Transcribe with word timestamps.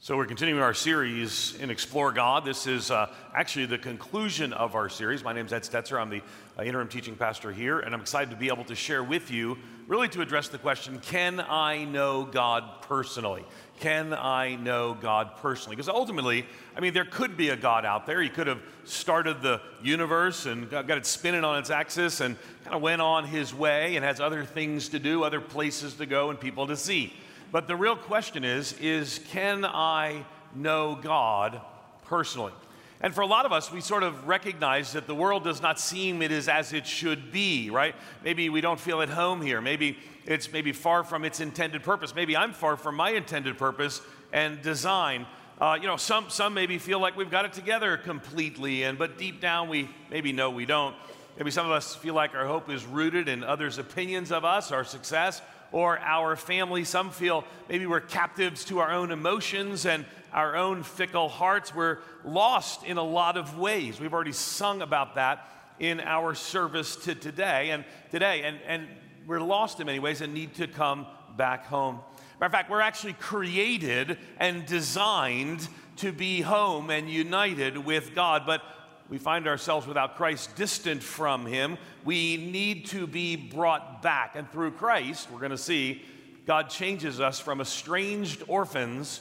So, 0.00 0.16
we're 0.16 0.26
continuing 0.26 0.62
our 0.62 0.74
series 0.74 1.56
in 1.56 1.70
Explore 1.70 2.12
God. 2.12 2.44
This 2.44 2.68
is 2.68 2.92
uh, 2.92 3.12
actually 3.34 3.66
the 3.66 3.78
conclusion 3.78 4.52
of 4.52 4.76
our 4.76 4.88
series. 4.88 5.24
My 5.24 5.32
name 5.32 5.46
is 5.46 5.52
Ed 5.52 5.64
Stetzer. 5.64 6.00
I'm 6.00 6.08
the 6.08 6.22
uh, 6.56 6.62
interim 6.62 6.86
teaching 6.86 7.16
pastor 7.16 7.50
here, 7.50 7.80
and 7.80 7.92
I'm 7.92 8.00
excited 8.00 8.30
to 8.30 8.36
be 8.36 8.46
able 8.46 8.62
to 8.66 8.76
share 8.76 9.02
with 9.02 9.32
you, 9.32 9.58
really 9.88 10.08
to 10.10 10.20
address 10.20 10.46
the 10.46 10.58
question 10.58 11.00
Can 11.00 11.40
I 11.40 11.84
know 11.84 12.24
God 12.24 12.82
personally? 12.82 13.44
Can 13.80 14.14
I 14.14 14.54
know 14.54 14.94
God 14.94 15.32
personally? 15.38 15.74
Because 15.74 15.88
ultimately, 15.88 16.46
I 16.76 16.80
mean, 16.80 16.94
there 16.94 17.04
could 17.04 17.36
be 17.36 17.48
a 17.48 17.56
God 17.56 17.84
out 17.84 18.06
there. 18.06 18.22
He 18.22 18.28
could 18.28 18.46
have 18.46 18.62
started 18.84 19.42
the 19.42 19.60
universe 19.82 20.46
and 20.46 20.70
got, 20.70 20.86
got 20.86 20.98
it 20.98 21.06
spinning 21.06 21.42
on 21.42 21.58
its 21.58 21.70
axis 21.70 22.20
and 22.20 22.36
kind 22.62 22.76
of 22.76 22.82
went 22.82 23.02
on 23.02 23.24
his 23.24 23.52
way 23.52 23.96
and 23.96 24.04
has 24.04 24.20
other 24.20 24.44
things 24.44 24.90
to 24.90 25.00
do, 25.00 25.24
other 25.24 25.40
places 25.40 25.94
to 25.94 26.06
go, 26.06 26.30
and 26.30 26.38
people 26.38 26.68
to 26.68 26.76
see. 26.76 27.12
But 27.50 27.66
the 27.66 27.76
real 27.76 27.96
question 27.96 28.44
is, 28.44 28.74
is 28.74 29.20
can 29.30 29.64
I 29.64 30.24
know 30.54 30.98
God 31.00 31.60
personally? 32.04 32.52
And 33.00 33.14
for 33.14 33.20
a 33.20 33.26
lot 33.26 33.46
of 33.46 33.52
us, 33.52 33.70
we 33.70 33.80
sort 33.80 34.02
of 34.02 34.26
recognize 34.26 34.92
that 34.92 35.06
the 35.06 35.14
world 35.14 35.44
does 35.44 35.62
not 35.62 35.78
seem 35.78 36.20
it 36.20 36.32
is 36.32 36.48
as 36.48 36.72
it 36.72 36.86
should 36.86 37.30
be, 37.30 37.70
right? 37.70 37.94
Maybe 38.24 38.48
we 38.48 38.60
don't 38.60 38.80
feel 38.80 39.02
at 39.02 39.08
home 39.08 39.40
here. 39.40 39.60
Maybe 39.60 39.96
it's 40.26 40.52
maybe 40.52 40.72
far 40.72 41.04
from 41.04 41.24
its 41.24 41.38
intended 41.38 41.84
purpose. 41.84 42.14
Maybe 42.14 42.36
I'm 42.36 42.52
far 42.52 42.76
from 42.76 42.96
my 42.96 43.10
intended 43.10 43.56
purpose 43.56 44.02
and 44.32 44.60
design. 44.62 45.26
Uh, 45.60 45.78
you 45.80 45.86
know, 45.86 45.96
some, 45.96 46.28
some 46.28 46.54
maybe 46.54 46.76
feel 46.78 47.00
like 47.00 47.16
we've 47.16 47.30
got 47.30 47.44
it 47.44 47.52
together 47.52 47.96
completely, 47.96 48.82
and 48.82 48.98
but 48.98 49.16
deep 49.16 49.40
down 49.40 49.68
we 49.68 49.88
maybe 50.10 50.32
know 50.32 50.50
we 50.50 50.66
don't. 50.66 50.94
Maybe 51.36 51.52
some 51.52 51.66
of 51.66 51.72
us 51.72 51.94
feel 51.94 52.14
like 52.14 52.34
our 52.34 52.46
hope 52.46 52.68
is 52.68 52.84
rooted 52.84 53.28
in 53.28 53.44
others' 53.44 53.78
opinions 53.78 54.32
of 54.32 54.44
us, 54.44 54.72
our 54.72 54.84
success, 54.84 55.40
or 55.72 55.98
our 55.98 56.36
family. 56.36 56.84
Some 56.84 57.10
feel 57.10 57.44
maybe 57.68 57.86
we're 57.86 58.00
captives 58.00 58.64
to 58.66 58.78
our 58.78 58.90
own 58.90 59.10
emotions 59.10 59.86
and 59.86 60.04
our 60.32 60.56
own 60.56 60.82
fickle 60.82 61.28
hearts. 61.28 61.74
We're 61.74 61.98
lost 62.24 62.84
in 62.84 62.96
a 62.96 63.02
lot 63.02 63.36
of 63.36 63.58
ways. 63.58 64.00
We've 64.00 64.12
already 64.12 64.32
sung 64.32 64.82
about 64.82 65.14
that 65.14 65.48
in 65.78 66.00
our 66.00 66.34
service 66.34 66.96
to 66.96 67.14
today 67.14 67.70
and 67.70 67.84
today. 68.10 68.42
And, 68.44 68.58
and 68.66 68.86
we're 69.26 69.40
lost 69.40 69.80
in 69.80 69.86
many 69.86 69.98
ways 69.98 70.20
and 70.20 70.34
need 70.34 70.54
to 70.54 70.66
come 70.66 71.06
back 71.36 71.66
home. 71.66 72.00
Matter 72.40 72.46
of 72.46 72.52
fact, 72.52 72.70
we're 72.70 72.80
actually 72.80 73.14
created 73.14 74.18
and 74.38 74.64
designed 74.66 75.66
to 75.96 76.12
be 76.12 76.40
home 76.40 76.90
and 76.90 77.10
united 77.10 77.76
with 77.76 78.14
God. 78.14 78.44
But 78.46 78.62
we 79.08 79.18
find 79.18 79.46
ourselves 79.48 79.86
without 79.86 80.16
Christ 80.16 80.54
distant 80.56 81.02
from 81.02 81.46
Him. 81.46 81.78
We 82.04 82.36
need 82.36 82.86
to 82.86 83.06
be 83.06 83.36
brought 83.36 84.02
back. 84.02 84.36
And 84.36 84.50
through 84.50 84.72
Christ, 84.72 85.30
we're 85.30 85.38
going 85.38 85.50
to 85.50 85.58
see 85.58 86.02
God 86.46 86.70
changes 86.70 87.20
us 87.20 87.40
from 87.40 87.60
estranged 87.60 88.42
orphans 88.48 89.20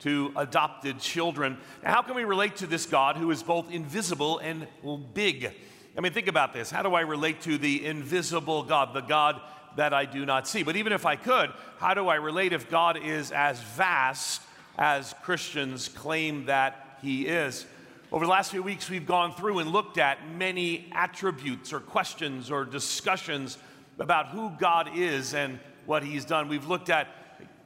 to 0.00 0.32
adopted 0.36 1.00
children. 1.00 1.58
Now, 1.82 1.94
how 1.94 2.02
can 2.02 2.14
we 2.14 2.24
relate 2.24 2.56
to 2.56 2.66
this 2.66 2.86
God 2.86 3.16
who 3.16 3.30
is 3.30 3.42
both 3.42 3.70
invisible 3.70 4.38
and 4.38 4.66
big? 5.14 5.52
I 5.96 6.00
mean, 6.00 6.12
think 6.12 6.28
about 6.28 6.52
this. 6.52 6.70
How 6.70 6.82
do 6.82 6.94
I 6.94 7.00
relate 7.00 7.40
to 7.42 7.56
the 7.58 7.84
invisible 7.84 8.62
God, 8.62 8.94
the 8.94 9.00
God 9.00 9.40
that 9.76 9.94
I 9.94 10.04
do 10.04 10.26
not 10.26 10.46
see? 10.46 10.62
But 10.62 10.76
even 10.76 10.92
if 10.92 11.06
I 11.06 11.16
could, 11.16 11.50
how 11.78 11.94
do 11.94 12.08
I 12.08 12.16
relate 12.16 12.52
if 12.52 12.70
God 12.70 12.98
is 13.02 13.32
as 13.32 13.60
vast 13.60 14.42
as 14.78 15.14
Christians 15.22 15.88
claim 15.88 16.46
that 16.46 16.98
He 17.00 17.26
is? 17.26 17.66
Over 18.12 18.24
the 18.24 18.30
last 18.30 18.52
few 18.52 18.62
weeks, 18.62 18.88
we've 18.88 19.04
gone 19.04 19.34
through 19.34 19.58
and 19.58 19.72
looked 19.72 19.98
at 19.98 20.30
many 20.30 20.88
attributes 20.92 21.72
or 21.72 21.80
questions 21.80 22.52
or 22.52 22.64
discussions 22.64 23.58
about 23.98 24.28
who 24.28 24.52
God 24.60 24.90
is 24.94 25.34
and 25.34 25.58
what 25.86 26.04
He's 26.04 26.24
done. 26.24 26.48
We've 26.48 26.68
looked 26.68 26.88
at 26.88 27.08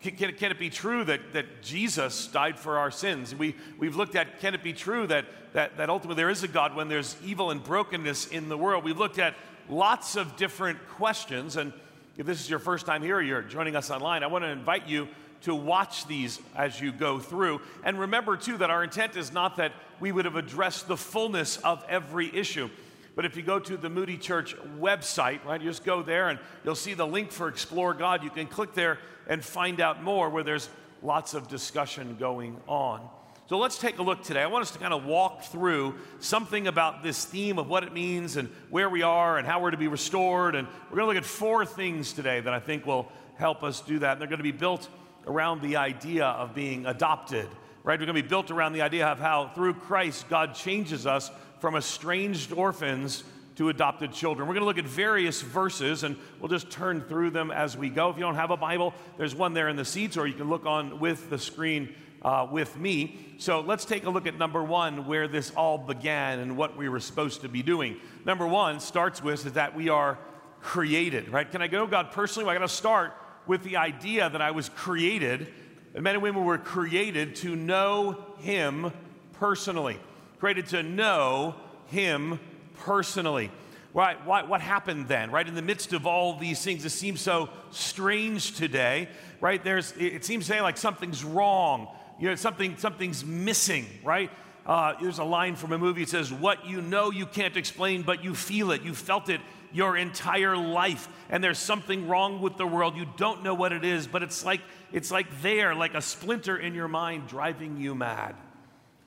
can, 0.00 0.16
can, 0.16 0.32
can, 0.32 0.50
it 0.50 0.58
be 0.58 0.70
true 0.70 1.04
that, 1.04 1.34
that 1.34 1.60
Jesus 1.60 2.26
died 2.28 2.58
for 2.58 2.78
our 2.78 2.90
sins? 2.90 3.34
We, 3.34 3.54
we've 3.78 3.96
looked 3.96 4.16
at 4.16 4.40
can 4.40 4.54
it 4.54 4.62
be 4.62 4.72
true 4.72 5.06
that, 5.08 5.26
that, 5.52 5.76
that 5.76 5.90
ultimately 5.90 6.16
there 6.22 6.30
is 6.30 6.42
a 6.42 6.48
God 6.48 6.74
when 6.74 6.88
there's 6.88 7.16
evil 7.22 7.50
and 7.50 7.62
brokenness 7.62 8.28
in 8.28 8.48
the 8.48 8.56
world? 8.56 8.82
We've 8.82 8.96
looked 8.96 9.18
at 9.18 9.34
lots 9.68 10.16
of 10.16 10.36
different 10.36 10.78
questions. 10.88 11.56
And 11.56 11.74
if 12.16 12.24
this 12.24 12.40
is 12.40 12.48
your 12.48 12.60
first 12.60 12.86
time 12.86 13.02
here 13.02 13.16
or 13.16 13.22
you're 13.22 13.42
joining 13.42 13.76
us 13.76 13.90
online, 13.90 14.22
I 14.22 14.28
want 14.28 14.44
to 14.44 14.48
invite 14.48 14.88
you 14.88 15.06
to 15.42 15.54
watch 15.54 16.06
these 16.06 16.40
as 16.54 16.80
you 16.80 16.92
go 16.92 17.18
through. 17.18 17.60
And 17.84 17.98
remember, 17.98 18.36
too, 18.36 18.58
that 18.58 18.70
our 18.70 18.84
intent 18.84 19.16
is 19.16 19.32
not 19.32 19.56
that 19.56 19.72
we 20.00 20.12
would 20.12 20.24
have 20.24 20.36
addressed 20.36 20.88
the 20.88 20.96
fullness 20.96 21.56
of 21.58 21.84
every 21.88 22.34
issue. 22.34 22.68
But 23.16 23.24
if 23.24 23.36
you 23.36 23.42
go 23.42 23.58
to 23.58 23.76
the 23.76 23.90
Moody 23.90 24.16
Church 24.16 24.56
website, 24.78 25.44
right, 25.44 25.60
you 25.60 25.68
just 25.68 25.84
go 25.84 26.02
there 26.02 26.28
and 26.28 26.38
you'll 26.64 26.74
see 26.74 26.94
the 26.94 27.06
link 27.06 27.32
for 27.32 27.48
Explore 27.48 27.94
God. 27.94 28.22
You 28.22 28.30
can 28.30 28.46
click 28.46 28.74
there 28.74 28.98
and 29.26 29.44
find 29.44 29.80
out 29.80 30.02
more 30.02 30.30
where 30.30 30.42
there's 30.42 30.68
lots 31.02 31.34
of 31.34 31.48
discussion 31.48 32.16
going 32.18 32.56
on. 32.66 33.06
So 33.48 33.58
let's 33.58 33.78
take 33.78 33.98
a 33.98 34.02
look 34.02 34.22
today. 34.22 34.42
I 34.42 34.46
want 34.46 34.62
us 34.62 34.70
to 34.70 34.78
kind 34.78 34.94
of 34.94 35.04
walk 35.04 35.42
through 35.42 35.96
something 36.20 36.68
about 36.68 37.02
this 37.02 37.24
theme 37.24 37.58
of 37.58 37.68
what 37.68 37.82
it 37.82 37.92
means 37.92 38.36
and 38.36 38.48
where 38.70 38.88
we 38.88 39.02
are 39.02 39.38
and 39.38 39.46
how 39.46 39.60
we're 39.60 39.72
to 39.72 39.76
be 39.76 39.88
restored. 39.88 40.54
And 40.54 40.68
we're 40.88 40.98
going 40.98 41.08
to 41.08 41.14
look 41.14 41.24
at 41.24 41.28
four 41.28 41.66
things 41.66 42.12
today 42.12 42.38
that 42.40 42.52
I 42.52 42.60
think 42.60 42.86
will 42.86 43.10
help 43.36 43.64
us 43.64 43.80
do 43.80 43.98
that. 43.98 44.12
And 44.12 44.20
they're 44.20 44.28
going 44.28 44.38
to 44.38 44.44
be 44.44 44.52
built 44.52 44.88
around 45.26 45.62
the 45.62 45.76
idea 45.76 46.26
of 46.26 46.54
being 46.54 46.86
adopted, 46.86 47.48
right? 47.82 47.98
We're 47.98 48.06
going 48.06 48.16
to 48.16 48.22
be 48.22 48.28
built 48.28 48.50
around 48.50 48.72
the 48.72 48.82
idea 48.82 49.06
of 49.06 49.18
how 49.18 49.48
through 49.54 49.74
Christ, 49.74 50.28
God 50.28 50.54
changes 50.54 51.06
us 51.06 51.30
from 51.60 51.76
estranged 51.76 52.52
orphans 52.52 53.24
to 53.56 53.68
adopted 53.68 54.12
children. 54.12 54.48
We're 54.48 54.54
going 54.54 54.62
to 54.62 54.66
look 54.66 54.78
at 54.78 54.86
various 54.86 55.42
verses 55.42 56.02
and 56.02 56.16
we'll 56.38 56.48
just 56.48 56.70
turn 56.70 57.02
through 57.02 57.30
them 57.30 57.50
as 57.50 57.76
we 57.76 57.90
go. 57.90 58.08
If 58.08 58.16
you 58.16 58.22
don't 58.22 58.36
have 58.36 58.50
a 58.50 58.56
Bible, 58.56 58.94
there's 59.18 59.34
one 59.34 59.52
there 59.52 59.68
in 59.68 59.76
the 59.76 59.84
seats, 59.84 60.16
or 60.16 60.26
you 60.26 60.34
can 60.34 60.48
look 60.48 60.64
on 60.64 60.98
with 60.98 61.28
the 61.28 61.38
screen 61.38 61.94
uh, 62.22 62.46
with 62.50 62.78
me. 62.78 63.18
So 63.38 63.60
let's 63.60 63.84
take 63.84 64.04
a 64.04 64.10
look 64.10 64.26
at 64.26 64.38
number 64.38 64.62
one, 64.62 65.06
where 65.06 65.28
this 65.28 65.50
all 65.50 65.78
began 65.78 66.38
and 66.38 66.56
what 66.56 66.76
we 66.76 66.88
were 66.88 67.00
supposed 67.00 67.42
to 67.42 67.48
be 67.48 67.62
doing. 67.62 67.96
Number 68.24 68.46
one 68.46 68.80
starts 68.80 69.22
with 69.22 69.44
is 69.46 69.52
that 69.52 69.74
we 69.74 69.88
are 69.88 70.18
created, 70.62 71.28
right? 71.28 71.50
Can 71.50 71.62
I 71.62 71.66
go 71.66 71.86
God 71.86 72.12
personally? 72.12 72.46
Well, 72.46 72.54
I 72.54 72.58
got 72.58 72.66
to 72.66 72.74
start 72.74 73.14
with 73.46 73.62
the 73.62 73.76
idea 73.76 74.28
that 74.28 74.40
I 74.40 74.50
was 74.50 74.68
created, 74.68 75.48
and 75.94 76.04
men 76.04 76.14
and 76.14 76.22
women 76.22 76.44
were 76.44 76.58
created 76.58 77.36
to 77.36 77.56
know 77.56 78.24
Him 78.38 78.92
personally, 79.34 79.98
created 80.38 80.66
to 80.68 80.82
know 80.82 81.54
Him 81.86 82.38
personally. 82.78 83.50
Why, 83.92 84.16
why, 84.24 84.44
what 84.44 84.60
happened 84.60 85.08
then, 85.08 85.32
right? 85.32 85.46
In 85.46 85.54
the 85.54 85.62
midst 85.62 85.92
of 85.92 86.06
all 86.06 86.38
these 86.38 86.62
things, 86.62 86.84
it 86.84 86.90
seems 86.90 87.20
so 87.20 87.48
strange 87.72 88.54
today, 88.56 89.08
right? 89.40 89.62
There's, 89.62 89.92
it 89.98 90.24
seems 90.24 90.46
to 90.46 90.52
say 90.52 90.60
like 90.60 90.76
something's 90.76 91.24
wrong, 91.24 91.88
you 92.20 92.28
know, 92.28 92.36
something, 92.36 92.76
something's 92.76 93.24
missing, 93.24 93.86
right? 94.04 94.30
Uh, 94.64 94.94
there's 95.00 95.18
a 95.18 95.24
line 95.24 95.56
from 95.56 95.72
a 95.72 95.78
movie. 95.78 96.02
It 96.02 96.08
says, 96.08 96.32
What 96.32 96.66
you 96.66 96.80
know 96.80 97.10
you 97.10 97.26
can't 97.26 97.56
explain, 97.56 98.02
but 98.02 98.22
you 98.22 98.34
feel 98.34 98.70
it. 98.70 98.82
You 98.82 98.94
felt 98.94 99.28
it 99.28 99.40
your 99.72 99.96
entire 99.96 100.56
life 100.56 101.08
and 101.28 101.42
there's 101.42 101.58
something 101.58 102.08
wrong 102.08 102.40
with 102.40 102.56
the 102.56 102.66
world. 102.66 102.96
You 102.96 103.06
don't 103.16 103.42
know 103.42 103.54
what 103.54 103.72
it 103.72 103.84
is 103.84 104.06
but 104.06 104.22
it's 104.22 104.44
like 104.44 104.60
it's 104.92 105.10
like 105.10 105.42
there 105.42 105.74
like 105.74 105.94
a 105.94 106.02
splinter 106.02 106.56
in 106.56 106.74
your 106.74 106.88
mind 106.88 107.28
driving 107.28 107.76
you 107.76 107.94
mad. 107.94 108.34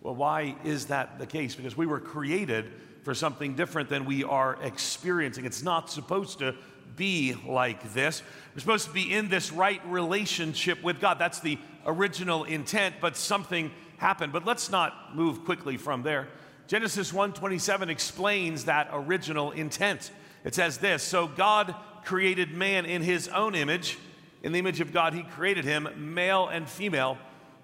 Well 0.01 0.15
why 0.15 0.55
is 0.63 0.87
that 0.87 1.19
the 1.19 1.25
case? 1.25 1.55
Because 1.55 1.75
we 1.77 1.85
were 1.85 1.99
created 1.99 2.71
for 3.03 3.13
something 3.13 3.55
different 3.55 3.89
than 3.89 4.05
we 4.05 4.23
are 4.23 4.57
experiencing. 4.63 5.45
It's 5.45 5.63
not 5.63 5.89
supposed 5.89 6.39
to 6.39 6.55
be 6.95 7.35
like 7.47 7.93
this. 7.93 8.21
We're 8.53 8.61
supposed 8.61 8.87
to 8.87 8.93
be 8.93 9.11
in 9.13 9.29
this 9.29 9.51
right 9.51 9.81
relationship 9.87 10.81
with 10.83 10.99
god. 10.99 11.19
That's 11.19 11.39
the 11.39 11.57
original 11.85 12.45
intent 12.45 12.95
but 13.01 13.17
something 13.17 13.71
happened. 13.97 14.33
But 14.33 14.45
let's 14.45 14.71
not 14.71 15.15
move 15.15 15.45
quickly 15.45 15.77
from 15.77 16.03
there. 16.03 16.27
Genesis 16.67 17.11
1:27 17.11 17.89
explains 17.89 18.65
that 18.65 18.89
original 18.91 19.51
intent 19.51 20.11
it 20.43 20.55
says 20.55 20.77
this 20.77 21.03
So 21.03 21.27
God 21.27 21.75
created 22.05 22.51
man 22.51 22.85
in 22.85 23.01
his 23.01 23.27
own 23.27 23.55
image. 23.55 23.97
In 24.41 24.51
the 24.51 24.59
image 24.59 24.81
of 24.81 24.91
God, 24.91 25.13
he 25.13 25.23
created 25.23 25.63
him, 25.63 25.87
male 25.95 26.49
and 26.49 26.67
female, 26.67 27.17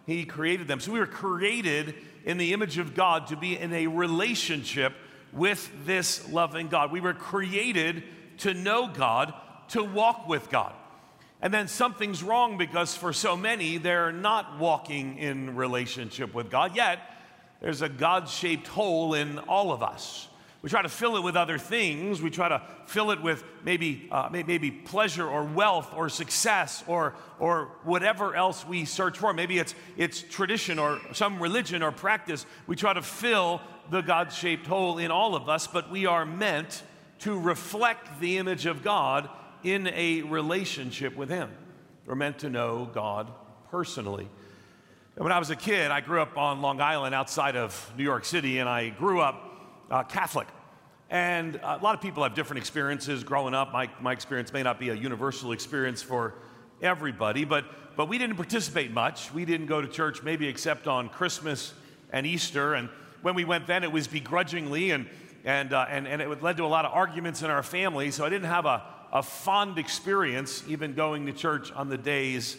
he 0.06 0.24
created 0.24 0.68
them. 0.68 0.80
So 0.80 0.94
we 0.94 1.00
were 1.00 1.06
created 1.06 1.94
in 2.24 2.38
the 2.38 2.54
image 2.54 2.78
of 2.78 2.96
God 2.96 3.28
to 3.28 3.36
be 3.36 3.58
in 3.58 3.74
a 3.74 3.88
relationship 3.88 4.94
with 5.34 5.70
this 5.86 6.30
loving 6.30 6.70
God. 6.70 6.92
We 6.92 7.02
were 7.02 7.14
created 7.14 8.04
to 8.40 8.54
know 8.54 8.88
God, 8.88 9.34
to 9.70 9.84
walk 9.84 10.28
with 10.28 10.50
God. 10.50 10.74
And 11.42 11.54
then 11.54 11.68
something's 11.68 12.24
wrong 12.24 12.58
because 12.58 12.96
for 12.96 13.14
so 13.14 13.38
many, 13.38 13.78
they're 13.78 14.12
not 14.12 14.58
walking 14.58 15.18
in 15.18 15.56
relationship 15.56 16.34
with 16.34 16.50
God, 16.50 16.76
yet 16.76 17.00
there's 17.62 17.82
a 17.82 17.90
God 17.90 18.30
shaped 18.30 18.68
hole 18.68 19.14
in 19.14 19.38
all 19.40 19.72
of 19.72 19.84
us. 19.84 20.28
We 20.62 20.70
try 20.70 20.82
to 20.82 20.90
fill 20.90 21.16
it 21.16 21.24
with 21.24 21.38
other 21.38 21.58
things. 21.58 22.22
We 22.22 22.30
try 22.30 22.50
to 22.50 22.62
fill 22.86 23.12
it 23.12 23.22
with 23.22 23.44
maybe, 23.64 24.10
uh, 24.12 24.28
maybe 24.30 24.72
pleasure 24.72 25.26
or 25.26 25.44
wealth 25.44 25.94
or 25.96 26.10
success 26.10 26.84
or, 26.86 27.16
or 27.40 27.72
whatever 27.84 28.36
else 28.36 28.66
we 28.68 28.84
search 28.84 29.18
for. 29.18 29.34
Maybe 29.34 29.58
it's, 29.58 29.74
it's 29.96 30.22
tradition 30.22 30.78
or 30.78 31.00
some 31.14 31.42
religion 31.42 31.82
or 31.82 31.94
practice. 31.94 32.46
We 32.68 32.76
try 32.76 32.94
to 32.94 33.02
fill 33.02 33.62
the 33.90 34.02
God 34.02 34.34
shaped 34.34 34.68
hole 34.68 34.98
in 34.98 35.12
all 35.12 35.34
of 35.34 35.48
us, 35.48 35.66
but 35.66 35.90
we 35.90 36.06
are 36.06 36.26
meant 36.26 36.84
to 37.20 37.40
reflect 37.40 38.20
the 38.20 38.38
image 38.38 38.66
of 38.66 38.84
God 38.84 39.30
in 39.64 39.88
a 39.88 40.24
relationship 40.24 41.16
with 41.16 41.30
Him. 41.30 41.50
We're 42.06 42.16
meant 42.16 42.40
to 42.40 42.50
know 42.50 42.90
God 42.94 43.32
personally. 43.72 44.28
When 45.16 45.32
I 45.32 45.40
was 45.40 45.50
a 45.50 45.56
kid, 45.56 45.92
I 45.92 46.02
grew 46.02 46.22
up 46.22 46.38
on 46.38 46.62
Long 46.62 46.80
Island 46.82 47.14
outside 47.14 47.56
of 47.56 47.94
New 47.98 48.04
York 48.04 48.26
City, 48.26 48.60
and 48.60 48.70
I 48.70 48.90
grew 48.90 49.20
up 49.20 49.49
uh, 49.90 50.04
Catholic. 50.04 50.48
And 51.10 51.60
a 51.64 51.78
lot 51.78 51.96
of 51.96 52.02
people 52.02 52.24
have 52.24 52.36
different 52.36 52.60
experiences 52.60 53.24
growing 53.24 53.54
up. 53.54 53.74
My, 53.74 53.90
my 54.00 54.12
experience 54.12 54.54
may 54.54 54.62
not 54.62 54.80
be 54.80 54.90
a 54.90 54.94
universal 54.94 55.52
experience 55.52 56.04
for 56.04 56.36
everybody, 56.82 57.46
but, 57.46 57.66
but 57.98 58.08
we 58.08 58.20
didn't 58.20 58.36
participate 58.36 58.92
much. 58.92 59.34
We 59.34 59.44
didn't 59.44 59.66
go 59.66 59.82
to 59.82 59.88
church 59.88 60.22
maybe 60.22 60.48
except 60.48 60.88
on 60.88 61.10
Christmas 61.10 61.74
and 62.12 62.28
Easter. 62.28 62.76
And 62.76 62.90
when 63.24 63.34
we 63.34 63.44
went 63.44 63.66
then, 63.66 63.84
it 63.84 63.92
was 63.92 64.08
begrudgingly, 64.08 64.92
and, 64.92 65.08
and, 65.44 65.74
uh, 65.74 65.88
and, 65.90 66.08
and 66.08 66.22
it 66.22 66.44
led 66.44 66.58
to 66.58 66.64
a 66.64 66.68
lot 66.68 66.86
of 66.86 66.94
arguments 66.94 67.42
in 67.42 67.50
our 67.50 67.64
family. 67.64 68.12
So 68.12 68.24
I 68.24 68.30
didn't 68.30 68.50
have 68.50 68.66
a, 68.66 68.84
a 69.12 69.24
fond 69.24 69.80
experience 69.80 70.64
even 70.68 70.94
going 70.94 71.26
to 71.26 71.34
church 71.34 71.72
on 71.72 71.90
the 71.90 71.98
days 71.98 72.56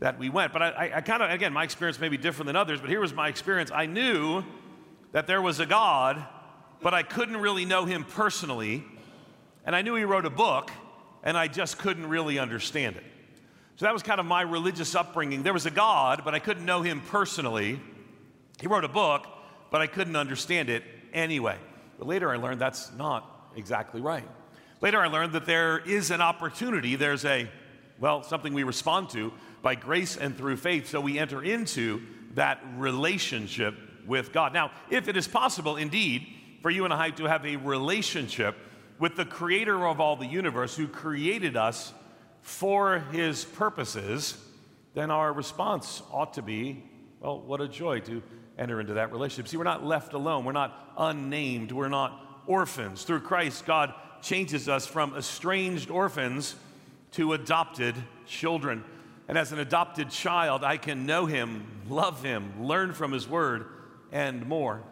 that 0.00 0.18
we 0.18 0.28
went. 0.28 0.52
But 0.52 0.62
I, 0.62 0.92
I 0.96 1.00
kind 1.00 1.22
of, 1.22 1.30
again, 1.30 1.52
my 1.52 1.62
experience 1.62 2.00
may 2.00 2.08
be 2.08 2.16
different 2.16 2.48
than 2.48 2.56
others, 2.56 2.80
but 2.80 2.90
here 2.90 3.00
was 3.00 3.14
my 3.14 3.28
experience. 3.28 3.70
I 3.72 3.86
knew 3.86 4.42
that 5.12 5.28
there 5.28 5.40
was 5.40 5.60
a 5.60 5.66
God 5.66 6.26
but 6.84 6.92
I 6.92 7.02
couldn't 7.02 7.38
really 7.38 7.64
know 7.64 7.86
him 7.86 8.04
personally. 8.04 8.84
And 9.64 9.74
I 9.74 9.80
knew 9.80 9.94
he 9.94 10.04
wrote 10.04 10.26
a 10.26 10.30
book, 10.30 10.70
and 11.22 11.34
I 11.34 11.48
just 11.48 11.78
couldn't 11.78 12.06
really 12.06 12.38
understand 12.38 12.96
it. 12.96 13.04
So 13.76 13.86
that 13.86 13.94
was 13.94 14.02
kind 14.02 14.20
of 14.20 14.26
my 14.26 14.42
religious 14.42 14.94
upbringing. 14.94 15.42
There 15.42 15.54
was 15.54 15.64
a 15.64 15.70
God, 15.70 16.20
but 16.26 16.34
I 16.34 16.40
couldn't 16.40 16.66
know 16.66 16.82
him 16.82 17.00
personally. 17.00 17.80
He 18.60 18.66
wrote 18.66 18.84
a 18.84 18.88
book, 18.88 19.26
but 19.70 19.80
I 19.80 19.86
couldn't 19.86 20.14
understand 20.14 20.68
it 20.68 20.82
anyway. 21.14 21.56
But 21.98 22.06
later 22.06 22.30
I 22.30 22.36
learned 22.36 22.60
that's 22.60 22.92
not 22.92 23.48
exactly 23.56 24.02
right. 24.02 24.28
Later 24.82 25.00
I 25.00 25.06
learned 25.06 25.32
that 25.32 25.46
there 25.46 25.78
is 25.78 26.10
an 26.10 26.20
opportunity, 26.20 26.96
there's 26.96 27.24
a, 27.24 27.48
well, 27.98 28.22
something 28.22 28.52
we 28.52 28.62
respond 28.62 29.08
to 29.10 29.32
by 29.62 29.74
grace 29.74 30.18
and 30.18 30.36
through 30.36 30.58
faith. 30.58 30.90
So 30.90 31.00
we 31.00 31.18
enter 31.18 31.42
into 31.42 32.02
that 32.34 32.62
relationship 32.76 33.74
with 34.06 34.32
God. 34.32 34.52
Now, 34.52 34.70
if 34.90 35.08
it 35.08 35.16
is 35.16 35.26
possible, 35.26 35.76
indeed, 35.76 36.26
for 36.64 36.70
you 36.70 36.86
and 36.86 36.94
I 36.94 37.10
to 37.10 37.24
have 37.24 37.44
a 37.44 37.56
relationship 37.56 38.56
with 38.98 39.16
the 39.16 39.26
creator 39.26 39.86
of 39.86 40.00
all 40.00 40.16
the 40.16 40.24
universe 40.24 40.74
who 40.74 40.88
created 40.88 41.58
us 41.58 41.92
for 42.40 43.00
his 43.12 43.44
purposes, 43.44 44.34
then 44.94 45.10
our 45.10 45.30
response 45.30 46.00
ought 46.10 46.32
to 46.32 46.42
be, 46.42 46.82
well, 47.20 47.38
what 47.38 47.60
a 47.60 47.68
joy 47.68 48.00
to 48.00 48.22
enter 48.56 48.80
into 48.80 48.94
that 48.94 49.12
relationship. 49.12 49.48
See, 49.48 49.58
we're 49.58 49.64
not 49.64 49.84
left 49.84 50.14
alone, 50.14 50.46
we're 50.46 50.52
not 50.52 50.94
unnamed, 50.96 51.70
we're 51.70 51.90
not 51.90 52.18
orphans. 52.46 53.02
Through 53.02 53.20
Christ, 53.20 53.66
God 53.66 53.92
changes 54.22 54.66
us 54.66 54.86
from 54.86 55.14
estranged 55.14 55.90
orphans 55.90 56.56
to 57.10 57.34
adopted 57.34 57.94
children. 58.24 58.84
And 59.28 59.36
as 59.36 59.52
an 59.52 59.58
adopted 59.58 60.08
child, 60.08 60.64
I 60.64 60.78
can 60.78 61.04
know 61.04 61.26
him, 61.26 61.66
love 61.90 62.24
him, 62.24 62.64
learn 62.64 62.94
from 62.94 63.12
his 63.12 63.28
word, 63.28 63.66
and 64.12 64.46
more. 64.46 64.82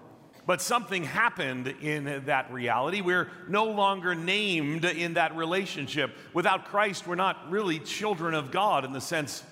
But 0.45 0.61
something 0.61 1.05
happened 1.05 1.69
in 1.83 2.25
that 2.27 2.53
reality. 2.53 3.01
We're 3.01 3.31
no 3.49 3.67
longer 3.67 4.15
named 4.15 4.85
in 4.85 5.15
that 5.15 5.37
relationship. 5.37 6.17
Without 6.35 6.65
Christ, 6.65 7.07
we're 7.07 7.15
not 7.15 7.49
really 7.49 7.79
children 7.79 8.35
of 8.35 8.51
God 8.51 8.85
in 8.85 8.93
the 8.93 9.01
sense 9.01 9.45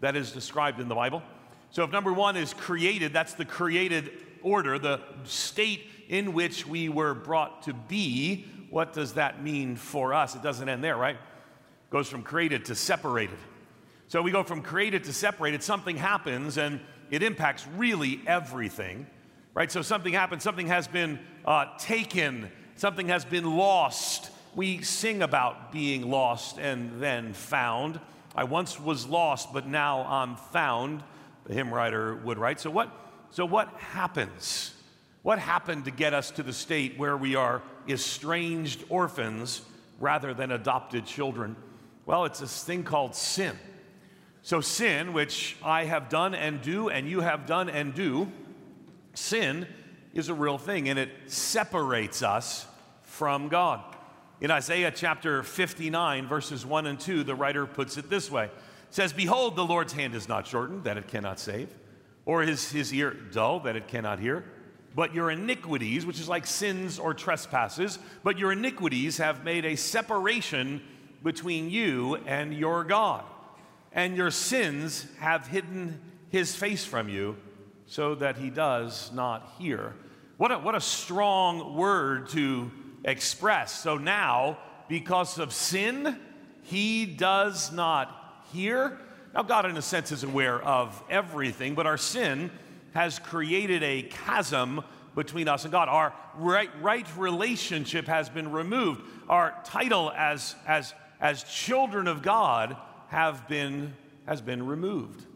that 0.00 0.16
is 0.16 0.32
described 0.32 0.80
in 0.80 0.88
the 0.88 0.96
Bible. 0.96 1.22
So, 1.70 1.84
if 1.84 1.92
number 1.92 2.12
one 2.12 2.36
is 2.36 2.52
created, 2.54 3.12
that's 3.12 3.34
the 3.34 3.44
created 3.44 4.10
order, 4.42 4.78
the 4.78 5.00
state 5.22 5.84
in 6.08 6.32
which 6.32 6.66
we 6.66 6.88
were 6.88 7.14
brought 7.14 7.62
to 7.62 7.72
be. 7.72 8.44
What 8.68 8.92
does 8.92 9.14
that 9.14 9.42
mean 9.42 9.76
for 9.76 10.12
us? 10.12 10.34
It 10.34 10.42
doesn't 10.42 10.68
end 10.68 10.82
there, 10.82 10.96
right? 10.96 11.14
It 11.14 11.90
goes 11.90 12.08
from 12.08 12.22
created 12.22 12.64
to 12.64 12.74
separated. 12.74 13.38
So, 14.08 14.20
we 14.22 14.32
go 14.32 14.42
from 14.42 14.60
created 14.60 15.04
to 15.04 15.12
separated. 15.12 15.62
Something 15.62 15.96
happens 15.96 16.58
and 16.58 16.80
it 17.12 17.22
impacts 17.22 17.64
really 17.76 18.20
everything 18.26 19.06
right? 19.54 19.70
So 19.70 19.82
something 19.82 20.12
happened, 20.12 20.42
something 20.42 20.68
has 20.68 20.88
been 20.88 21.18
uh, 21.44 21.66
taken, 21.78 22.50
something 22.76 23.08
has 23.08 23.24
been 23.24 23.56
lost. 23.56 24.30
We 24.54 24.82
sing 24.82 25.22
about 25.22 25.72
being 25.72 26.10
lost 26.10 26.58
and 26.58 27.02
then 27.02 27.32
found. 27.32 28.00
I 28.34 28.44
once 28.44 28.80
was 28.80 29.06
lost, 29.06 29.52
but 29.52 29.66
now 29.66 30.02
I'm 30.02 30.36
found, 30.36 31.02
the 31.44 31.54
hymn 31.54 31.72
writer 31.72 32.16
would 32.16 32.38
write. 32.38 32.60
So, 32.60 32.70
what, 32.70 32.90
so 33.30 33.44
what 33.44 33.68
happens? 33.78 34.74
What 35.22 35.38
happened 35.38 35.84
to 35.84 35.90
get 35.90 36.14
us 36.14 36.30
to 36.32 36.42
the 36.42 36.52
state 36.52 36.98
where 36.98 37.16
we 37.16 37.34
are 37.34 37.62
estranged 37.88 38.84
orphans 38.88 39.62
rather 40.00 40.34
than 40.34 40.50
adopted 40.50 41.06
children? 41.06 41.56
Well, 42.06 42.24
it's 42.24 42.40
this 42.40 42.64
thing 42.64 42.84
called 42.84 43.14
sin. 43.14 43.56
So, 44.42 44.60
sin, 44.60 45.12
which 45.12 45.56
I 45.62 45.84
have 45.84 46.08
done 46.08 46.34
and 46.34 46.60
do, 46.60 46.88
and 46.88 47.08
you 47.08 47.20
have 47.20 47.46
done 47.46 47.68
and 47.68 47.94
do, 47.94 48.32
Sin 49.14 49.66
is 50.14 50.28
a 50.28 50.34
real 50.34 50.58
thing 50.58 50.88
and 50.88 50.98
it 50.98 51.10
separates 51.26 52.22
us 52.22 52.66
from 53.02 53.48
God. 53.48 53.82
In 54.40 54.50
Isaiah 54.50 54.90
chapter 54.90 55.42
59, 55.42 56.26
verses 56.26 56.66
1 56.66 56.86
and 56.86 56.98
2, 56.98 57.22
the 57.22 57.34
writer 57.34 57.66
puts 57.66 57.96
it 57.96 58.10
this 58.10 58.30
way. 58.30 58.46
It 58.46 58.50
says, 58.90 59.12
Behold, 59.12 59.54
the 59.54 59.64
Lord's 59.64 59.92
hand 59.92 60.14
is 60.14 60.28
not 60.28 60.46
shortened, 60.46 60.84
that 60.84 60.96
it 60.96 61.06
cannot 61.08 61.38
save, 61.38 61.68
or 62.26 62.42
his, 62.42 62.70
his 62.72 62.92
ear 62.92 63.12
dull, 63.12 63.60
that 63.60 63.76
it 63.76 63.86
cannot 63.86 64.18
hear. 64.18 64.44
But 64.94 65.14
your 65.14 65.30
iniquities, 65.30 66.04
which 66.04 66.18
is 66.18 66.28
like 66.28 66.46
sins 66.46 66.98
or 66.98 67.14
trespasses, 67.14 67.98
but 68.24 68.38
your 68.38 68.52
iniquities 68.52 69.18
have 69.18 69.44
made 69.44 69.64
a 69.64 69.76
separation 69.76 70.82
between 71.22 71.70
you 71.70 72.16
and 72.26 72.52
your 72.52 72.84
God. 72.84 73.24
And 73.92 74.16
your 74.16 74.30
sins 74.30 75.06
have 75.20 75.46
hidden 75.46 76.00
his 76.30 76.56
face 76.56 76.84
from 76.84 77.08
you 77.08 77.36
so 77.92 78.14
that 78.14 78.38
he 78.38 78.48
does 78.48 79.12
not 79.12 79.52
hear. 79.58 79.92
What 80.38 80.50
a, 80.50 80.58
what 80.58 80.74
a 80.74 80.80
strong 80.80 81.76
word 81.76 82.30
to 82.30 82.70
express. 83.04 83.78
So 83.82 83.98
now, 83.98 84.56
because 84.88 85.38
of 85.38 85.52
sin, 85.52 86.18
he 86.62 87.04
does 87.04 87.70
not 87.70 88.46
hear. 88.50 88.98
Now, 89.34 89.42
God, 89.42 89.66
in 89.66 89.76
a 89.76 89.82
sense, 89.82 90.10
is 90.10 90.24
aware 90.24 90.58
of 90.62 91.02
everything, 91.10 91.74
but 91.74 91.86
our 91.86 91.98
sin 91.98 92.50
has 92.94 93.18
created 93.18 93.82
a 93.82 94.04
chasm 94.04 94.82
between 95.14 95.46
us 95.46 95.64
and 95.64 95.72
God. 95.72 95.90
Our 95.90 96.14
right, 96.36 96.70
right 96.80 97.06
relationship 97.18 98.06
has 98.06 98.30
been 98.30 98.52
removed. 98.52 99.02
Our 99.28 99.54
title 99.64 100.10
as, 100.16 100.54
as, 100.66 100.94
as 101.20 101.44
children 101.44 102.06
of 102.06 102.22
God 102.22 102.74
have 103.08 103.46
been, 103.48 103.92
has 104.24 104.40
been 104.40 104.64
removed. 104.64 105.26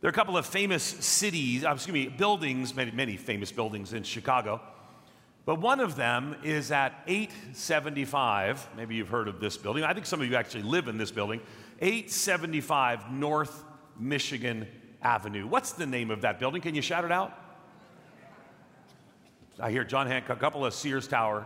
There 0.00 0.06
are 0.08 0.10
a 0.10 0.14
couple 0.14 0.36
of 0.36 0.46
famous 0.46 0.82
cities, 0.82 1.64
uh, 1.64 1.72
excuse 1.72 1.92
me, 1.92 2.06
buildings, 2.06 2.74
many, 2.74 2.92
many 2.92 3.16
famous 3.16 3.50
buildings 3.50 3.92
in 3.92 4.04
Chicago. 4.04 4.60
But 5.44 5.60
one 5.60 5.80
of 5.80 5.96
them 5.96 6.36
is 6.44 6.70
at 6.70 7.02
875. 7.08 8.68
Maybe 8.76 8.94
you've 8.94 9.08
heard 9.08 9.26
of 9.26 9.40
this 9.40 9.56
building. 9.56 9.82
I 9.82 9.94
think 9.94 10.06
some 10.06 10.20
of 10.20 10.28
you 10.28 10.36
actually 10.36 10.62
live 10.62 10.86
in 10.86 10.98
this 10.98 11.10
building. 11.10 11.40
875 11.80 13.10
North 13.10 13.64
Michigan 13.98 14.68
Avenue. 15.02 15.48
What's 15.48 15.72
the 15.72 15.86
name 15.86 16.12
of 16.12 16.20
that 16.20 16.38
building? 16.38 16.60
Can 16.60 16.76
you 16.76 16.82
shout 16.82 17.04
it 17.04 17.10
out? 17.10 17.32
I 19.58 19.72
hear 19.72 19.82
John 19.82 20.06
Hancock, 20.06 20.36
a 20.36 20.40
couple 20.40 20.64
of 20.64 20.74
Sears 20.74 21.08
Tower, 21.08 21.44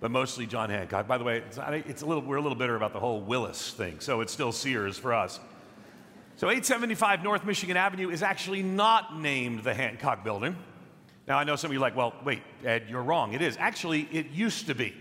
but 0.00 0.10
mostly 0.10 0.44
John 0.44 0.68
Hancock. 0.68 1.06
By 1.06 1.16
the 1.16 1.24
way, 1.24 1.38
it's, 1.38 1.58
it's 1.88 2.02
a 2.02 2.06
little, 2.06 2.22
we're 2.22 2.36
a 2.36 2.42
little 2.42 2.58
bitter 2.58 2.76
about 2.76 2.92
the 2.92 3.00
whole 3.00 3.22
Willis 3.22 3.72
thing, 3.72 4.00
so 4.00 4.20
it's 4.20 4.32
still 4.32 4.52
Sears 4.52 4.98
for 4.98 5.14
us. 5.14 5.40
So 6.36 6.48
875 6.48 7.22
North 7.22 7.44
Michigan 7.44 7.76
Avenue 7.76 8.10
is 8.10 8.22
actually 8.22 8.62
not 8.62 9.20
named 9.20 9.62
the 9.62 9.72
Hancock 9.72 10.24
Building. 10.24 10.56
Now, 11.28 11.38
I 11.38 11.44
know 11.44 11.54
some 11.54 11.70
of 11.70 11.72
you 11.72 11.78
are 11.78 11.80
like, 11.80 11.94
well, 11.94 12.12
wait, 12.24 12.42
Ed, 12.64 12.86
you're 12.88 13.04
wrong. 13.04 13.34
It 13.34 13.40
is. 13.40 13.56
Actually, 13.56 14.08
it 14.10 14.30
used 14.30 14.66
to 14.66 14.74
be. 14.74 14.92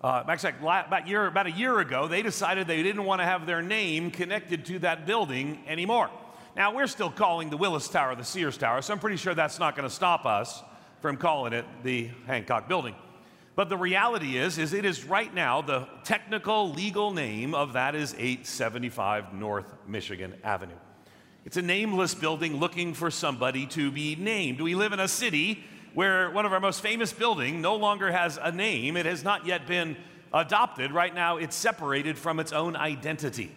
Uh, 0.00 0.22
about, 0.24 1.06
year, 1.06 1.26
about 1.26 1.46
a 1.46 1.50
year 1.50 1.78
ago, 1.80 2.08
they 2.08 2.22
decided 2.22 2.66
they 2.66 2.82
didn't 2.82 3.04
want 3.04 3.20
to 3.20 3.24
have 3.26 3.44
their 3.44 3.60
name 3.60 4.10
connected 4.10 4.64
to 4.64 4.78
that 4.78 5.06
building 5.06 5.62
anymore. 5.66 6.10
Now, 6.56 6.74
we're 6.74 6.86
still 6.86 7.10
calling 7.10 7.50
the 7.50 7.58
Willis 7.58 7.88
Tower 7.88 8.14
the 8.14 8.24
Sears 8.24 8.56
Tower, 8.56 8.80
so 8.80 8.94
I'm 8.94 8.98
pretty 8.98 9.18
sure 9.18 9.34
that's 9.34 9.58
not 9.58 9.76
going 9.76 9.86
to 9.88 9.94
stop 9.94 10.24
us 10.24 10.62
from 11.02 11.18
calling 11.18 11.52
it 11.52 11.66
the 11.82 12.08
Hancock 12.26 12.66
Building. 12.66 12.94
But 13.56 13.70
the 13.70 13.76
reality 13.78 14.36
is, 14.36 14.58
is 14.58 14.74
it 14.74 14.84
is 14.84 15.04
right 15.04 15.32
now 15.32 15.62
the 15.62 15.88
technical 16.04 16.72
legal 16.72 17.12
name 17.12 17.54
of 17.54 17.72
that 17.72 17.94
is 17.94 18.12
875 18.12 19.32
North 19.32 19.64
Michigan 19.88 20.34
Avenue. 20.44 20.74
It's 21.46 21.56
a 21.56 21.62
nameless 21.62 22.14
building 22.14 22.58
looking 22.58 22.92
for 22.92 23.10
somebody 23.10 23.64
to 23.68 23.90
be 23.90 24.14
named. 24.14 24.60
We 24.60 24.74
live 24.74 24.92
in 24.92 25.00
a 25.00 25.08
city 25.08 25.64
where 25.94 26.30
one 26.30 26.44
of 26.44 26.52
our 26.52 26.60
most 26.60 26.82
famous 26.82 27.14
building 27.14 27.62
no 27.62 27.76
longer 27.76 28.12
has 28.12 28.38
a 28.40 28.52
name. 28.52 28.94
It 28.94 29.06
has 29.06 29.24
not 29.24 29.46
yet 29.46 29.66
been 29.66 29.96
adopted. 30.34 30.92
Right 30.92 31.14
now, 31.14 31.38
it's 31.38 31.56
separated 31.56 32.18
from 32.18 32.40
its 32.40 32.52
own 32.52 32.76
identity. 32.76 33.50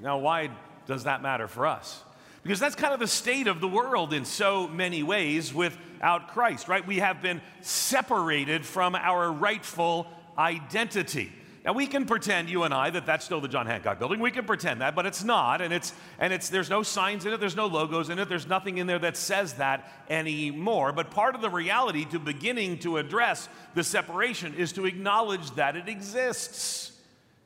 Now, 0.00 0.18
why 0.18 0.50
does 0.86 1.04
that 1.04 1.20
matter 1.20 1.48
for 1.48 1.66
us? 1.66 2.02
Because 2.42 2.60
that's 2.60 2.76
kind 2.76 2.94
of 2.94 3.00
the 3.00 3.08
state 3.08 3.46
of 3.46 3.60
the 3.60 3.68
world 3.68 4.14
in 4.14 4.24
so 4.24 4.68
many 4.68 5.02
ways 5.02 5.52
without 5.98 6.28
Christ, 6.28 6.68
right? 6.68 6.86
We 6.86 6.98
have 6.98 7.20
been 7.20 7.40
separated 7.60 8.64
from 8.64 8.94
our 8.94 9.32
rightful 9.32 10.06
identity. 10.38 11.32
Now 11.64 11.72
we 11.72 11.88
can 11.88 12.06
pretend, 12.06 12.48
you 12.48 12.62
and 12.62 12.72
I, 12.72 12.90
that 12.90 13.04
that's 13.04 13.24
still 13.24 13.40
the 13.40 13.48
John 13.48 13.66
Hancock 13.66 13.98
building. 13.98 14.20
We 14.20 14.30
can 14.30 14.44
pretend 14.44 14.80
that, 14.80 14.94
but 14.94 15.06
it's 15.06 15.24
not. 15.24 15.60
And 15.60 15.74
it's 15.74 15.92
and 16.20 16.32
it's 16.32 16.50
there's 16.50 16.70
no 16.70 16.84
signs 16.84 17.26
in 17.26 17.32
it, 17.32 17.40
there's 17.40 17.56
no 17.56 17.66
logos 17.66 18.10
in 18.10 18.20
it, 18.20 18.28
there's 18.28 18.46
nothing 18.46 18.78
in 18.78 18.86
there 18.86 19.00
that 19.00 19.16
says 19.16 19.54
that 19.54 19.90
anymore. 20.08 20.92
But 20.92 21.10
part 21.10 21.34
of 21.34 21.40
the 21.40 21.50
reality 21.50 22.04
to 22.06 22.20
beginning 22.20 22.78
to 22.80 22.98
address 22.98 23.48
the 23.74 23.82
separation 23.82 24.54
is 24.54 24.72
to 24.74 24.86
acknowledge 24.86 25.50
that 25.56 25.74
it 25.74 25.88
exists. 25.88 26.92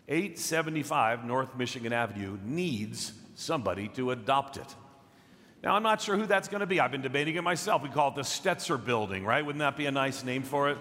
875 0.08 1.24
North 1.24 1.56
Michigan 1.56 1.94
Avenue 1.94 2.36
needs 2.44 3.14
somebody 3.34 3.88
to 3.88 4.10
adopt 4.10 4.58
it. 4.58 4.74
Now, 5.62 5.76
I'm 5.76 5.84
not 5.84 6.00
sure 6.00 6.16
who 6.16 6.26
that's 6.26 6.48
going 6.48 6.60
to 6.60 6.66
be. 6.66 6.80
I've 6.80 6.90
been 6.90 7.02
debating 7.02 7.36
it 7.36 7.42
myself. 7.42 7.82
We 7.82 7.88
call 7.88 8.08
it 8.08 8.16
the 8.16 8.22
Stetzer 8.22 8.84
Building, 8.84 9.24
right? 9.24 9.46
Wouldn't 9.46 9.60
that 9.60 9.76
be 9.76 9.86
a 9.86 9.92
nice 9.92 10.24
name 10.24 10.42
for 10.42 10.70
it? 10.70 10.78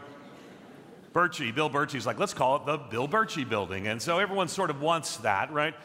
Birchie, 1.14 1.54
Bill 1.54 1.70
Birchie's 1.70 2.08
like, 2.08 2.18
let's 2.18 2.34
call 2.34 2.56
it 2.56 2.66
the 2.66 2.78
Bill 2.78 3.08
Birchie 3.08 3.48
Building. 3.48 3.88
And 3.88 4.02
so 4.02 4.18
everyone 4.18 4.48
sort 4.48 4.72
of 4.72 4.82
wants 4.82 5.18
that, 5.18 5.52
right? 5.52 5.76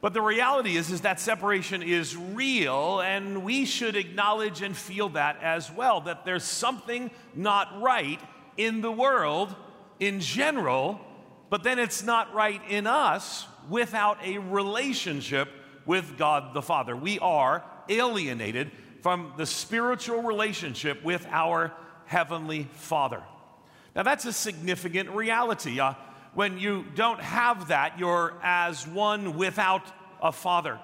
But 0.00 0.14
the 0.14 0.22
reality 0.22 0.76
is, 0.76 0.90
is 0.90 1.02
that 1.02 1.20
separation 1.20 1.82
is 1.82 2.16
real, 2.16 3.00
and 3.00 3.44
we 3.44 3.66
should 3.66 3.94
acknowledge 3.94 4.62
and 4.62 4.76
feel 4.76 5.10
that 5.10 5.40
as 5.42 5.70
well, 5.70 6.00
that 6.00 6.24
there's 6.24 6.42
something 6.42 7.12
not 7.34 7.80
right 7.80 8.20
in 8.56 8.80
the 8.80 8.90
world 8.90 9.54
in 10.00 10.18
general, 10.18 10.98
but 11.50 11.62
then 11.62 11.78
it's 11.78 12.02
not 12.02 12.34
right 12.34 12.62
in 12.68 12.88
us 12.88 13.46
without 13.68 14.18
a 14.24 14.38
relationship 14.38 15.48
with 15.86 16.16
God 16.16 16.54
the 16.54 16.62
Father. 16.62 16.96
We 16.96 17.18
are 17.20 17.62
alienated 17.90 18.70
from 19.02 19.34
the 19.36 19.46
spiritual 19.46 20.22
relationship 20.22 21.04
with 21.04 21.26
our 21.30 21.72
Heavenly 22.06 22.68
Father. 22.72 23.22
Now, 23.94 24.02
that's 24.02 24.24
a 24.24 24.32
significant 24.32 25.10
reality. 25.10 25.80
Uh, 25.80 25.94
when 26.34 26.58
you 26.58 26.84
don't 26.94 27.20
have 27.20 27.68
that, 27.68 27.98
you're 27.98 28.34
as 28.42 28.86
one 28.86 29.36
without 29.36 29.82
a 30.22 30.32
father. 30.32 30.78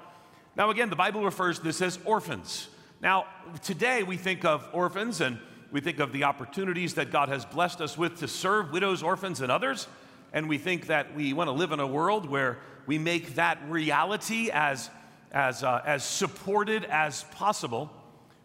Now, 0.57 0.71
again, 0.71 0.91
the 0.91 0.97
Bible 0.97 1.25
refers 1.25 1.59
to 1.59 1.65
this 1.65 1.81
as 1.83 1.99
orphans. 2.05 2.69
Now, 3.01 3.27
today 3.63 4.03
we 4.03 4.17
think 4.17 4.45
of 4.45 4.67
orphans 4.73 5.21
and 5.21 5.39
we 5.71 5.81
think 5.81 5.99
of 5.99 6.13
the 6.13 6.25
opportunities 6.25 6.95
that 6.95 7.13
God 7.13 7.29
has 7.29 7.45
blessed 7.45 7.81
us 7.81 7.99
with 7.99 8.21
to 8.21 8.29
serve 8.29 8.73
widows, 8.73 9.03
orphans, 9.03 9.41
and 9.41 9.53
others. 9.53 9.87
And 10.33 10.49
we 10.49 10.59
think 10.59 10.87
that 10.87 11.15
we 11.15 11.33
want 11.33 11.49
to 11.49 11.53
live 11.53 11.73
in 11.73 11.81
a 11.81 11.87
world 11.87 12.29
where 12.29 12.59
we 12.87 12.99
make 12.99 13.35
that 13.35 13.59
reality 13.69 14.51
as, 14.51 14.91
as, 15.37 15.62
uh, 15.62 15.83
as 15.85 16.02
supported 16.02 16.85
as 16.85 17.25
possible. 17.33 17.90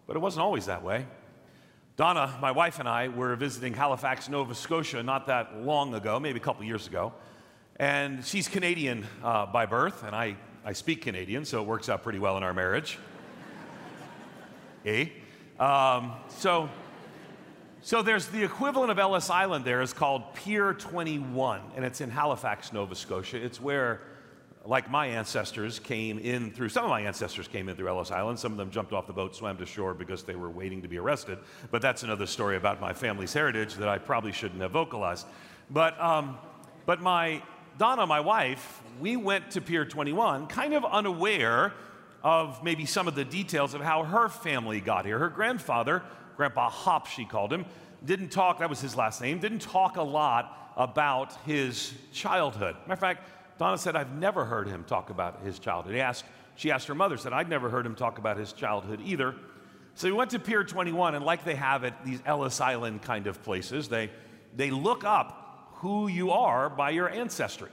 But 0.08 0.18
it 0.18 0.20
wasn't 0.20 0.44
always 0.44 0.66
that 0.66 0.84
way. 0.84 1.08
Donna, 1.96 2.38
my 2.42 2.52
wife, 2.52 2.80
and 2.80 2.90
I 2.90 3.08
were 3.08 3.34
visiting 3.38 3.74
Halifax, 3.74 4.28
Nova 4.28 4.54
Scotia 4.54 5.02
not 5.02 5.28
that 5.28 5.62
long 5.62 5.94
ago, 5.96 6.20
maybe 6.20 6.38
a 6.38 6.44
couple 6.44 6.66
years 6.66 6.88
ago. 6.88 7.14
And 7.78 8.26
she's 8.26 8.50
Canadian 8.50 9.08
uh, 9.24 9.46
by 9.46 9.66
birth, 9.66 10.04
and 10.04 10.14
I, 10.14 10.36
I 10.66 10.74
speak 10.74 11.02
Canadian, 11.02 11.46
so 11.46 11.62
it 11.62 11.66
works 11.66 11.88
out 11.88 12.04
pretty 12.04 12.20
well 12.20 12.36
in 12.36 12.44
our 12.44 12.54
marriage. 12.54 13.00
eh? 14.86 15.06
Um, 15.60 16.12
so, 16.28 16.70
so 17.82 18.02
there's 18.02 18.28
the 18.28 18.44
equivalent 18.44 18.92
of 18.92 19.00
Ellis 19.00 19.30
Island 19.30 19.64
there 19.64 19.82
is 19.82 19.94
called 19.94 20.34
Pier 20.34 20.74
21, 20.74 21.62
and 21.74 21.86
it's 21.86 22.02
in 22.02 22.10
Halifax, 22.10 22.74
Nova 22.74 22.96
Scotia. 22.96 23.38
It's 23.38 23.62
where 23.62 24.02
like 24.66 24.92
my 24.92 25.08
ancestors 25.08 25.80
came 25.80 26.20
in 26.20 26.52
through, 26.52 26.70
some 26.70 26.84
of 26.84 26.90
my 26.90 27.02
ancestors 27.02 27.48
came 27.48 27.68
in 27.68 27.76
through 27.76 27.88
Ellis 27.88 28.12
Island. 28.12 28.38
Some 28.38 28.52
of 28.52 28.58
them 28.58 28.70
jumped 28.70 28.94
off 28.94 29.08
the 29.08 29.14
boat, 29.14 29.36
swam 29.36 29.58
to 29.58 29.66
shore 29.66 29.94
because 29.94 30.24
they 30.24 30.36
were 30.36 30.52
waiting 30.52 30.82
to 30.84 30.88
be 30.88 31.00
arrested. 31.00 31.40
But 31.72 31.82
that's 31.82 32.04
another 32.04 32.28
story 32.28 32.58
about 32.58 32.80
my 32.80 32.94
family's 32.94 33.34
heritage 33.34 33.76
that 33.76 33.88
I 33.88 33.98
probably 33.98 34.32
shouldn't 34.32 34.62
have 34.62 34.72
vocalized. 34.72 35.26
But, 35.72 36.00
um, 36.00 36.38
but 36.86 37.02
my, 37.02 37.42
Donna, 37.80 38.06
my 38.06 38.20
wife, 38.20 38.84
we 39.00 39.16
went 39.16 39.52
to 39.52 39.62
Pier 39.62 39.84
21 39.84 40.48
kind 40.48 40.74
of 40.74 40.86
unaware 40.86 41.74
of 42.24 42.64
maybe 42.64 42.86
some 42.86 43.08
of 43.08 43.16
the 43.16 43.26
details 43.26 43.74
of 43.74 43.82
how 43.82 44.04
her 44.04 44.30
family 44.30 44.80
got 44.80 45.06
here. 45.06 45.18
Her 45.18 45.30
grandfather, 45.30 46.04
Grandpa 46.38 46.70
Hop, 46.70 47.08
she 47.08 47.26
called 47.26 47.52
him, 47.52 47.66
didn't 48.06 48.30
talk, 48.30 48.60
that 48.60 48.70
was 48.70 48.80
his 48.80 48.96
last 48.96 49.22
name, 49.22 49.40
didn't 49.40 49.62
talk 49.62 49.98
a 49.98 50.04
lot 50.04 50.74
about 50.78 51.36
his 51.46 51.94
childhood. 52.14 52.76
Matter 52.82 52.94
of 52.94 53.00
fact, 53.00 53.28
Donna 53.62 53.78
said, 53.78 53.96
I've 53.96 54.14
never 54.14 54.44
heard 54.44 54.68
him 54.68 54.84
talk 54.86 55.12
about 55.12 55.44
his 55.44 55.60
childhood. 55.60 55.94
He 55.94 56.02
asked, 56.02 56.26
she 56.56 56.72
asked 56.72 56.88
her 56.88 56.96
mother, 56.96 57.16
said, 57.16 57.32
I'd 57.32 57.48
never 57.48 57.70
heard 57.70 57.86
him 57.86 57.94
talk 57.94 58.18
about 58.18 58.36
his 58.38 58.54
childhood 58.54 59.02
either. 59.06 59.36
So 59.94 60.08
we 60.08 60.14
went 60.14 60.32
to 60.32 60.40
Pier 60.40 60.64
21, 60.64 61.14
and 61.14 61.24
like 61.24 61.46
they 61.46 61.54
have 61.54 61.84
at 61.84 62.04
these 62.04 62.24
Ellis 62.26 62.60
Island 62.60 63.04
kind 63.04 63.28
of 63.28 63.44
places, 63.44 63.88
they, 63.88 64.10
they 64.56 64.72
look 64.72 65.04
up 65.04 65.74
who 65.74 66.08
you 66.08 66.32
are 66.32 66.72
by 66.72 66.90
your 66.90 67.08
ancestry. 67.08 67.70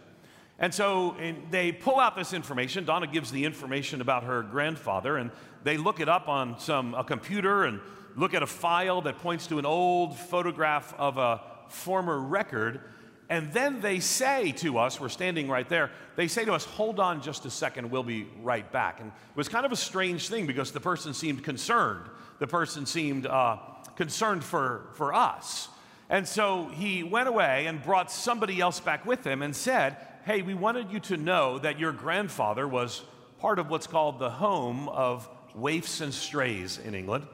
And 0.59 0.75
so 0.75 1.17
they 1.51 1.73
pull 1.73 1.99
out 1.99 2.17
this 2.17 2.35
information. 2.35 2.85
Donna 2.85 3.07
gives 3.07 3.33
the 3.33 3.47
information 3.47 4.03
about 4.03 4.25
her 4.25 4.43
grandfather, 4.43 5.17
and 5.17 5.31
they 5.65 5.79
look 5.79 6.01
it 6.01 6.09
up 6.11 6.29
on 6.29 6.59
some 6.61 6.93
a 6.93 7.03
computer 7.03 7.65
and 7.65 7.81
look 8.15 8.35
at 8.35 8.43
a 8.43 8.47
file 8.47 9.01
that 9.01 9.21
points 9.21 9.47
to 9.47 9.59
an 9.59 9.65
old 9.65 10.19
photograph 10.19 10.93
of 10.99 11.17
a 11.17 11.41
former 11.69 12.21
record 12.21 12.83
and 13.31 13.53
then 13.53 13.81
they 13.81 14.01
say 14.01 14.53
to 14.53 14.79
us, 14.79 14.99
we're 14.99 15.11
standing 15.11 15.49
right 15.49 15.69
there, 15.69 15.91
they 16.17 16.29
say 16.29 16.45
to 16.47 16.55
us, 16.55 16.65
hold 16.65 16.99
on 16.99 17.21
just 17.21 17.45
a 17.45 17.51
second, 17.51 17.91
we'll 17.91 18.03
be 18.03 18.27
right 18.43 18.71
back. 18.73 19.01
And 19.01 19.09
it 19.09 19.37
was 19.37 19.49
kind 19.49 19.67
of 19.67 19.73
a 19.73 19.77
strange 19.77 20.29
thing 20.29 20.47
because 20.47 20.73
the 20.73 20.81
person 20.81 21.13
seemed 21.13 21.45
concerned. 21.45 22.09
The 22.39 22.47
person 22.47 22.87
seemed 22.87 23.27
uh, 23.27 23.59
concerned 23.97 24.45
for, 24.45 24.87
for 24.95 25.13
us. 25.13 25.69
And 26.09 26.27
so 26.27 26.69
he 26.69 27.03
went 27.03 27.29
away 27.29 27.67
and 27.67 27.83
brought 27.83 28.11
somebody 28.11 28.61
else 28.61 28.81
back 28.81 29.05
with 29.05 29.27
him 29.27 29.43
and 29.43 29.55
said, 29.55 29.97
Hey, 30.25 30.43
we 30.43 30.55
wanted 30.55 30.91
you 30.91 31.01
to 31.01 31.17
know 31.17 31.59
that 31.59 31.79
your 31.79 31.93
grandfather 31.93 32.67
was 32.67 33.03
part 33.41 33.59
of 33.59 33.71
what's 33.71 33.87
called 33.87 34.19
the 34.19 34.31
home 34.31 34.89
of 34.89 35.29
waifs 35.55 36.01
and 36.01 36.13
strays 36.13 36.79
in 36.79 36.95
England. 36.95 37.27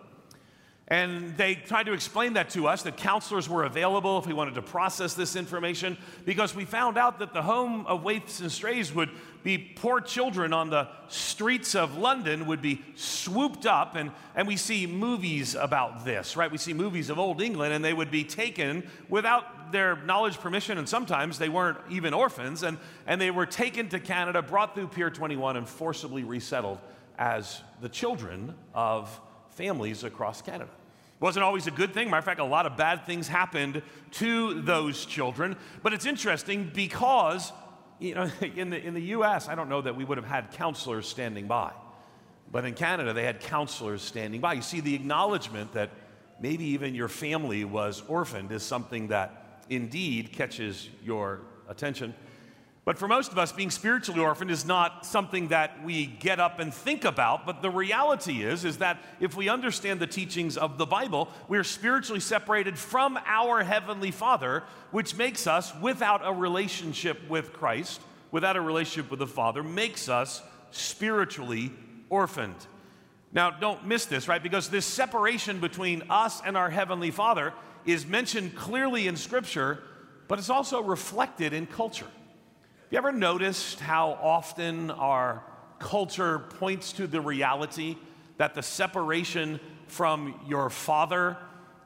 And 0.89 1.35
they 1.39 1.55
tried 1.55 1.87
to 1.87 1.95
explain 1.95 2.35
that 2.35 2.51
to 2.51 2.69
us 2.69 2.83
that 2.83 2.99
counselors 2.99 3.49
were 3.49 3.65
available 3.65 4.19
if 4.19 4.27
we 4.27 4.35
wanted 4.35 4.55
to 4.57 4.63
process 4.63 5.15
this 5.15 5.35
information 5.35 5.97
because 6.27 6.55
we 6.55 6.67
found 6.67 6.99
out 6.99 7.21
that 7.21 7.33
the 7.33 7.41
home 7.41 7.87
of 7.87 8.03
waifs 8.03 8.41
and 8.41 8.53
strays 8.53 8.95
would 8.95 9.09
be 9.43 9.57
poor 9.57 10.03
children 10.03 10.53
on 10.53 10.69
the 10.69 10.89
streets 11.09 11.75
of 11.75 11.97
London 11.97 12.47
would 12.47 12.61
be 12.61 12.83
swooped 12.97 13.65
up 13.65 13.95
and, 13.97 14.11
and 14.35 14.47
we 14.47 14.59
see 14.59 14.87
movies 14.87 15.55
about 15.55 16.05
this, 16.05 16.37
right? 16.37 16.53
We 16.53 16.59
see 16.59 16.75
movies 16.75 17.09
of 17.09 17.19
old 17.19 17.41
England 17.41 17.73
and 17.73 17.83
they 17.83 17.95
would 17.95 18.11
be 18.11 18.25
taken 18.25 18.87
without 19.09 19.73
their 19.73 19.97
knowledge, 19.97 20.39
permission, 20.39 20.77
and 20.77 20.87
sometimes 20.87 21.39
they 21.39 21.49
weren't 21.49 21.79
even 21.91 22.13
orphans 22.13 22.63
and, 22.63 22.77
and 23.07 23.19
they 23.19 23.31
were 23.31 23.47
taken 23.47 23.89
to 23.89 23.99
Canada, 24.01 24.43
brought 24.43 24.75
through 24.75 24.89
Pier 24.89 25.09
21 25.09 25.57
and 25.57 25.67
forcibly 25.67 26.25
resettled 26.25 26.79
as 27.19 27.63
the 27.81 27.89
children 27.89 28.55
of 28.75 29.19
families 29.55 30.05
across 30.05 30.43
Canada. 30.43 30.71
Wasn't 31.21 31.43
always 31.43 31.67
a 31.67 31.71
good 31.71 31.95
thing. 31.95 32.11
Matter 32.11 32.19
of 32.19 32.25
fact, 32.25 32.41
a 32.41 32.45
lot 32.45 32.67
of 32.67 32.77
bad 32.77 33.07
things 33.07 33.29
happened 33.29 33.83
to 34.13 34.61
those 34.63 35.07
children. 35.07 35.57
But 35.83 35.95
it's 35.95 36.07
interesting 36.07 36.71
because, 36.75 37.53
you 37.99 38.15
know, 38.15 38.31
in 38.57 38.71
the, 38.71 38.85
in 38.85 38.95
the 38.95 39.03
US, 39.03 39.49
I 39.49 39.55
don't 39.55 39.69
know 39.69 39.81
that 39.81 39.97
we 39.97 40.05
would 40.05 40.19
have 40.19 40.27
had 40.27 40.51
counselors 40.53 41.09
standing 41.09 41.47
by. 41.47 41.73
But 42.51 42.65
in 42.65 42.75
Canada, 42.75 43.13
they 43.13 43.25
had 43.25 43.41
counselors 43.41 44.03
standing 44.03 44.41
by. 44.41 44.55
You 44.55 44.63
see, 44.63 44.81
the 44.81 44.95
acknowledgement 44.95 45.73
that 45.73 45.91
maybe 46.41 46.65
even 46.67 46.95
your 46.95 47.09
family 47.09 47.65
was 47.65 48.03
orphaned 48.07 48.53
is 48.53 48.63
something 48.63 49.09
that 49.09 49.65
indeed 49.71 50.33
catches 50.33 50.89
your 51.03 51.41
attention. 51.69 52.15
But 52.85 52.99
for 52.99 53.09
most 53.09 53.33
of 53.33 53.39
us, 53.39 53.51
being 53.51 53.71
spiritually 53.71 54.21
orphaned 54.21 54.51
is 54.51 54.67
not 54.67 55.07
something 55.07 55.49
that 55.49 55.83
we 55.83 56.05
get 56.05 56.39
up 56.39 56.61
and 56.61 56.73
think 56.73 57.05
about. 57.05 57.47
But 57.47 57.63
the 57.63 57.71
reality 57.71 58.43
is, 58.43 58.67
is 58.67 58.79
that 58.79 59.03
if 59.21 59.35
we 59.35 59.49
understand 59.49 60.01
the 60.01 60.07
teachings 60.07 60.59
of 60.59 60.77
the 60.77 60.85
Bible, 60.85 61.31
we 61.49 61.57
are 61.57 61.65
spiritually 61.65 62.21
separated 62.21 62.79
from 62.79 63.19
our 63.25 63.63
Heavenly 63.63 64.11
Father, 64.11 64.65
which 64.91 65.17
makes 65.17 65.47
us, 65.47 65.75
without 65.81 66.21
a 66.25 66.33
relationship 66.33 67.27
with 67.27 67.55
Christ, 67.55 68.03
without 68.31 68.57
a 68.57 68.61
relationship 68.61 69.11
with 69.11 69.21
the 69.21 69.27
Father, 69.27 69.63
makes 69.63 70.11
us 70.11 70.43
spiritually 70.71 71.73
orphaned. 72.11 72.67
Now, 73.33 73.51
don't 73.51 73.87
miss 73.87 74.05
this, 74.05 74.29
right? 74.29 74.43
Because 74.43 74.69
this 74.69 74.85
separation 74.85 75.59
between 75.59 76.03
us 76.11 76.43
and 76.45 76.55
our 76.55 76.69
Heavenly 76.69 77.11
Father 77.11 77.55
is 77.87 78.07
mentioned 78.07 78.55
clearly 78.57 79.09
in 79.09 79.17
Scripture, 79.17 79.83
but 80.29 80.39
it's 80.39 80.51
also 80.51 80.83
reflected 80.83 81.55
in 81.55 81.67
culture 81.67 82.07
you 82.95 82.99
ever 82.99 83.11
noticed 83.11 83.81
how 83.81 84.17
often 84.23 84.89
our 84.93 85.43
culture 85.81 86.39
points 86.39 86.93
to 86.93 87.09
the 87.09 87.21
reality 87.21 87.97
that 88.37 88.55
the 88.55 88.63
separation 88.63 89.59
from 89.89 90.41
your 90.47 90.71
father 90.71 91.37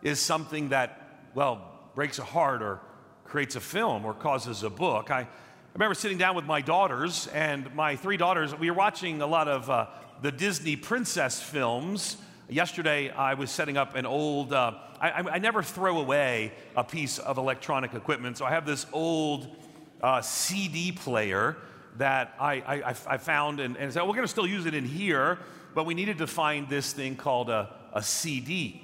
is 0.02 0.20
something 0.20 0.68
that, 0.68 1.30
well, 1.34 1.90
breaks 1.94 2.18
a 2.18 2.24
heart 2.24 2.60
or 2.60 2.82
creates 3.24 3.56
a 3.56 3.60
film 3.60 4.04
or 4.04 4.12
causes 4.12 4.64
a 4.64 4.68
book? 4.68 5.10
I, 5.10 5.20
I 5.20 5.26
remember 5.72 5.94
sitting 5.94 6.18
down 6.18 6.36
with 6.36 6.44
my 6.44 6.60
daughters, 6.60 7.26
and 7.28 7.74
my 7.74 7.96
three 7.96 8.18
daughters, 8.18 8.54
we 8.54 8.70
were 8.70 8.76
watching 8.76 9.22
a 9.22 9.26
lot 9.26 9.48
of 9.48 9.70
uh, 9.70 9.86
the 10.20 10.30
Disney 10.30 10.76
princess 10.76 11.40
films. 11.40 12.18
Yesterday, 12.50 13.08
I 13.08 13.32
was 13.32 13.50
setting 13.50 13.78
up 13.78 13.94
an 13.94 14.04
old, 14.04 14.52
uh, 14.52 14.72
I, 15.00 15.22
I, 15.22 15.38
never 15.38 15.62
throw 15.62 16.00
away 16.00 16.52
a 16.76 16.84
piece 16.84 17.18
of 17.18 17.38
electronic 17.38 17.94
equipment, 17.94 18.36
so 18.36 18.44
I 18.44 18.50
have 18.50 18.66
this 18.66 18.84
old 18.92 19.56
uh, 20.02 20.20
CD 20.20 20.92
player 20.92 21.56
that 21.96 22.34
I, 22.38 22.54
I, 22.54 22.94
I 23.06 23.16
found 23.18 23.60
and, 23.60 23.76
and 23.76 23.92
said, 23.92 24.02
we're 24.02 24.08
going 24.08 24.22
to 24.22 24.28
still 24.28 24.46
use 24.46 24.66
it 24.66 24.74
in 24.74 24.84
here, 24.84 25.38
but 25.74 25.84
we 25.84 25.94
needed 25.94 26.18
to 26.18 26.26
find 26.26 26.68
this 26.68 26.92
thing 26.92 27.16
called 27.16 27.50
a, 27.50 27.74
a 27.92 28.02
CD. 28.02 28.82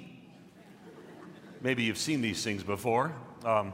Maybe 1.61 1.83
you've 1.83 1.97
seen 1.97 2.21
these 2.21 2.43
things 2.43 2.63
before. 2.63 3.13
Um, 3.43 3.73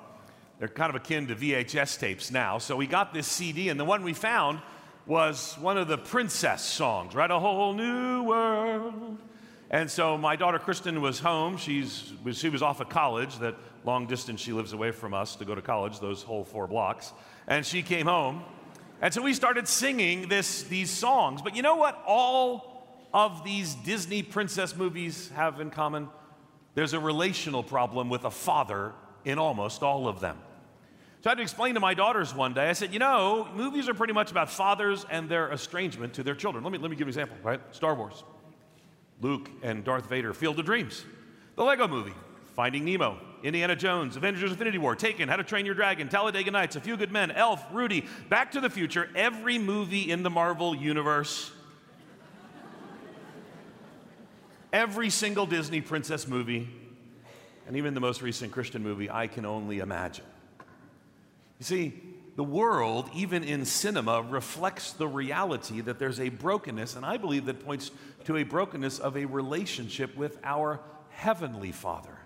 they're 0.59 0.67
kind 0.67 0.89
of 0.89 0.95
akin 0.95 1.27
to 1.27 1.35
VHS 1.35 1.99
tapes 1.99 2.29
now. 2.29 2.59
So 2.59 2.75
we 2.75 2.85
got 2.85 3.13
this 3.13 3.27
CD, 3.27 3.69
and 3.69 3.79
the 3.79 3.85
one 3.85 4.03
we 4.03 4.13
found 4.13 4.61
was 5.07 5.55
one 5.59 5.77
of 5.77 5.87
the 5.87 5.97
princess 5.97 6.63
songs, 6.63 7.15
right? 7.15 7.31
A 7.31 7.39
whole 7.39 7.73
new 7.73 8.23
world. 8.23 9.17
And 9.71 9.89
so 9.89 10.17
my 10.17 10.35
daughter 10.35 10.59
Kristen 10.59 11.01
was 11.01 11.19
home. 11.19 11.57
She's, 11.57 12.13
she 12.33 12.49
was 12.49 12.61
off 12.61 12.81
at 12.81 12.89
college, 12.89 13.39
that 13.39 13.55
long 13.83 14.05
distance 14.05 14.39
she 14.39 14.53
lives 14.53 14.73
away 14.73 14.91
from 14.91 15.13
us 15.13 15.35
to 15.37 15.45
go 15.45 15.55
to 15.55 15.61
college, 15.61 15.99
those 15.99 16.21
whole 16.21 16.43
four 16.43 16.67
blocks. 16.67 17.13
And 17.47 17.65
she 17.65 17.81
came 17.81 18.07
home. 18.07 18.43
And 19.01 19.13
so 19.13 19.21
we 19.21 19.33
started 19.33 19.67
singing 19.67 20.29
this, 20.29 20.63
these 20.63 20.91
songs. 20.91 21.41
But 21.41 21.55
you 21.55 21.61
know 21.61 21.75
what 21.75 22.01
all 22.05 22.85
of 23.13 23.43
these 23.43 23.75
Disney 23.75 24.23
princess 24.23 24.75
movies 24.75 25.29
have 25.35 25.59
in 25.59 25.71
common? 25.71 26.07
There's 26.75 26.93
a 26.93 26.99
relational 26.99 27.63
problem 27.63 28.09
with 28.09 28.23
a 28.23 28.31
father 28.31 28.93
in 29.25 29.37
almost 29.37 29.83
all 29.83 30.07
of 30.07 30.19
them. 30.19 30.37
So 31.21 31.29
I 31.29 31.31
had 31.31 31.37
to 31.37 31.43
explain 31.43 31.75
to 31.75 31.79
my 31.79 31.93
daughters 31.93 32.33
one 32.33 32.53
day. 32.53 32.67
I 32.69 32.73
said, 32.73 32.93
you 32.93 32.99
know, 32.99 33.47
movies 33.53 33.87
are 33.87 33.93
pretty 33.93 34.13
much 34.13 34.31
about 34.31 34.49
fathers 34.49 35.05
and 35.09 35.29
their 35.29 35.51
estrangement 35.51 36.15
to 36.15 36.23
their 36.23 36.33
children. 36.33 36.63
Let 36.63 36.73
me, 36.73 36.79
let 36.79 36.89
me 36.89 36.95
give 36.95 37.07
you 37.07 37.13
an 37.13 37.19
example, 37.19 37.37
right? 37.43 37.61
Star 37.71 37.93
Wars, 37.93 38.23
Luke 39.19 39.49
and 39.61 39.83
Darth 39.83 40.09
Vader, 40.09 40.33
Field 40.33 40.57
of 40.57 40.65
Dreams. 40.65 41.05
The 41.55 41.63
Lego 41.63 41.87
movie, 41.87 42.13
Finding 42.55 42.85
Nemo, 42.85 43.19
Indiana 43.43 43.75
Jones, 43.75 44.15
Avengers 44.15 44.51
Infinity 44.51 44.77
War, 44.77 44.95
Taken, 44.95 45.27
How 45.27 45.35
to 45.35 45.43
Train 45.43 45.65
Your 45.65 45.75
Dragon, 45.75 46.09
Talladega 46.09 46.51
Nights, 46.51 46.75
A 46.75 46.81
Few 46.81 46.95
Good 46.95 47.11
Men, 47.11 47.31
Elf, 47.31 47.63
Rudy, 47.71 48.05
Back 48.29 48.51
to 48.51 48.61
the 48.61 48.69
Future, 48.69 49.09
every 49.15 49.57
movie 49.57 50.11
in 50.11 50.23
the 50.23 50.29
Marvel 50.29 50.75
universe, 50.75 51.51
every 54.71 55.09
single 55.09 55.45
Disney 55.45 55.81
princess 55.81 56.27
movie, 56.27 56.69
and 57.67 57.75
even 57.75 57.93
the 57.93 57.99
most 57.99 58.21
recent 58.21 58.51
Christian 58.51 58.83
movie, 58.83 59.09
I 59.09 59.27
Can 59.27 59.45
Only 59.45 59.79
Imagine. 59.79 60.25
You 61.59 61.65
see, 61.65 61.93
the 62.35 62.43
world, 62.43 63.09
even 63.13 63.43
in 63.43 63.65
cinema, 63.65 64.21
reflects 64.21 64.93
the 64.93 65.07
reality 65.07 65.81
that 65.81 65.99
there's 65.99 66.19
a 66.19 66.29
brokenness, 66.29 66.95
and 66.95 67.05
I 67.05 67.17
believe 67.17 67.45
that 67.45 67.65
points 67.65 67.91
to 68.25 68.37
a 68.37 68.43
brokenness 68.43 68.99
of 68.99 69.17
a 69.17 69.25
relationship 69.25 70.15
with 70.15 70.39
our 70.43 70.79
Heavenly 71.09 71.71
Father. 71.71 72.20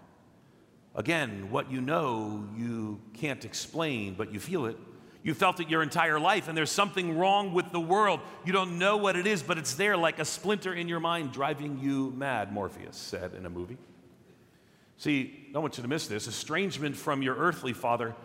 Again, 0.96 1.52
what 1.52 1.72
you 1.72 1.82
know, 1.82 2.48
you 2.58 3.02
can't 3.14 3.44
explain, 3.44 4.14
but 4.14 4.32
you 4.34 4.40
feel 4.40 4.66
it. 4.66 4.78
You 5.24 5.34
felt 5.34 5.60
it 5.60 5.70
your 5.70 5.82
entire 5.82 6.20
life, 6.20 6.48
and 6.48 6.58
there's 6.58 6.72
something 6.72 7.18
wrong 7.18 7.54
with 7.54 7.72
the 7.72 7.80
world. 7.80 8.20
You 8.46 8.54
don't 8.54 8.78
know 8.78 8.96
what 8.96 9.16
it 9.16 9.26
is, 9.26 9.42
but 9.42 9.58
it's 9.58 9.74
there 9.74 9.98
like 9.98 10.20
a 10.20 10.26
splinter 10.26 10.74
in 10.74 10.88
your 10.88 11.00
mind 11.00 11.32
driving 11.32 11.80
you 11.80 12.14
mad, 12.16 12.54
Morpheus 12.54 12.96
said 12.96 13.34
in 13.34 13.46
a 13.46 13.50
movie. 13.50 13.78
See, 14.98 15.48
I 15.50 15.52
don't 15.52 15.64
want 15.64 15.78
you 15.78 15.82
to 15.82 15.90
miss 15.90 16.08
this. 16.08 16.28
Estrangement 16.28 16.96
from 16.96 17.22
your 17.22 17.36
earthly 17.36 17.74
father 17.74 18.16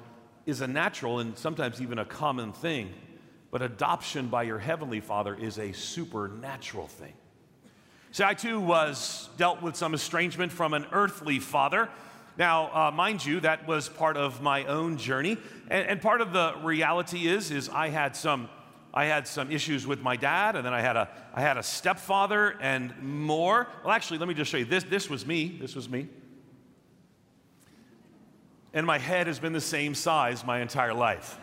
is 0.47 0.61
a 0.61 0.67
natural 0.67 1.19
and 1.19 1.37
sometimes 1.37 1.81
even 1.81 1.99
a 1.99 2.05
common 2.05 2.53
thing, 2.53 2.93
but 3.51 3.63
adoption 3.63 4.29
by 4.29 4.43
your 4.45 4.59
heavenly 4.59 5.01
Father 5.01 5.35
is 5.35 5.59
a 5.59 5.73
supernatural 5.73 6.87
thing. 6.87 7.15
See, 8.13 8.25
I 8.25 8.35
too 8.35 8.61
was 8.61 9.29
dealt 9.37 9.63
with 9.63 9.77
some 9.77 9.95
estrangement 9.95 10.53
from 10.53 10.75
an 10.75 10.87
earthly 10.93 11.39
father. 11.39 11.89
Now, 12.39 12.89
uh, 12.89 12.91
mind 12.91 13.25
you, 13.25 13.41
that 13.41 13.67
was 13.67 13.89
part 13.89 14.17
of 14.17 14.41
my 14.41 14.65
own 14.65 14.97
journey, 14.97 15.37
and, 15.69 15.87
and 15.87 16.03
part 16.03 16.21
of 16.21 16.33
the 16.33 16.55
reality 16.63 17.29
is, 17.29 17.51
is 17.51 17.69
I 17.69 17.89
had 17.89 18.17
some, 18.17 18.49
I 18.95 19.07
had 19.07 19.27
some 19.27 19.51
issues 19.51 19.87
with 19.87 20.01
my 20.01 20.17
dad, 20.17 20.57
and 20.57 20.65
then 20.65 20.73
I 20.73 20.81
had 20.81 20.97
a, 20.97 21.09
I 21.35 21.41
had 21.41 21.57
a 21.57 21.63
stepfather, 21.63 22.57
and 22.61 22.95
more. 23.03 23.69
Well, 23.85 23.93
actually, 23.93 24.19
let 24.19 24.29
me 24.29 24.35
just 24.35 24.51
show 24.51 24.59
you 24.59 24.65
this. 24.65 24.85
This 24.85 25.11
was 25.11 25.27
me. 25.27 25.59
This 25.61 25.75
was 25.75 25.89
me 25.89 26.09
and 28.73 28.87
my 28.87 28.99
head 28.99 29.27
has 29.27 29.39
been 29.39 29.53
the 29.53 29.61
same 29.61 29.95
size 29.95 30.45
my 30.45 30.61
entire 30.61 30.95
life. 30.95 31.39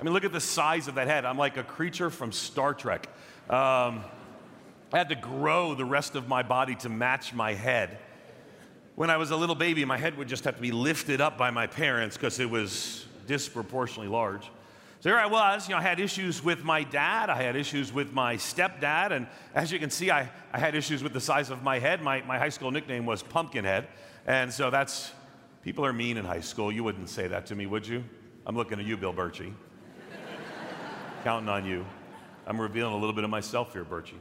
I 0.00 0.02
mean, 0.02 0.14
look 0.14 0.24
at 0.24 0.32
the 0.32 0.40
size 0.40 0.88
of 0.88 0.94
that 0.94 1.08
head. 1.08 1.24
I'm 1.24 1.36
like 1.36 1.56
a 1.56 1.62
creature 1.62 2.08
from 2.08 2.32
Star 2.32 2.72
Trek. 2.72 3.06
Um, 3.50 4.02
I 4.92 4.98
had 4.98 5.10
to 5.10 5.14
grow 5.14 5.74
the 5.74 5.84
rest 5.84 6.14
of 6.14 6.26
my 6.26 6.42
body 6.42 6.74
to 6.76 6.88
match 6.88 7.34
my 7.34 7.52
head. 7.54 7.98
When 9.00 9.08
I 9.08 9.16
was 9.16 9.30
a 9.30 9.36
little 9.36 9.54
baby, 9.54 9.82
my 9.86 9.96
head 9.96 10.18
would 10.18 10.28
just 10.28 10.44
have 10.44 10.56
to 10.56 10.60
be 10.60 10.72
lifted 10.72 11.22
up 11.22 11.38
by 11.38 11.50
my 11.50 11.66
parents 11.66 12.18
because 12.18 12.38
it 12.38 12.50
was 12.50 13.06
disproportionately 13.26 14.08
large. 14.08 14.42
So 15.00 15.08
here 15.08 15.18
I 15.18 15.24
was, 15.24 15.66
you 15.66 15.74
know, 15.74 15.78
I 15.78 15.82
had 15.82 15.98
issues 15.98 16.44
with 16.44 16.64
my 16.64 16.82
dad, 16.82 17.30
I 17.30 17.42
had 17.42 17.56
issues 17.56 17.94
with 17.94 18.12
my 18.12 18.36
stepdad, 18.36 19.12
and 19.12 19.26
as 19.54 19.72
you 19.72 19.78
can 19.78 19.88
see, 19.88 20.10
I, 20.10 20.30
I 20.52 20.58
had 20.58 20.74
issues 20.74 21.02
with 21.02 21.14
the 21.14 21.20
size 21.22 21.48
of 21.48 21.62
my 21.62 21.78
head. 21.78 22.02
My, 22.02 22.20
my 22.26 22.36
high 22.36 22.50
school 22.50 22.70
nickname 22.70 23.06
was 23.06 23.22
Pumpkinhead, 23.22 23.88
and 24.26 24.52
so 24.52 24.68
that's 24.68 25.12
People 25.62 25.86
are 25.86 25.94
mean 25.94 26.18
in 26.18 26.26
high 26.26 26.40
school. 26.40 26.70
You 26.70 26.84
wouldn't 26.84 27.08
say 27.08 27.26
that 27.26 27.46
to 27.46 27.54
me, 27.54 27.64
would 27.64 27.86
you? 27.86 28.04
I'm 28.44 28.54
looking 28.54 28.78
at 28.78 28.84
you, 28.84 28.98
Bill 28.98 29.14
Birchie. 29.14 29.54
Counting 31.24 31.48
on 31.48 31.64
you. 31.64 31.86
I'm 32.46 32.60
revealing 32.60 32.92
a 32.92 32.98
little 32.98 33.14
bit 33.14 33.24
of 33.24 33.30
myself 33.30 33.72
here, 33.72 33.84
Birchie. 33.86 34.20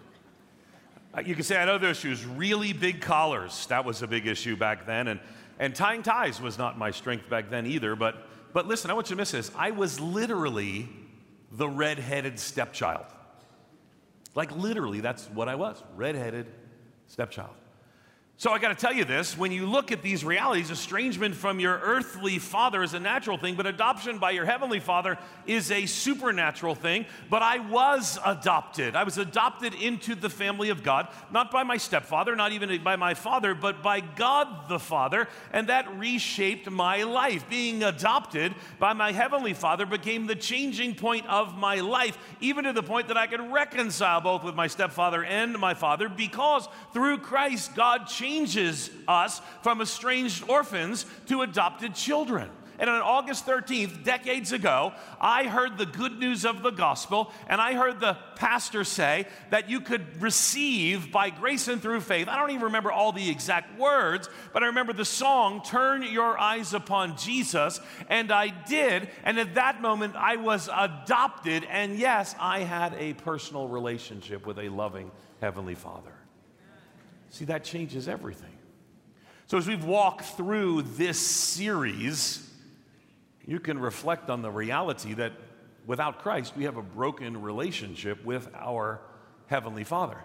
Uh, 1.15 1.22
you 1.22 1.34
can 1.34 1.43
say, 1.43 1.58
I 1.58 1.65
know 1.65 1.78
those 1.78 1.98
shoes, 1.98 2.26
really 2.26 2.74
big 2.74 3.02
collars. 3.02 3.65
That 3.67 3.84
was 3.84 4.02
a 4.02 4.08
big 4.08 4.28
issue 4.28 4.56
back 4.56 4.86
then. 4.86 5.08
And, 5.08 5.19
and 5.58 5.76
tying 5.76 6.04
ties 6.04 6.39
was 6.39 6.58
not 6.58 6.78
my 6.78 6.91
strength 6.91 7.30
back 7.30 7.50
then 7.50 7.65
either. 7.65 7.95
But, 7.95 8.28
but 8.54 8.67
listen, 8.67 8.91
I 8.91 8.93
want 8.93 9.10
you 9.10 9.15
to 9.15 9.19
miss 9.19 9.32
this. 9.32 9.52
I 9.56 9.72
was 9.72 10.00
literally 10.00 10.88
the 11.52 11.67
red-headed 11.67 12.39
stepchild. 12.39 13.06
Like 14.36 14.52
literally, 14.56 15.02
that's 15.02 15.28
what 15.30 15.50
I 15.50 15.56
was 15.56 15.82
red-headed 15.95 16.45
stepchild. 17.08 17.56
So 18.39 18.54
I 18.54 18.60
got 18.60 18.69
to 18.69 18.75
tell 18.75 18.93
you 18.93 19.04
this 19.04 19.38
when 19.38 19.52
you 19.52 19.65
look 19.65 19.91
at 19.91 20.02
these 20.02 20.23
realities, 20.23 20.71
estrangement 20.71 21.36
from 21.36 21.60
your 21.60 21.78
earthly 21.78 22.39
father 22.39 22.82
is 22.82 22.93
a 22.93 22.99
natural 22.99 23.38
thing, 23.38 23.56
but 23.56 23.65
adoption 23.65 24.17
by 24.17 24.32
your 24.32 24.45
heavenly 24.45 24.80
father 24.80 25.17
is 25.45 25.71
a 25.71 25.86
supernatural 25.86 26.73
thing. 26.73 27.06
But 27.30 27.41
I 27.41 27.60
was 27.60 28.17
adopted. 28.25 28.95
I 28.95 29.04
was 29.04 29.17
adopted 29.17 29.73
into 29.73 30.15
the 30.15 30.30
family 30.30 30.69
of 30.69 30.84
God, 30.84 31.10
not 31.34 31.52
by 31.52 31.63
my 31.63 31.75
stepfather, 31.75 32.34
not 32.34 32.54
even 32.54 32.82
by 32.82 32.95
my 32.95 33.13
father, 33.13 33.54
but 33.54 33.84
by 33.84 33.99
God 33.99 34.69
the 34.69 34.80
Father. 34.80 35.28
And 35.52 35.67
that 35.67 35.93
reshaped 35.97 36.71
my 36.71 37.04
life. 37.04 37.49
Being 37.49 37.84
adopted 37.84 38.56
by 38.80 38.93
my 38.93 39.12
heavenly 39.12 39.54
father 39.54 39.86
became 39.86 40.28
the 40.28 40.36
changing 40.36 40.95
point 40.95 41.28
of 41.28 41.58
my 41.58 41.82
life, 41.82 42.17
even 42.39 42.63
to 42.63 42.71
the 42.71 42.84
point 42.84 43.10
that 43.10 43.17
I 43.17 43.28
could 43.28 43.52
reconcile 43.52 44.21
both 44.21 44.45
with 44.45 44.56
my 44.56 44.67
stepfather 44.67 45.25
and 45.25 45.60
my 45.60 45.73
father, 45.73 46.08
because 46.08 46.69
through 46.93 47.17
Christ, 47.17 47.75
God 47.75 48.08
changed 48.08 48.29
changes 48.30 48.92
us 49.08 49.42
from 49.63 49.82
estranged 49.82 50.48
orphans 50.48 51.06
to 51.28 51.42
adopted 51.42 51.96
children. 51.96 52.50
And 52.78 52.89
on 52.89 53.02
August 53.02 53.46
13th, 53.46 54.06
decades 54.06 54.54
ago, 54.54 54.94
I 55.20 55.44
heard 55.44 55.78
the 55.78 55.86
good 55.86 56.18
news 56.18 56.46
of 56.46 56.63
the 56.63 56.70
gospel, 56.70 57.34
and 57.50 57.60
I 57.60 57.74
heard 57.74 58.00
the 58.00 58.15
pastor 58.38 58.86
say 58.86 59.26
that 59.50 59.70
you 59.70 59.82
could 59.82 60.22
receive 60.22 61.12
by 61.12 61.30
grace 61.30 61.68
and 61.68 61.82
through 61.82 62.00
faith. 62.00 62.30
I 62.30 62.38
don't 62.38 62.52
even 62.52 62.63
remember 62.63 62.89
all 62.89 63.12
the 63.12 63.30
exact 63.30 63.78
words, 63.78 64.30
but 64.54 64.63
I 64.63 64.68
remember 64.68 64.94
the 64.94 65.04
song, 65.04 65.62
Turn 65.65 66.04
Your 66.04 66.39
Eyes 66.39 66.74
Upon 66.74 67.18
Jesus, 67.18 67.82
and 68.08 68.32
I 68.32 68.48
did. 68.48 69.10
And 69.26 69.38
at 69.39 69.56
that 69.56 69.82
moment, 69.82 70.15
I 70.15 70.38
was 70.38 70.70
adopted, 70.74 71.65
and 71.70 72.00
yes, 72.00 72.34
I 72.39 72.60
had 72.60 72.94
a 72.98 73.12
personal 73.12 73.68
relationship 73.68 74.46
with 74.46 74.58
a 74.58 74.70
loving 74.70 75.12
Heavenly 75.42 75.76
Father. 75.76 76.18
See, 77.30 77.46
that 77.46 77.63
changes 77.63 78.08
everything. 78.08 78.52
So, 79.48 79.58
as 79.58 79.68
we've 79.68 79.86
walked 79.86 80.26
through 80.26 80.84
this 80.84 81.20
series, 81.20 82.48
you 83.46 83.60
can 83.60 83.80
reflect 83.80 84.30
on 84.30 84.42
the 84.42 84.52
reality 84.52 85.13
that 85.15 85.34
without 85.88 86.20
Christ, 86.20 86.56
we 86.56 86.65
have 86.65 86.78
a 86.78 86.84
broken 86.84 87.42
relationship 87.42 88.24
with 88.24 88.48
our 88.56 89.02
Heavenly 89.48 89.84
Father. 89.84 90.18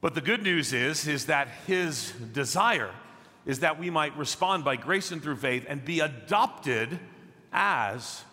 But 0.00 0.14
the 0.14 0.22
good 0.22 0.42
news 0.42 0.72
is, 0.72 1.06
is 1.06 1.26
that 1.26 1.48
His 1.66 2.12
desire 2.32 2.90
is 3.44 3.60
that 3.60 3.78
we 3.78 3.90
might 3.90 4.16
respond 4.16 4.64
by 4.64 4.76
grace 4.76 5.12
and 5.12 5.22
through 5.22 5.36
faith 5.36 5.66
and 5.68 5.84
be 5.84 6.00
adopted 6.00 6.98
as 7.52 8.24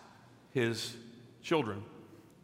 His 0.52 0.94
children, 1.42 1.82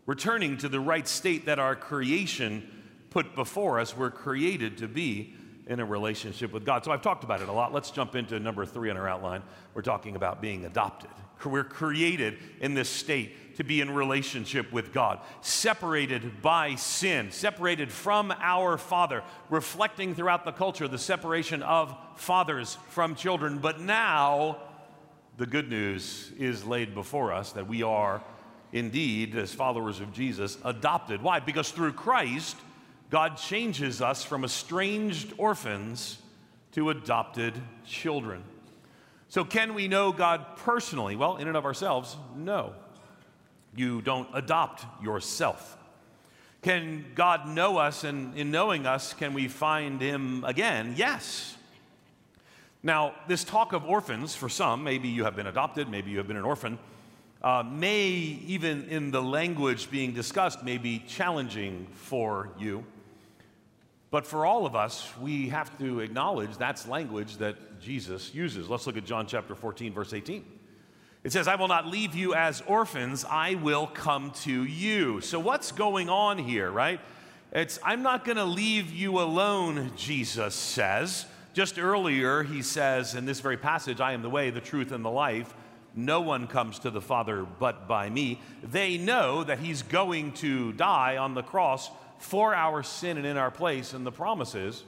returning 0.06 0.58
to 0.58 0.68
the 0.68 0.80
right 0.80 1.08
state 1.08 1.46
that 1.46 1.58
our 1.58 1.76
creation 1.76 2.68
put 3.14 3.36
before 3.36 3.78
us, 3.78 3.96
we're 3.96 4.10
created 4.10 4.76
to 4.78 4.88
be 4.88 5.32
in 5.68 5.78
a 5.78 5.84
relationship 5.84 6.52
with 6.52 6.66
God. 6.66 6.84
So 6.84 6.90
I've 6.90 7.00
talked 7.00 7.22
about 7.22 7.40
it 7.40 7.48
a 7.48 7.52
lot. 7.52 7.72
Let's 7.72 7.92
jump 7.92 8.16
into 8.16 8.40
number 8.40 8.66
three 8.66 8.90
on 8.90 8.96
our 8.96 9.08
outline. 9.08 9.40
We're 9.72 9.82
talking 9.82 10.16
about 10.16 10.42
being 10.42 10.64
adopted. 10.64 11.10
We're 11.44 11.62
created 11.62 12.38
in 12.60 12.74
this 12.74 12.88
state 12.88 13.56
to 13.56 13.64
be 13.64 13.80
in 13.80 13.94
relationship 13.94 14.72
with 14.72 14.92
God, 14.92 15.20
separated 15.42 16.42
by 16.42 16.74
sin, 16.74 17.30
separated 17.30 17.92
from 17.92 18.34
our 18.40 18.76
Father, 18.78 19.22
reflecting 19.48 20.14
throughout 20.14 20.44
the 20.44 20.52
culture 20.52 20.88
the 20.88 20.98
separation 20.98 21.62
of 21.62 21.96
fathers 22.16 22.78
from 22.88 23.14
children. 23.14 23.58
But 23.58 23.78
now 23.78 24.58
the 25.36 25.46
good 25.46 25.68
news 25.70 26.32
is 26.36 26.64
laid 26.64 26.94
before 26.94 27.32
us 27.32 27.52
that 27.52 27.68
we 27.68 27.84
are 27.84 28.24
indeed, 28.72 29.36
as 29.36 29.54
followers 29.54 30.00
of 30.00 30.12
Jesus, 30.12 30.58
adopted. 30.64 31.22
Why? 31.22 31.38
Because 31.38 31.70
through 31.70 31.92
Christ, 31.92 32.56
God 33.14 33.36
changes 33.36 34.02
us 34.02 34.24
from 34.24 34.42
estranged 34.42 35.34
orphans 35.38 36.18
to 36.72 36.90
adopted 36.90 37.54
children. 37.86 38.42
So, 39.28 39.44
can 39.44 39.74
we 39.74 39.86
know 39.86 40.10
God 40.10 40.56
personally? 40.56 41.14
Well, 41.14 41.36
in 41.36 41.46
and 41.46 41.56
of 41.56 41.64
ourselves, 41.64 42.16
no. 42.34 42.72
You 43.76 44.02
don't 44.02 44.28
adopt 44.34 44.84
yourself. 45.00 45.78
Can 46.62 47.04
God 47.14 47.46
know 47.46 47.78
us, 47.78 48.02
and 48.02 48.36
in 48.36 48.50
knowing 48.50 48.84
us, 48.84 49.12
can 49.12 49.32
we 49.32 49.46
find 49.46 50.00
Him 50.00 50.42
again? 50.42 50.94
Yes. 50.96 51.56
Now, 52.82 53.14
this 53.28 53.44
talk 53.44 53.74
of 53.74 53.84
orphans, 53.84 54.34
for 54.34 54.48
some, 54.48 54.82
maybe 54.82 55.06
you 55.06 55.22
have 55.22 55.36
been 55.36 55.46
adopted, 55.46 55.88
maybe 55.88 56.10
you 56.10 56.18
have 56.18 56.26
been 56.26 56.36
an 56.36 56.44
orphan, 56.44 56.80
uh, 57.44 57.62
may, 57.62 58.08
even 58.08 58.88
in 58.88 59.12
the 59.12 59.22
language 59.22 59.88
being 59.88 60.14
discussed, 60.14 60.64
may 60.64 60.78
be 60.78 60.98
challenging 61.06 61.86
for 61.94 62.48
you. 62.58 62.84
But 64.14 64.28
for 64.28 64.46
all 64.46 64.64
of 64.64 64.76
us, 64.76 65.12
we 65.20 65.48
have 65.48 65.76
to 65.78 65.98
acknowledge 65.98 66.56
that's 66.56 66.86
language 66.86 67.38
that 67.38 67.80
Jesus 67.80 68.32
uses. 68.32 68.70
Let's 68.70 68.86
look 68.86 68.96
at 68.96 69.04
John 69.04 69.26
chapter 69.26 69.56
14, 69.56 69.92
verse 69.92 70.12
18. 70.12 70.44
It 71.24 71.32
says, 71.32 71.48
I 71.48 71.56
will 71.56 71.66
not 71.66 71.88
leave 71.88 72.14
you 72.14 72.32
as 72.32 72.62
orphans, 72.68 73.24
I 73.28 73.56
will 73.56 73.88
come 73.88 74.30
to 74.42 74.62
you. 74.62 75.20
So, 75.20 75.40
what's 75.40 75.72
going 75.72 76.08
on 76.08 76.38
here, 76.38 76.70
right? 76.70 77.00
It's, 77.50 77.80
I'm 77.82 78.02
not 78.02 78.24
going 78.24 78.36
to 78.36 78.44
leave 78.44 78.92
you 78.92 79.18
alone, 79.18 79.90
Jesus 79.96 80.54
says. 80.54 81.26
Just 81.52 81.76
earlier, 81.76 82.44
he 82.44 82.62
says 82.62 83.16
in 83.16 83.24
this 83.24 83.40
very 83.40 83.56
passage, 83.56 84.00
I 84.00 84.12
am 84.12 84.22
the 84.22 84.30
way, 84.30 84.50
the 84.50 84.60
truth, 84.60 84.92
and 84.92 85.04
the 85.04 85.10
life. 85.10 85.52
No 85.96 86.20
one 86.20 86.46
comes 86.46 86.78
to 86.80 86.90
the 86.92 87.00
Father 87.00 87.44
but 87.58 87.88
by 87.88 88.10
me. 88.10 88.40
They 88.62 88.96
know 88.96 89.42
that 89.42 89.58
he's 89.58 89.82
going 89.82 90.34
to 90.34 90.72
die 90.74 91.16
on 91.16 91.34
the 91.34 91.42
cross 91.42 91.90
for 92.18 92.54
our 92.54 92.82
sin 92.82 93.16
and 93.16 93.26
in 93.26 93.36
our 93.36 93.50
place, 93.50 93.92
and 93.92 94.06
the 94.06 94.12
promise 94.12 94.54
is 94.54 94.84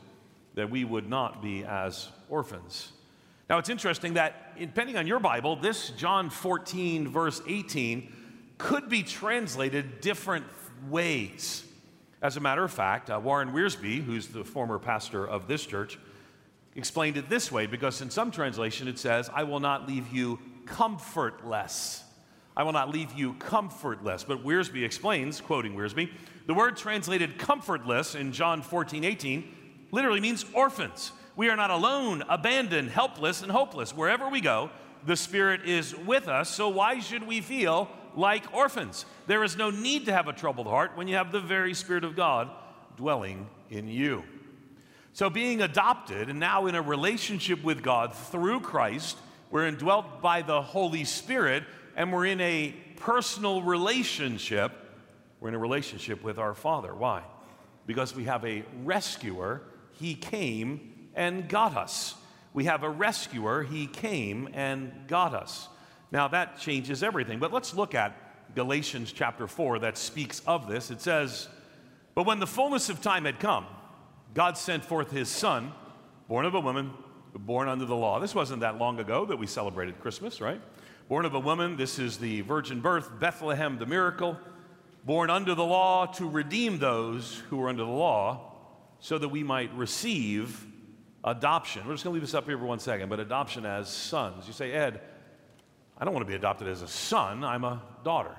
that 0.54 0.70
we 0.70 0.84
would 0.84 1.08
not 1.08 1.42
be 1.42 1.64
as 1.64 2.08
orphans. 2.28 2.92
Now, 3.48 3.58
it's 3.58 3.68
interesting 3.68 4.14
that, 4.14 4.58
depending 4.58 4.96
on 4.96 5.06
your 5.06 5.20
Bible, 5.20 5.56
this 5.56 5.90
John 5.90 6.30
14, 6.30 7.08
verse 7.08 7.40
18, 7.46 8.12
could 8.58 8.88
be 8.88 9.02
translated 9.02 10.00
different 10.00 10.46
ways. 10.88 11.64
As 12.22 12.36
a 12.36 12.40
matter 12.40 12.64
of 12.64 12.72
fact, 12.72 13.10
uh, 13.10 13.20
Warren 13.22 13.52
Wiersbe, 13.52 14.02
who's 14.02 14.28
the 14.28 14.42
former 14.42 14.78
pastor 14.78 15.26
of 15.26 15.46
this 15.46 15.64
church, 15.64 15.98
explained 16.74 17.16
it 17.16 17.28
this 17.28 17.52
way 17.52 17.66
because 17.66 18.00
in 18.00 18.10
some 18.10 18.30
translation 18.30 18.88
it 18.88 18.98
says, 18.98 19.30
I 19.32 19.44
will 19.44 19.60
not 19.60 19.86
leave 19.86 20.08
you 20.12 20.38
comfortless. 20.64 22.02
I 22.56 22.62
will 22.62 22.72
not 22.72 22.90
leave 22.90 23.12
you 23.12 23.34
comfortless. 23.34 24.24
But 24.24 24.42
Wiersbe 24.44 24.82
explains, 24.82 25.40
quoting 25.40 25.74
Wiersbe, 25.74 26.10
the 26.46 26.54
word 26.54 26.76
translated 26.76 27.38
comfortless 27.38 28.14
in 28.14 28.32
John 28.32 28.62
14, 28.62 29.04
18 29.04 29.44
literally 29.90 30.20
means 30.20 30.44
orphans. 30.52 31.12
We 31.36 31.50
are 31.50 31.56
not 31.56 31.70
alone, 31.70 32.22
abandoned, 32.28 32.90
helpless, 32.90 33.42
and 33.42 33.50
hopeless. 33.50 33.94
Wherever 33.94 34.28
we 34.28 34.40
go, 34.40 34.70
the 35.04 35.16
Spirit 35.16 35.64
is 35.64 35.94
with 35.94 36.28
us. 36.28 36.48
So 36.48 36.68
why 36.68 37.00
should 37.00 37.26
we 37.26 37.40
feel 37.40 37.88
like 38.14 38.52
orphans? 38.54 39.04
There 39.26 39.44
is 39.44 39.56
no 39.56 39.70
need 39.70 40.06
to 40.06 40.12
have 40.12 40.28
a 40.28 40.32
troubled 40.32 40.66
heart 40.66 40.96
when 40.96 41.08
you 41.08 41.16
have 41.16 41.32
the 41.32 41.40
very 41.40 41.74
Spirit 41.74 42.04
of 42.04 42.16
God 42.16 42.50
dwelling 42.96 43.48
in 43.70 43.88
you. 43.88 44.24
So, 45.12 45.30
being 45.30 45.62
adopted 45.62 46.28
and 46.28 46.38
now 46.38 46.66
in 46.66 46.74
a 46.74 46.82
relationship 46.82 47.64
with 47.64 47.82
God 47.82 48.14
through 48.14 48.60
Christ, 48.60 49.16
we're 49.50 49.66
indwelt 49.66 50.20
by 50.20 50.42
the 50.42 50.60
Holy 50.60 51.04
Spirit 51.04 51.64
and 51.96 52.12
we're 52.12 52.26
in 52.26 52.40
a 52.42 52.74
personal 52.96 53.62
relationship. 53.62 54.72
We're 55.40 55.48
in 55.48 55.54
a 55.54 55.58
relationship 55.58 56.22
with 56.22 56.38
our 56.38 56.54
Father. 56.54 56.94
Why? 56.94 57.22
Because 57.86 58.14
we 58.14 58.24
have 58.24 58.44
a 58.44 58.64
rescuer. 58.84 59.62
He 59.92 60.14
came 60.14 61.08
and 61.14 61.48
got 61.48 61.76
us. 61.76 62.14
We 62.52 62.64
have 62.64 62.82
a 62.82 62.90
rescuer. 62.90 63.62
He 63.62 63.86
came 63.86 64.48
and 64.54 64.92
got 65.08 65.34
us. 65.34 65.68
Now 66.10 66.28
that 66.28 66.58
changes 66.58 67.02
everything. 67.02 67.38
But 67.38 67.52
let's 67.52 67.74
look 67.74 67.94
at 67.94 68.54
Galatians 68.54 69.12
chapter 69.12 69.46
4 69.46 69.80
that 69.80 69.98
speaks 69.98 70.40
of 70.46 70.68
this. 70.68 70.90
It 70.90 71.00
says, 71.00 71.48
But 72.14 72.26
when 72.26 72.40
the 72.40 72.46
fullness 72.46 72.88
of 72.88 73.02
time 73.02 73.24
had 73.24 73.38
come, 73.38 73.66
God 74.34 74.56
sent 74.56 74.84
forth 74.84 75.10
his 75.10 75.28
son, 75.28 75.72
born 76.28 76.46
of 76.46 76.54
a 76.54 76.60
woman, 76.60 76.92
born 77.34 77.68
under 77.68 77.84
the 77.84 77.96
law. 77.96 78.18
This 78.18 78.34
wasn't 78.34 78.60
that 78.60 78.78
long 78.78 78.98
ago 78.98 79.26
that 79.26 79.36
we 79.36 79.46
celebrated 79.46 80.00
Christmas, 80.00 80.40
right? 80.40 80.60
Born 81.08 81.24
of 81.24 81.34
a 81.34 81.40
woman, 81.40 81.76
this 81.76 81.98
is 81.98 82.18
the 82.18 82.40
virgin 82.40 82.80
birth, 82.80 83.20
Bethlehem, 83.20 83.78
the 83.78 83.86
miracle. 83.86 84.38
Born 85.06 85.30
under 85.30 85.54
the 85.54 85.64
law 85.64 86.06
to 86.06 86.28
redeem 86.28 86.78
those 86.78 87.42
who 87.48 87.56
were 87.56 87.70
under 87.70 87.84
the 87.84 87.90
law, 87.90 88.52
so 89.00 89.16
that 89.16 89.28
we 89.28 89.42
might 89.42 89.72
receive 89.74 90.66
adoption. 91.24 91.86
We're 91.86 91.94
just 91.94 92.04
going 92.04 92.12
to 92.12 92.20
leave 92.20 92.28
this 92.28 92.34
up 92.34 92.44
here 92.44 92.58
for 92.58 92.66
one 92.66 92.78
second, 92.78 93.08
but 93.08 93.20
adoption 93.20 93.64
as 93.64 93.88
sons. 93.88 94.46
You 94.46 94.52
say, 94.52 94.72
Ed, 94.72 95.00
I 95.96 96.04
don't 96.04 96.12
want 96.12 96.26
to 96.26 96.28
be 96.28 96.36
adopted 96.36 96.68
as 96.68 96.82
a 96.82 96.88
son, 96.88 97.44
I'm 97.44 97.64
a 97.64 97.82
daughter. 98.04 98.36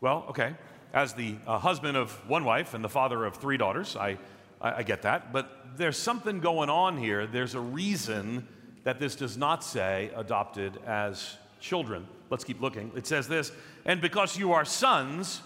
Well, 0.00 0.24
okay. 0.30 0.54
As 0.94 1.12
the 1.12 1.36
uh, 1.46 1.58
husband 1.58 1.98
of 1.98 2.12
one 2.26 2.44
wife 2.44 2.72
and 2.72 2.82
the 2.82 2.88
father 2.88 3.26
of 3.26 3.36
three 3.36 3.58
daughters, 3.58 3.94
I 3.94 4.16
I, 4.60 4.78
I 4.78 4.82
get 4.82 5.02
that. 5.02 5.32
But 5.32 5.50
there's 5.76 5.96
something 5.96 6.40
going 6.40 6.70
on 6.70 6.96
here. 6.96 7.26
There's 7.26 7.54
a 7.54 7.60
reason 7.60 8.46
that 8.84 8.98
this 9.00 9.16
does 9.16 9.36
not 9.36 9.64
say 9.64 10.10
adopted 10.16 10.78
as 10.86 11.36
children. 11.60 12.06
Let's 12.30 12.44
keep 12.44 12.60
looking. 12.60 12.92
It 12.96 13.06
says 13.06 13.28
this 13.28 13.52
And 13.84 14.00
because 14.00 14.36
you 14.36 14.52
are 14.52 14.64
sons, 14.64 15.42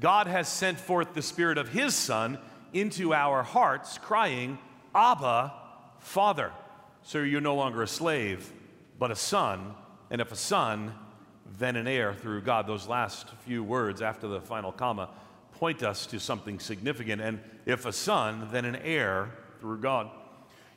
God 0.00 0.26
has 0.26 0.48
sent 0.48 0.80
forth 0.80 1.14
the 1.14 1.22
Spirit 1.22 1.58
of 1.58 1.68
His 1.68 1.94
Son 1.94 2.38
into 2.72 3.12
our 3.12 3.42
hearts, 3.42 3.98
crying, 3.98 4.58
Abba, 4.94 5.52
Father. 5.98 6.52
So 7.02 7.18
you're 7.18 7.40
no 7.40 7.54
longer 7.54 7.82
a 7.82 7.88
slave, 7.88 8.50
but 8.98 9.10
a 9.10 9.16
son. 9.16 9.74
And 10.10 10.20
if 10.20 10.32
a 10.32 10.36
son, 10.36 10.94
then 11.58 11.76
an 11.76 11.86
heir 11.86 12.14
through 12.14 12.42
God. 12.42 12.66
Those 12.66 12.88
last 12.88 13.28
few 13.44 13.62
words 13.62 14.02
after 14.02 14.26
the 14.26 14.40
final 14.40 14.72
comma 14.72 15.10
point 15.52 15.82
us 15.82 16.06
to 16.06 16.18
something 16.18 16.58
significant. 16.58 17.20
And 17.20 17.40
if 17.66 17.84
a 17.84 17.92
son, 17.92 18.48
then 18.50 18.64
an 18.64 18.76
heir 18.76 19.30
through 19.60 19.80
God. 19.80 20.10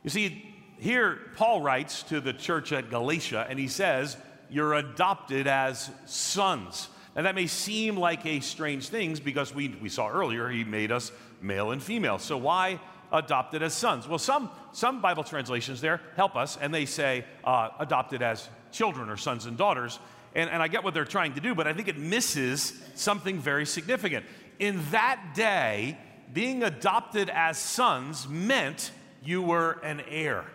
You 0.04 0.10
see, 0.10 0.56
here 0.78 1.20
Paul 1.36 1.62
writes 1.62 2.04
to 2.04 2.20
the 2.20 2.34
church 2.34 2.74
at 2.74 2.90
Galatia, 2.90 3.48
and 3.50 3.58
he 3.58 3.70
says, 3.70 4.18
You're 4.50 4.74
adopted 4.74 5.48
as 5.48 5.90
sons. 6.06 6.90
Now, 7.16 7.24
that 7.24 7.36
may 7.36 7.48
seem 7.48 7.96
like 7.96 8.26
a 8.26 8.40
strange 8.40 8.90
thing 8.90 9.16
because 9.24 9.54
we, 9.54 9.70
we 9.82 9.90
saw 9.90 10.10
earlier 10.10 10.50
he 10.50 10.64
made 10.64 10.92
us 10.92 11.12
male 11.42 11.72
and 11.72 11.82
female. 11.82 12.18
So, 12.18 12.38
why 12.38 12.80
adopted 13.12 13.62
as 13.62 13.74
sons? 13.74 14.08
Well, 14.08 14.18
some, 14.18 14.50
some 14.72 15.02
Bible 15.02 15.24
translations 15.24 15.80
there 15.80 16.02
help 16.16 16.36
us, 16.36 16.58
and 16.58 16.74
they 16.74 16.86
say 16.86 17.26
uh, 17.44 17.70
adopted 17.80 18.24
as 18.24 18.50
children 18.72 19.10
or 19.10 19.18
sons 19.18 19.46
and 19.46 19.58
daughters. 19.58 20.00
And, 20.36 20.50
and 20.50 20.64
I 20.64 20.68
get 20.68 20.84
what 20.84 20.96
they're 20.96 21.06
trying 21.06 21.36
to 21.36 21.40
do, 21.40 21.54
but 21.54 21.68
I 21.68 21.74
think 21.74 21.88
it 21.88 21.98
misses 21.98 22.74
something 22.96 23.38
very 23.40 23.68
significant 23.68 24.26
in 24.60 24.82
that 24.92 25.34
day, 25.36 25.98
being 26.32 26.64
adopted 26.64 27.30
as 27.30 27.58
sons 27.58 28.28
meant 28.28 28.92
you 29.24 29.42
were 29.42 29.74
an 29.84 30.02
heir. 30.08 30.46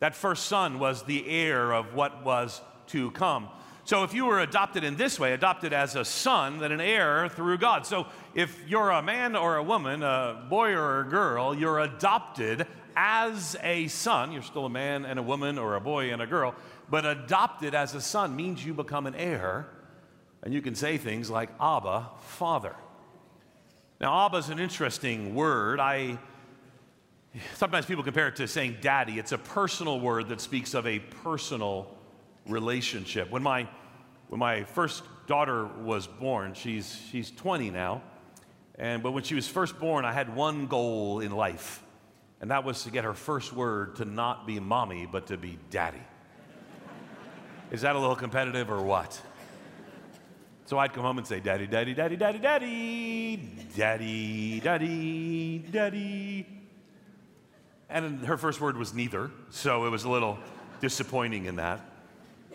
That 0.00 0.14
first 0.14 0.46
son 0.46 0.78
was 0.78 1.02
the 1.04 1.28
heir 1.28 1.72
of 1.72 1.94
what 1.94 2.24
was 2.24 2.60
to 2.88 3.10
come. 3.12 3.48
So 3.86 4.02
if 4.02 4.14
you 4.14 4.24
were 4.24 4.40
adopted 4.40 4.82
in 4.82 4.96
this 4.96 5.20
way, 5.20 5.34
adopted 5.34 5.74
as 5.74 5.94
a 5.94 6.06
son, 6.06 6.58
then 6.58 6.72
an 6.72 6.80
heir 6.80 7.28
through 7.28 7.58
God. 7.58 7.84
So 7.84 8.06
if 8.34 8.58
you're 8.66 8.90
a 8.90 9.02
man 9.02 9.36
or 9.36 9.56
a 9.56 9.62
woman, 9.62 10.02
a 10.02 10.46
boy 10.48 10.72
or 10.72 11.00
a 11.00 11.04
girl, 11.04 11.54
you're 11.54 11.80
adopted 11.80 12.66
as 12.96 13.56
a 13.62 13.88
son. 13.88 14.32
You're 14.32 14.42
still 14.42 14.64
a 14.64 14.70
man 14.70 15.04
and 15.04 15.18
a 15.18 15.22
woman 15.22 15.58
or 15.58 15.74
a 15.74 15.80
boy 15.80 16.12
and 16.12 16.22
a 16.22 16.26
girl, 16.26 16.54
but 16.88 17.04
adopted 17.04 17.74
as 17.74 17.94
a 17.94 18.00
son 18.00 18.34
means 18.34 18.64
you 18.64 18.72
become 18.72 19.06
an 19.06 19.14
heir, 19.14 19.68
and 20.42 20.54
you 20.54 20.62
can 20.62 20.74
say 20.74 20.96
things 20.96 21.28
like 21.28 21.50
Abba, 21.60 22.08
Father. 22.22 22.74
Now, 24.00 24.26
Abba 24.26 24.38
is 24.38 24.48
an 24.48 24.58
interesting 24.58 25.34
word. 25.34 25.78
I 25.78 26.18
sometimes 27.56 27.84
people 27.84 28.04
compare 28.04 28.28
it 28.28 28.36
to 28.36 28.48
saying 28.48 28.78
daddy. 28.80 29.18
It's 29.18 29.32
a 29.32 29.38
personal 29.38 30.00
word 30.00 30.28
that 30.28 30.40
speaks 30.40 30.72
of 30.72 30.86
a 30.86 31.00
personal 31.00 31.94
relationship. 32.46 33.30
When 33.30 33.42
my 33.42 33.68
when 34.28 34.38
my 34.38 34.64
first 34.64 35.02
daughter 35.26 35.66
was 35.66 36.06
born, 36.06 36.54
she's 36.54 37.00
she's 37.10 37.30
20 37.30 37.70
now. 37.70 38.02
And 38.76 39.02
but 39.02 39.12
when 39.12 39.22
she 39.22 39.34
was 39.34 39.46
first 39.46 39.78
born, 39.78 40.04
I 40.04 40.12
had 40.12 40.34
one 40.34 40.66
goal 40.66 41.20
in 41.20 41.32
life, 41.32 41.82
and 42.40 42.50
that 42.50 42.64
was 42.64 42.82
to 42.84 42.90
get 42.90 43.04
her 43.04 43.14
first 43.14 43.52
word 43.52 43.96
to 43.96 44.04
not 44.04 44.46
be 44.46 44.58
mommy, 44.60 45.06
but 45.10 45.28
to 45.28 45.36
be 45.36 45.58
daddy. 45.70 46.02
Is 47.70 47.82
that 47.82 47.96
a 47.96 47.98
little 47.98 48.16
competitive 48.16 48.70
or 48.70 48.82
what? 48.82 49.20
So 50.66 50.78
I'd 50.78 50.94
come 50.94 51.02
home 51.02 51.18
and 51.18 51.26
say, 51.26 51.40
Daddy, 51.40 51.66
Daddy, 51.66 51.92
Daddy, 51.92 52.16
Daddy, 52.16 52.38
Daddy, 52.38 53.36
Daddy, 53.76 54.60
Daddy, 54.60 55.58
Daddy. 55.58 56.46
And 57.90 58.24
her 58.24 58.38
first 58.38 58.62
word 58.62 58.78
was 58.78 58.94
neither, 58.94 59.30
so 59.50 59.86
it 59.86 59.90
was 59.90 60.04
a 60.04 60.08
little 60.08 60.38
disappointing 60.80 61.44
in 61.44 61.56
that. 61.56 61.80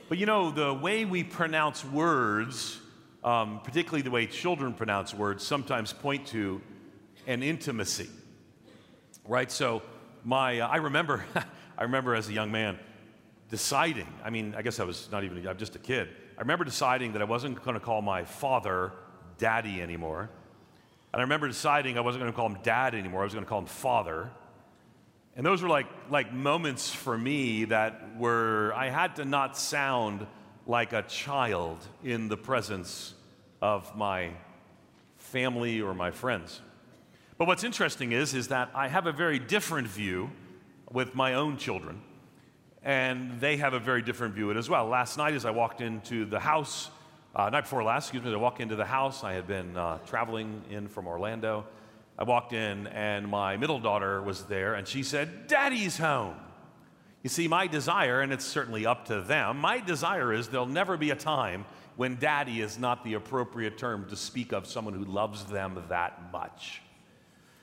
But 0.09 0.17
you 0.17 0.25
know, 0.25 0.49
the 0.49 0.73
way 0.73 1.05
we 1.05 1.23
pronounce 1.23 1.85
words, 1.85 2.79
um, 3.23 3.61
particularly 3.63 4.01
the 4.01 4.09
way 4.09 4.25
children 4.25 4.73
pronounce 4.73 5.13
words, 5.13 5.45
sometimes 5.45 5.93
point 5.93 6.25
to 6.29 6.63
an 7.27 7.43
intimacy, 7.43 8.09
right? 9.23 9.51
So, 9.51 9.83
my, 10.25 10.61
uh, 10.61 10.67
I 10.67 10.77
remember, 10.77 11.23
I 11.77 11.83
remember 11.83 12.15
as 12.15 12.27
a 12.27 12.33
young 12.33 12.51
man 12.51 12.79
deciding, 13.51 14.07
I 14.25 14.31
mean, 14.31 14.55
I 14.57 14.63
guess 14.63 14.79
I 14.79 14.83
was 14.83 15.07
not 15.11 15.23
even, 15.23 15.47
I'm 15.47 15.57
just 15.59 15.75
a 15.75 15.79
kid. 15.79 16.09
I 16.39 16.41
remember 16.41 16.65
deciding 16.65 17.13
that 17.13 17.21
I 17.21 17.25
wasn't 17.25 17.63
going 17.63 17.75
to 17.75 17.79
call 17.79 18.01
my 18.01 18.23
father 18.23 18.93
daddy 19.37 19.79
anymore. 19.79 20.31
And 21.13 21.19
I 21.19 21.21
remember 21.21 21.47
deciding 21.47 21.99
I 21.99 22.01
wasn't 22.01 22.23
going 22.23 22.31
to 22.31 22.35
call 22.35 22.47
him 22.47 22.57
dad 22.63 22.95
anymore. 22.95 23.21
I 23.21 23.25
was 23.25 23.33
going 23.33 23.45
to 23.45 23.49
call 23.49 23.59
him 23.59 23.67
father. 23.67 24.31
And 25.39 25.45
those 25.45 25.61
were 25.61 25.69
like, 25.69 25.87
like 26.09 26.33
moments 26.33 26.93
for 26.93 27.17
me 27.17 27.63
that 27.63 28.17
were, 28.17 28.73
I 28.75 28.89
had 28.89 29.15
to 29.15 29.23
not 29.23 29.55
sound 29.55 30.27
like 30.67 30.91
a 30.91 31.01
child 31.03 31.77
in 32.03 32.27
the 32.27 32.35
presence 32.35 33.13
of 33.61 33.95
my 33.95 34.31
family 35.15 35.79
or 35.79 35.93
my 35.93 36.11
friends. 36.11 36.59
But 37.37 37.47
what's 37.47 37.63
interesting 37.63 38.11
is, 38.11 38.33
is 38.33 38.49
that 38.49 38.69
I 38.75 38.89
have 38.89 39.07
a 39.07 39.13
very 39.13 39.39
different 39.39 39.87
view 39.87 40.29
with 40.91 41.15
my 41.15 41.35
own 41.35 41.55
children, 41.55 42.01
and 42.83 43.39
they 43.39 43.55
have 43.55 43.71
a 43.71 43.79
very 43.79 44.01
different 44.01 44.35
view 44.35 44.51
as 44.51 44.69
well. 44.69 44.87
Last 44.87 45.17
night, 45.17 45.35
as 45.35 45.45
I 45.45 45.51
walked 45.51 45.79
into 45.79 46.25
the 46.25 46.41
house, 46.41 46.89
uh, 47.33 47.49
night 47.49 47.61
before 47.61 47.81
last, 47.81 48.07
excuse 48.07 48.25
me, 48.25 48.33
I 48.33 48.35
walked 48.35 48.59
into 48.59 48.75
the 48.75 48.83
house. 48.83 49.23
I 49.23 49.31
had 49.31 49.47
been 49.47 49.77
uh, 49.77 49.99
traveling 49.99 50.63
in 50.69 50.89
from 50.89 51.07
Orlando. 51.07 51.65
I 52.19 52.25
walked 52.25 52.51
in, 52.51 52.87
and 52.87 53.29
my 53.29 53.55
middle 53.55 53.79
daughter 53.79 54.21
was 54.21 54.43
there, 54.43 54.73
and 54.73 54.85
she 54.85 55.03
said, 55.03 55.47
Daddy's 55.47 55.97
home. 55.97 56.35
You 57.23 57.29
see, 57.29 57.47
my 57.47 57.65
desire, 57.65 58.19
and 58.19 58.33
it's 58.33 58.43
certainly 58.43 58.85
up 58.85 59.05
to 59.05 59.21
them, 59.21 59.57
my 59.59 59.79
desire 59.79 60.33
is 60.33 60.49
there'll 60.49 60.65
never 60.65 60.97
be 60.97 61.11
a 61.11 61.15
time 61.15 61.65
when 61.95 62.17
daddy 62.17 62.59
is 62.59 62.77
not 62.77 63.05
the 63.05 63.13
appropriate 63.13 63.77
term 63.77 64.05
to 64.09 64.17
speak 64.17 64.51
of 64.51 64.67
someone 64.67 64.93
who 64.93 65.05
loves 65.05 65.45
them 65.45 65.81
that 65.87 66.31
much. 66.33 66.81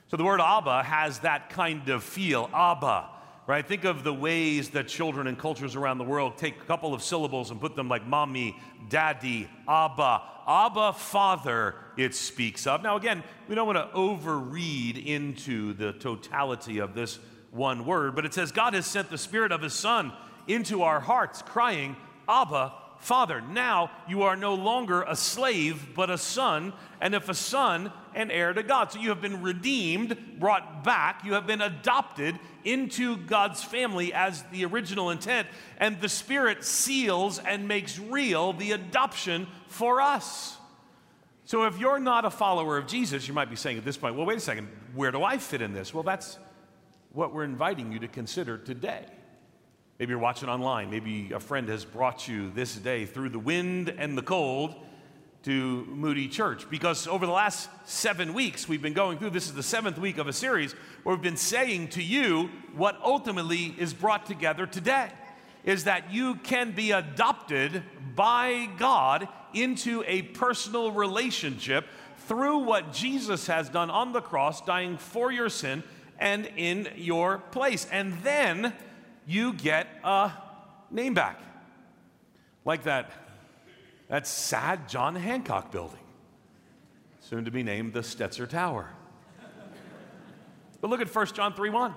So 0.07 0.17
the 0.17 0.23
word 0.23 0.41
Abba 0.41 0.81
has 0.83 1.19
that 1.19 1.51
kind 1.51 1.87
of 1.89 2.03
feel, 2.03 2.49
Abba, 2.51 3.09
right? 3.47 3.65
Think 3.65 3.85
of 3.85 4.03
the 4.03 4.13
ways 4.13 4.69
that 4.71 4.89
children 4.89 5.25
and 5.25 5.39
cultures 5.39 5.75
around 5.75 5.97
the 5.97 6.03
world 6.03 6.37
take 6.37 6.61
a 6.61 6.65
couple 6.65 6.93
of 6.93 7.01
syllables 7.01 7.49
and 7.49 7.59
put 7.59 7.75
them 7.75 7.87
like 7.87 8.05
mommy, 8.05 8.57
daddy, 8.89 9.49
Abba. 9.67 10.21
Abba, 10.45 10.93
father, 10.93 11.75
it 11.97 12.13
speaks 12.13 12.67
of. 12.67 12.83
Now, 12.83 12.97
again, 12.97 13.23
we 13.47 13.55
don't 13.55 13.65
want 13.65 13.77
to 13.77 13.97
overread 13.97 15.03
into 15.03 15.73
the 15.73 15.93
totality 15.93 16.79
of 16.79 16.93
this 16.93 17.19
one 17.51 17.85
word, 17.85 18.15
but 18.15 18.25
it 18.25 18.33
says 18.33 18.51
God 18.51 18.73
has 18.73 18.85
sent 18.85 19.09
the 19.09 19.17
Spirit 19.17 19.51
of 19.51 19.61
His 19.61 19.73
Son 19.73 20.11
into 20.47 20.83
our 20.83 20.99
hearts, 20.99 21.41
crying, 21.41 21.95
Abba, 22.27 22.73
Father, 22.99 23.41
now 23.41 23.91
you 24.07 24.23
are 24.23 24.35
no 24.35 24.55
longer 24.55 25.03
a 25.03 25.15
slave, 25.15 25.95
but 25.95 26.09
a 26.09 26.17
son, 26.17 26.73
and 26.99 27.13
if 27.13 27.29
a 27.29 27.33
son, 27.33 27.91
an 28.15 28.31
heir 28.31 28.53
to 28.53 28.63
God. 28.63 28.91
So 28.91 28.99
you 28.99 29.09
have 29.09 29.21
been 29.21 29.41
redeemed, 29.41 30.17
brought 30.39 30.83
back, 30.83 31.23
you 31.23 31.33
have 31.33 31.45
been 31.47 31.61
adopted 31.61 32.39
into 32.63 33.17
God's 33.17 33.63
family 33.63 34.13
as 34.13 34.43
the 34.51 34.65
original 34.65 35.09
intent, 35.09 35.47
and 35.77 36.01
the 36.01 36.09
Spirit 36.09 36.63
seals 36.63 37.39
and 37.39 37.67
makes 37.67 37.99
real 37.99 38.53
the 38.53 38.71
adoption 38.71 39.47
for 39.67 40.01
us. 40.01 40.57
So 41.45 41.63
if 41.65 41.79
you're 41.79 41.99
not 41.99 42.25
a 42.25 42.29
follower 42.29 42.77
of 42.77 42.87
Jesus, 42.87 43.27
you 43.27 43.33
might 43.33 43.49
be 43.49 43.55
saying 43.55 43.77
at 43.77 43.85
this 43.85 43.95
point, 43.95 44.15
well, 44.15 44.25
wait 44.25 44.37
a 44.37 44.41
second, 44.41 44.67
where 44.95 45.11
do 45.11 45.23
I 45.23 45.37
fit 45.37 45.61
in 45.61 45.73
this? 45.73 45.93
Well, 45.93 46.03
that's 46.03 46.37
what 47.13 47.33
we're 47.33 47.45
inviting 47.45 47.91
you 47.91 47.99
to 47.99 48.07
consider 48.07 48.57
today. 48.57 49.05
Maybe 49.99 50.11
you're 50.11 50.19
watching 50.19 50.47
online. 50.47 50.91
Maybe 50.91 51.31
a 51.33 51.39
friend 51.39 51.67
has 51.69 51.83
brought 51.83 52.27
you 52.27 52.51
this 52.51 52.75
day 52.75 53.07
through 53.07 53.29
the 53.29 53.39
wind 53.39 53.89
and 53.89 54.15
the 54.15 54.21
cold 54.21 54.75
to 55.41 55.85
Moody 55.85 56.27
Church. 56.27 56.69
Because 56.69 57.07
over 57.07 57.25
the 57.25 57.31
last 57.31 57.67
seven 57.85 58.35
weeks, 58.35 58.69
we've 58.69 58.81
been 58.81 58.93
going 58.93 59.17
through 59.17 59.31
this 59.31 59.47
is 59.47 59.55
the 59.55 59.63
seventh 59.63 59.97
week 59.97 60.19
of 60.19 60.27
a 60.27 60.33
series 60.33 60.73
where 61.01 61.15
we've 61.15 61.23
been 61.23 61.35
saying 61.35 61.87
to 61.89 62.03
you 62.03 62.51
what 62.75 62.99
ultimately 63.03 63.73
is 63.79 63.91
brought 63.91 64.27
together 64.27 64.67
today 64.67 65.09
is 65.63 65.85
that 65.85 66.13
you 66.13 66.35
can 66.35 66.73
be 66.73 66.91
adopted 66.91 67.81
by 68.15 68.69
God 68.77 69.27
into 69.53 70.03
a 70.05 70.21
personal 70.21 70.91
relationship 70.91 71.87
through 72.27 72.59
what 72.59 72.93
Jesus 72.93 73.47
has 73.47 73.67
done 73.67 73.89
on 73.89 74.13
the 74.13 74.21
cross, 74.21 74.61
dying 74.61 74.97
for 74.97 75.31
your 75.31 75.49
sin 75.49 75.81
and 76.19 76.47
in 76.55 76.87
your 76.95 77.39
place. 77.39 77.87
And 77.91 78.13
then 78.21 78.73
you 79.27 79.53
get 79.53 79.87
a 80.03 80.31
name 80.89 81.13
back. 81.13 81.39
Like 82.65 82.83
that, 82.83 83.11
that 84.09 84.25
sad 84.25 84.89
John 84.89 85.15
Hancock 85.15 85.71
building, 85.71 85.99
soon 87.19 87.45
to 87.45 87.51
be 87.51 87.61
named 87.61 87.93
the 87.93 87.99
Stetzer 87.99 88.47
Tower. 88.49 88.89
But 90.79 90.89
look 90.89 91.01
at 91.01 91.13
1 91.13 91.25
John 91.27 91.53
3 91.53 91.69
1. 91.69 91.93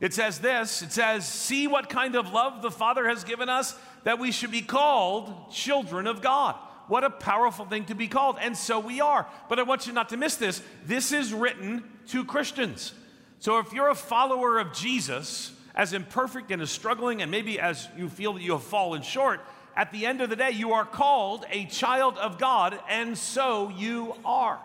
It 0.00 0.14
says 0.14 0.38
this 0.38 0.82
it 0.82 0.92
says, 0.92 1.26
See 1.26 1.66
what 1.66 1.88
kind 1.88 2.14
of 2.14 2.32
love 2.32 2.62
the 2.62 2.70
Father 2.70 3.08
has 3.08 3.24
given 3.24 3.48
us 3.48 3.74
that 4.04 4.18
we 4.18 4.32
should 4.32 4.50
be 4.50 4.62
called 4.62 5.50
children 5.52 6.06
of 6.06 6.22
God. 6.22 6.56
What 6.88 7.04
a 7.04 7.10
powerful 7.10 7.66
thing 7.66 7.84
to 7.84 7.94
be 7.94 8.08
called. 8.08 8.36
And 8.40 8.56
so 8.56 8.80
we 8.80 9.00
are. 9.00 9.26
But 9.48 9.60
I 9.60 9.62
want 9.62 9.86
you 9.86 9.92
not 9.92 10.08
to 10.08 10.16
miss 10.16 10.36
this. 10.36 10.60
This 10.84 11.12
is 11.12 11.32
written 11.32 11.84
to 12.08 12.24
Christians. 12.24 12.94
So 13.38 13.58
if 13.58 13.72
you're 13.72 13.90
a 13.90 13.94
follower 13.94 14.58
of 14.58 14.72
Jesus, 14.72 15.52
as 15.74 15.92
imperfect 15.92 16.50
and 16.50 16.60
as 16.62 16.70
struggling, 16.70 17.22
and 17.22 17.30
maybe 17.30 17.58
as 17.60 17.88
you 17.96 18.08
feel 18.08 18.34
that 18.34 18.42
you 18.42 18.52
have 18.52 18.62
fallen 18.62 19.02
short, 19.02 19.40
at 19.76 19.92
the 19.92 20.06
end 20.06 20.20
of 20.20 20.30
the 20.30 20.36
day, 20.36 20.50
you 20.50 20.72
are 20.72 20.84
called 20.84 21.44
a 21.50 21.64
child 21.66 22.18
of 22.18 22.38
God, 22.38 22.78
and 22.88 23.16
so 23.16 23.70
you 23.70 24.14
are. 24.24 24.58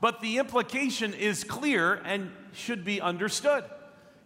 But 0.00 0.20
the 0.20 0.38
implication 0.38 1.14
is 1.14 1.44
clear 1.44 1.94
and 2.04 2.30
should 2.52 2.84
be 2.84 3.00
understood 3.00 3.64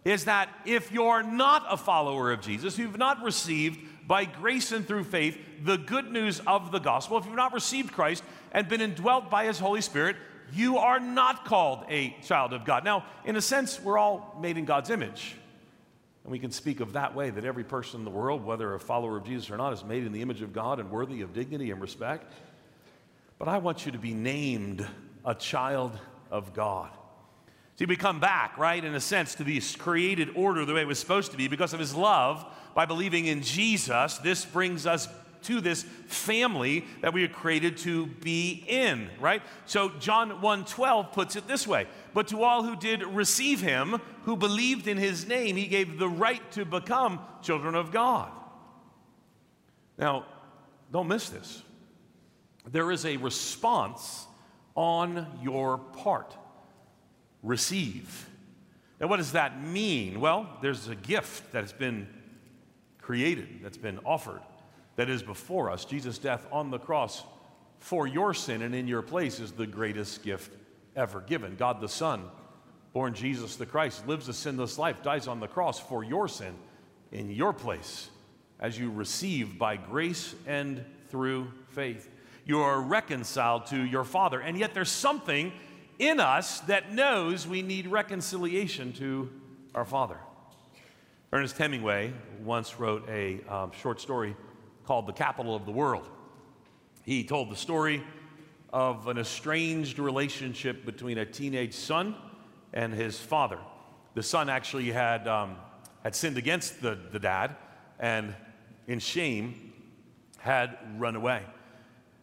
is 0.03 0.25
that 0.25 0.49
if 0.65 0.91
you're 0.91 1.21
not 1.21 1.65
a 1.69 1.75
follower 1.75 2.31
of 2.31 2.39
Jesus, 2.39 2.77
you've 2.77 2.97
not 2.97 3.21
received 3.23 3.77
by 4.07 4.23
grace 4.23 4.71
and 4.71 4.87
through 4.87 5.03
faith 5.03 5.37
the 5.63 5.77
good 5.77 6.11
news 6.11 6.39
of 6.47 6.71
the 6.71 6.79
gospel, 6.79 7.17
if 7.17 7.25
you've 7.25 7.35
not 7.35 7.53
received 7.53 7.91
Christ 7.91 8.23
and 8.53 8.69
been 8.69 8.79
indwelt 8.79 9.29
by 9.29 9.45
his 9.45 9.59
Holy 9.59 9.81
Spirit, 9.81 10.15
you 10.53 10.77
are 10.77 10.99
not 10.99 11.43
called 11.43 11.83
a 11.89 12.15
child 12.23 12.53
of 12.53 12.63
God. 12.63 12.85
Now, 12.85 13.05
in 13.25 13.35
a 13.35 13.41
sense, 13.41 13.81
we're 13.81 13.97
all 13.97 14.37
made 14.41 14.57
in 14.57 14.63
God's 14.63 14.89
image. 14.89 15.35
And 16.27 16.33
we 16.33 16.39
can 16.39 16.51
speak 16.51 16.81
of 16.81 16.91
that 16.91 17.15
way 17.15 17.29
that 17.29 17.45
every 17.45 17.63
person 17.63 18.01
in 18.01 18.03
the 18.03 18.11
world, 18.11 18.43
whether 18.43 18.75
a 18.75 18.79
follower 18.81 19.15
of 19.15 19.23
Jesus 19.23 19.49
or 19.49 19.55
not, 19.55 19.71
is 19.71 19.85
made 19.85 20.03
in 20.03 20.11
the 20.11 20.21
image 20.21 20.41
of 20.41 20.51
God 20.51 20.77
and 20.77 20.91
worthy 20.91 21.21
of 21.21 21.31
dignity 21.31 21.71
and 21.71 21.79
respect. 21.79 22.33
But 23.39 23.47
I 23.47 23.59
want 23.59 23.85
you 23.85 23.93
to 23.93 23.97
be 23.97 24.13
named 24.13 24.85
a 25.23 25.33
child 25.33 25.97
of 26.29 26.53
God. 26.53 26.89
See, 27.77 27.85
we 27.85 27.95
come 27.95 28.19
back, 28.19 28.57
right, 28.57 28.83
in 28.83 28.93
a 28.93 28.99
sense, 28.99 29.35
to 29.35 29.45
this 29.45 29.77
created 29.77 30.31
order 30.35 30.65
the 30.65 30.73
way 30.73 30.81
it 30.81 30.87
was 30.87 30.99
supposed 30.99 31.31
to 31.31 31.37
be 31.37 31.47
because 31.47 31.71
of 31.71 31.79
his 31.79 31.95
love. 31.95 32.45
By 32.75 32.85
believing 32.85 33.27
in 33.27 33.41
Jesus, 33.41 34.17
this 34.17 34.43
brings 34.43 34.85
us 34.85 35.07
to 35.43 35.61
this 35.61 35.83
family 36.07 36.85
that 37.01 37.13
we 37.13 37.23
are 37.23 37.29
created 37.29 37.77
to 37.77 38.07
be 38.07 38.63
in, 38.67 39.09
right? 39.19 39.41
So 39.65 39.89
John 39.99 40.41
1:12 40.41 41.11
puts 41.11 41.35
it 41.35 41.47
this 41.47 41.67
way, 41.67 41.87
but 42.13 42.27
to 42.29 42.43
all 42.43 42.63
who 42.63 42.75
did 42.75 43.03
receive 43.03 43.61
him, 43.61 44.01
who 44.23 44.35
believed 44.35 44.87
in 44.87 44.97
his 44.97 45.27
name, 45.27 45.55
he 45.55 45.67
gave 45.67 45.99
the 45.99 46.09
right 46.09 46.51
to 46.51 46.65
become 46.65 47.19
children 47.41 47.75
of 47.75 47.91
God. 47.91 48.31
Now, 49.97 50.25
don't 50.91 51.07
miss 51.07 51.29
this. 51.29 51.63
There 52.65 52.91
is 52.91 53.05
a 53.05 53.17
response 53.17 54.27
on 54.75 55.39
your 55.41 55.77
part. 55.77 56.35
Receive. 57.41 58.29
Now, 58.99 59.07
what 59.07 59.17
does 59.17 59.31
that 59.31 59.63
mean? 59.63 60.19
Well, 60.19 60.49
there's 60.61 60.87
a 60.87 60.95
gift 60.95 61.51
that 61.53 61.61
has 61.61 61.73
been 61.73 62.07
created, 62.99 63.59
that's 63.63 63.77
been 63.77 63.99
offered 63.99 64.41
that 64.97 65.09
is 65.09 65.23
before 65.23 65.71
us. 65.71 65.85
Jesus' 65.85 66.17
death 66.17 66.45
on 66.51 66.69
the 66.69 66.79
cross 66.79 67.23
for 67.79 68.05
your 68.05 68.33
sin 68.33 68.61
and 68.61 68.75
in 68.75 68.87
your 68.87 69.01
place 69.01 69.39
is 69.39 69.53
the 69.53 69.67
greatest 69.67 70.23
gift 70.23 70.51
ever 70.95 71.21
given. 71.21 71.55
God 71.55 71.79
the 71.79 71.87
Son, 71.87 72.23
born 72.91 73.13
Jesus 73.13 73.55
the 73.55 73.65
Christ, 73.65 74.05
lives 74.07 74.27
a 74.27 74.33
sinless 74.33 74.77
life, 74.77 75.01
dies 75.03 75.27
on 75.27 75.39
the 75.39 75.47
cross 75.47 75.79
for 75.79 76.03
your 76.03 76.27
sin 76.27 76.53
in 77.11 77.31
your 77.31 77.53
place 77.53 78.09
as 78.59 78.77
you 78.77 78.91
receive 78.91 79.57
by 79.57 79.77
grace 79.77 80.35
and 80.47 80.83
through 81.09 81.51
faith. 81.69 82.09
You 82.45 82.61
are 82.61 82.81
reconciled 82.81 83.67
to 83.67 83.77
your 83.77 84.03
Father, 84.03 84.39
and 84.39 84.57
yet 84.57 84.73
there's 84.73 84.89
something 84.89 85.51
in 85.99 86.19
us 86.19 86.59
that 86.61 86.91
knows 86.91 87.47
we 87.47 87.61
need 87.61 87.87
reconciliation 87.87 88.93
to 88.93 89.29
our 89.75 89.85
Father. 89.85 90.17
Ernest 91.31 91.57
Hemingway 91.57 92.13
once 92.43 92.79
wrote 92.79 93.07
a 93.09 93.41
um, 93.47 93.71
short 93.73 93.99
story 93.99 94.35
called 94.87 95.05
The 95.05 95.13
Capital 95.13 95.53
of 95.53 95.65
the 95.65 95.71
World. 95.71 96.07
He 97.03 97.25
told 97.25 97.51
the 97.51 97.57
story 97.57 98.01
of 98.71 99.07
an 99.09 99.17
estranged 99.17 99.99
relationship 99.99 100.85
between 100.85 101.17
a 101.17 101.25
teenage 101.25 101.73
son 101.73 102.15
and 102.73 102.93
his 102.93 103.19
father. 103.19 103.59
The 104.13 104.23
son 104.23 104.49
actually 104.49 104.89
had, 104.89 105.27
um, 105.27 105.57
had 106.03 106.15
sinned 106.15 106.37
against 106.37 106.81
the, 106.81 106.97
the 107.11 107.19
dad, 107.19 107.57
and 107.99 108.33
in 108.87 108.99
shame, 108.99 109.73
had 110.37 110.77
run 110.97 111.17
away. 111.17 111.43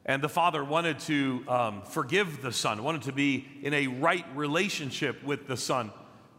And 0.06 0.22
the 0.22 0.30
father 0.30 0.64
wanted 0.64 1.00
to 1.00 1.44
um, 1.46 1.82
forgive 1.82 2.40
the 2.40 2.52
son, 2.52 2.82
wanted 2.82 3.02
to 3.02 3.12
be 3.12 3.46
in 3.62 3.74
a 3.74 3.88
right 3.88 4.24
relationship 4.34 5.22
with 5.22 5.46
the 5.46 5.58
son. 5.58 5.90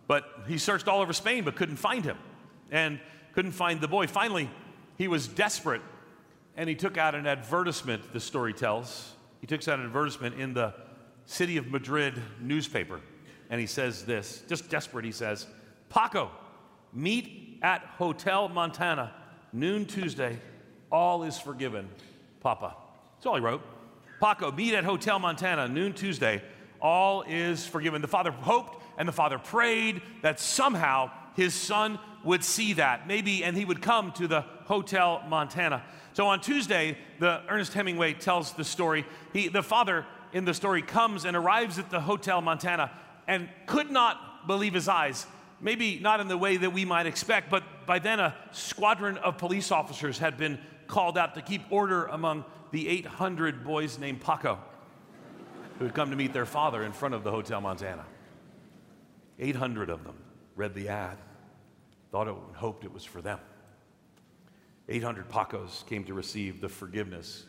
But 0.08 0.24
he 0.48 0.58
searched 0.58 0.88
all 0.88 1.02
over 1.02 1.14
Spain 1.14 1.44
but 1.44 1.56
couldn't 1.56 1.78
find 1.78 2.04
him 2.04 2.18
and 2.72 3.00
couldn't 3.34 3.52
find 3.52 3.80
the 3.80 3.88
boy. 3.88 4.08
Finally, 4.08 4.50
he 4.98 5.08
was 5.08 5.28
desperate 5.28 5.82
and 6.56 6.70
he 6.70 6.76
took 6.76 6.98
out 6.98 7.16
an 7.16 7.28
advertisement, 7.28 8.14
the 8.14 8.20
story 8.20 8.54
tells. 8.54 9.14
He 9.42 9.48
took 9.48 9.68
out 9.68 9.80
an 9.80 9.86
advertisement 9.86 10.40
in 10.40 10.54
the 10.54 10.74
City 11.26 11.58
of 11.58 11.68
Madrid 11.68 12.22
newspaper. 12.40 13.02
And 13.50 13.60
he 13.60 13.68
says 13.68 14.06
this, 14.06 14.44
just 14.48 14.70
desperate, 14.70 15.06
he 15.06 15.12
says, 15.12 15.46
Paco, 15.90 16.32
meet 16.94 17.60
at 17.62 17.82
Hotel 17.98 18.50
Montana, 18.50 19.14
noon 19.54 19.86
Tuesday. 19.86 20.40
All 20.92 21.24
is 21.24 21.38
forgiven, 21.38 21.90
Papa. 22.42 22.76
That's 23.16 23.26
all 23.26 23.36
he 23.36 23.42
wrote. 23.42 23.62
Paco, 24.20 24.52
meet 24.52 24.74
at 24.74 24.84
Hotel 24.84 25.20
Montana, 25.20 25.68
noon 25.68 25.94
Tuesday. 25.94 26.42
All 26.82 27.24
is 27.24 27.66
forgiven. 27.66 28.02
The 28.02 28.08
father 28.08 28.32
hoped 28.32 28.82
and 28.98 29.08
the 29.08 29.14
father 29.14 29.38
prayed 29.38 30.02
that 30.22 30.40
somehow 30.40 31.12
his 31.36 31.54
son 31.54 32.00
would 32.24 32.44
see 32.44 32.74
that, 32.74 33.08
maybe, 33.08 33.44
and 33.44 33.56
he 33.56 33.66
would 33.66 33.82
come 33.82 34.12
to 34.14 34.28
the 34.28 34.42
Hotel 34.66 35.24
Montana. 35.28 35.84
So 36.16 36.28
on 36.28 36.40
Tuesday, 36.40 36.98
the 37.20 37.42
Ernest 37.50 37.74
Hemingway 37.74 38.14
tells 38.14 38.54
the 38.54 38.64
story. 38.64 39.06
He, 39.34 39.50
the 39.50 39.62
father 39.62 40.06
in 40.32 40.46
the 40.46 40.54
story 40.54 40.82
comes 40.82 41.26
and 41.26 41.36
arrives 41.36 41.78
at 41.78 41.90
the 41.90 42.00
Hotel 42.00 42.40
Montana 42.40 42.90
and 43.28 43.50
could 43.66 43.92
not 43.92 44.48
believe 44.48 44.74
his 44.74 44.88
eyes. 44.88 45.28
Maybe 45.60 46.00
not 46.00 46.22
in 46.22 46.30
the 46.30 46.38
way 46.38 46.56
that 46.56 46.70
we 46.70 46.86
might 46.86 47.06
expect, 47.06 47.50
but 47.50 47.64
by 47.86 48.00
then 48.00 48.22
a 48.22 48.34
squadron 48.54 49.18
of 49.18 49.38
police 49.38 49.74
officers 49.74 50.18
had 50.18 50.38
been 50.38 50.58
called 50.88 51.18
out 51.18 51.36
to 51.36 51.42
keep 51.42 51.64
order 51.70 52.06
among 52.06 52.46
the 52.72 52.88
800 52.88 53.66
boys 53.66 54.00
named 54.00 54.22
Paco 54.22 54.58
who 55.80 55.84
had 55.84 55.94
come 55.94 56.12
to 56.12 56.16
meet 56.16 56.32
their 56.32 56.46
father 56.46 56.84
in 56.84 56.94
front 56.94 57.14
of 57.14 57.26
the 57.26 57.32
Hotel 57.32 57.60
Montana. 57.60 58.06
800 59.38 59.90
of 59.90 60.06
them 60.06 60.16
read 60.56 60.76
the 60.76 60.88
ad, 60.88 61.18
thought 62.10 62.30
it 62.30 62.36
hoped 62.54 62.86
it 62.86 62.94
was 62.94 63.04
for 63.04 63.22
them. 63.22 63.40
800 64.88 65.30
Pacos 65.30 65.86
came 65.88 66.04
to 66.06 66.14
receive 66.14 66.62
the 66.62 66.70
forgiveness 66.70 67.46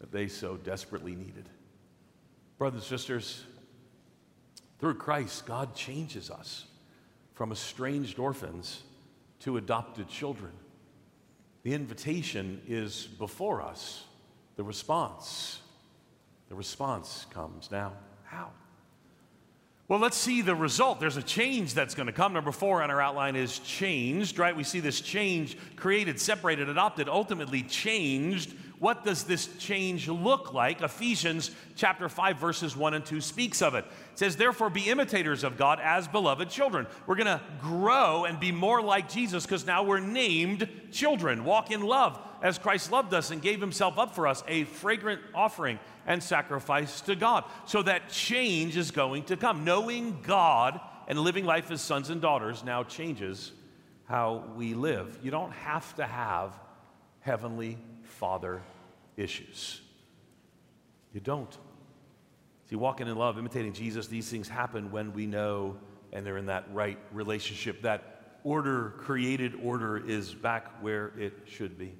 that 0.00 0.12
they 0.12 0.28
so 0.28 0.56
desperately 0.56 1.14
needed. 1.14 1.48
Brothers 2.58 2.80
and 2.80 2.88
sisters, 2.88 3.44
through 4.78 4.94
Christ, 4.94 5.46
God 5.46 5.74
changes 5.74 6.30
us 6.30 6.66
from 7.34 7.52
estranged 7.52 8.18
orphans 8.18 8.82
to 9.40 9.58
adopted 9.58 10.08
children. 10.08 10.52
The 11.62 11.74
invitation 11.74 12.62
is 12.66 13.06
before 13.06 13.60
us, 13.60 14.04
the 14.56 14.64
response. 14.64 15.60
The 16.48 16.54
response 16.54 17.26
comes 17.30 17.70
now. 17.70 17.92
How? 18.24 18.50
Well, 19.88 20.00
let's 20.00 20.16
see 20.16 20.42
the 20.42 20.56
result. 20.56 20.98
There's 20.98 21.16
a 21.16 21.22
change 21.22 21.72
that's 21.72 21.94
going 21.94 22.08
to 22.08 22.12
come. 22.12 22.32
Number 22.32 22.50
four 22.50 22.82
on 22.82 22.90
our 22.90 23.00
outline 23.00 23.36
is 23.36 23.60
changed, 23.60 24.36
right? 24.36 24.56
We 24.56 24.64
see 24.64 24.80
this 24.80 25.00
change 25.00 25.56
created, 25.76 26.20
separated, 26.20 26.68
adopted, 26.68 27.08
ultimately 27.08 27.62
changed. 27.62 28.52
What 28.78 29.04
does 29.04 29.24
this 29.24 29.48
change 29.56 30.06
look 30.08 30.52
like? 30.52 30.82
Ephesians 30.82 31.50
chapter 31.76 32.08
5, 32.08 32.38
verses 32.38 32.76
1 32.76 32.94
and 32.94 33.04
2 33.04 33.22
speaks 33.22 33.62
of 33.62 33.74
it. 33.74 33.86
It 34.12 34.18
says, 34.18 34.36
Therefore, 34.36 34.68
be 34.68 34.90
imitators 34.90 35.44
of 35.44 35.56
God 35.56 35.80
as 35.82 36.06
beloved 36.06 36.50
children. 36.50 36.86
We're 37.06 37.16
going 37.16 37.26
to 37.26 37.40
grow 37.60 38.26
and 38.26 38.38
be 38.38 38.52
more 38.52 38.82
like 38.82 39.08
Jesus 39.08 39.46
because 39.46 39.66
now 39.66 39.82
we're 39.82 40.00
named 40.00 40.68
children. 40.92 41.44
Walk 41.44 41.70
in 41.70 41.82
love 41.82 42.20
as 42.42 42.58
Christ 42.58 42.92
loved 42.92 43.14
us 43.14 43.30
and 43.30 43.40
gave 43.40 43.60
himself 43.60 43.98
up 43.98 44.14
for 44.14 44.26
us, 44.26 44.44
a 44.46 44.64
fragrant 44.64 45.22
offering 45.34 45.78
and 46.06 46.22
sacrifice 46.22 47.00
to 47.02 47.16
God. 47.16 47.44
So 47.64 47.82
that 47.82 48.10
change 48.10 48.76
is 48.76 48.90
going 48.90 49.24
to 49.24 49.38
come. 49.38 49.64
Knowing 49.64 50.18
God 50.22 50.80
and 51.08 51.18
living 51.18 51.46
life 51.46 51.70
as 51.70 51.80
sons 51.80 52.10
and 52.10 52.20
daughters 52.20 52.62
now 52.62 52.84
changes 52.84 53.52
how 54.04 54.44
we 54.54 54.74
live. 54.74 55.18
You 55.22 55.30
don't 55.30 55.52
have 55.52 55.94
to 55.96 56.06
have 56.06 56.52
heavenly 57.20 57.78
father 58.18 58.62
issues. 59.16 59.80
You 61.12 61.20
don't. 61.20 61.56
See, 62.68 62.76
walking 62.76 63.06
in 63.06 63.16
love, 63.16 63.38
imitating 63.38 63.72
Jesus, 63.72 64.06
these 64.08 64.28
things 64.28 64.48
happen 64.48 64.90
when 64.90 65.12
we 65.12 65.26
know 65.26 65.76
and 66.12 66.26
they're 66.26 66.36
in 66.36 66.46
that 66.46 66.64
right 66.72 66.98
relationship. 67.12 67.82
That 67.82 68.38
order, 68.42 68.94
created 68.98 69.54
order, 69.62 69.96
is 69.98 70.34
back 70.34 70.82
where 70.82 71.12
it 71.18 71.34
should 71.46 71.78
be. 71.78 71.92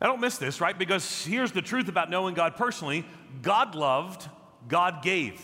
I 0.00 0.06
don't 0.06 0.20
miss 0.20 0.38
this, 0.38 0.60
right? 0.60 0.78
Because 0.78 1.24
here's 1.26 1.52
the 1.52 1.60
truth 1.60 1.88
about 1.88 2.08
knowing 2.10 2.34
God 2.34 2.56
personally 2.56 3.04
God 3.42 3.74
loved, 3.74 4.28
God 4.68 5.02
gave, 5.02 5.40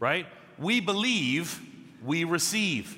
right? 0.00 0.26
We 0.58 0.80
believe, 0.80 1.60
we 2.02 2.24
receive. 2.24 2.96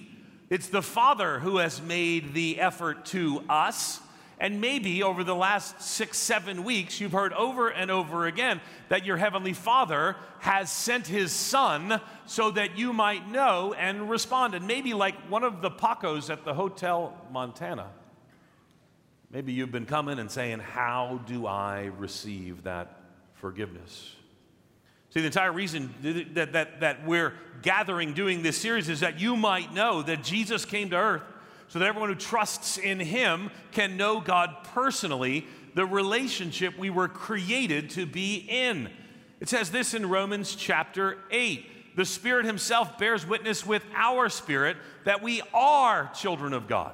It's 0.48 0.68
the 0.68 0.82
Father 0.82 1.38
who 1.38 1.58
has 1.58 1.80
made 1.80 2.34
the 2.34 2.60
effort 2.60 3.06
to 3.06 3.42
us. 3.48 4.00
And 4.40 4.61
maybe 4.61 5.03
over 5.03 5.22
the 5.22 5.35
last 5.35 5.81
six, 5.81 6.18
seven 6.18 6.64
weeks, 6.64 7.00
you've 7.00 7.12
heard 7.12 7.33
over 7.35 7.68
and 7.68 7.90
over 7.90 8.26
again 8.26 8.61
that 8.88 9.05
your 9.05 9.18
Heavenly 9.18 9.53
Father 9.53 10.16
has 10.40 10.72
sent 10.72 11.07
His 11.07 11.31
Son 11.31 12.00
so 12.26 12.50
that 12.50 12.76
you 12.76 12.92
might 12.92 13.31
know 13.31 13.74
and 13.74 14.11
respond. 14.11 14.55
And 14.55 14.66
maybe 14.66 14.94
like 14.94 15.14
one 15.29 15.44
of 15.44 15.61
the 15.61 15.70
Pacos 15.70 16.31
at 16.31 16.44
the 16.44 16.55
Hotel 16.55 17.14
Montana 17.31 17.90
Maybe 19.33 19.53
you've 19.53 19.70
been 19.70 19.87
coming 19.87 20.18
and 20.18 20.29
saying, 20.29 20.59
How 20.59 21.20
do 21.26 21.46
I 21.46 21.90
receive 21.98 22.64
that 22.64 23.00
forgiveness? 23.35 24.16
See, 25.11 25.20
the 25.20 25.26
entire 25.26 25.53
reason 25.53 25.94
that, 26.35 26.53
that, 26.53 26.81
that 26.81 27.07
we're 27.07 27.35
gathering 27.62 28.12
doing 28.12 28.42
this 28.42 28.57
series 28.57 28.88
is 28.88 29.00
that 29.00 29.20
you 29.20 29.37
might 29.37 29.72
know 29.72 30.03
that 30.03 30.22
Jesus 30.22 30.64
came 30.64 30.90
to 30.90 30.96
earth 30.96 31.22
so 31.70 31.78
that 31.78 31.87
everyone 31.87 32.09
who 32.09 32.16
trusts 32.16 32.78
in 32.78 32.98
him 32.98 33.48
can 33.70 33.96
know 33.96 34.20
God 34.20 34.56
personally, 34.74 35.46
the 35.74 35.87
relationship 35.87 36.76
we 36.76 36.90
were 36.90 37.06
created 37.06 37.90
to 37.90 38.06
be 38.06 38.44
in. 38.48 38.90
It 39.38 39.48
says 39.48 39.70
this 39.70 39.94
in 39.94 40.09
Romans 40.09 40.56
chapter 40.56 41.18
8. 41.30 41.96
The 41.96 42.04
Spirit 42.04 42.44
Himself 42.44 42.98
bears 42.98 43.24
witness 43.24 43.64
with 43.64 43.85
our 43.94 44.28
spirit 44.28 44.78
that 45.04 45.22
we 45.22 45.42
are 45.54 46.11
children 46.12 46.52
of 46.52 46.66
God. 46.66 46.92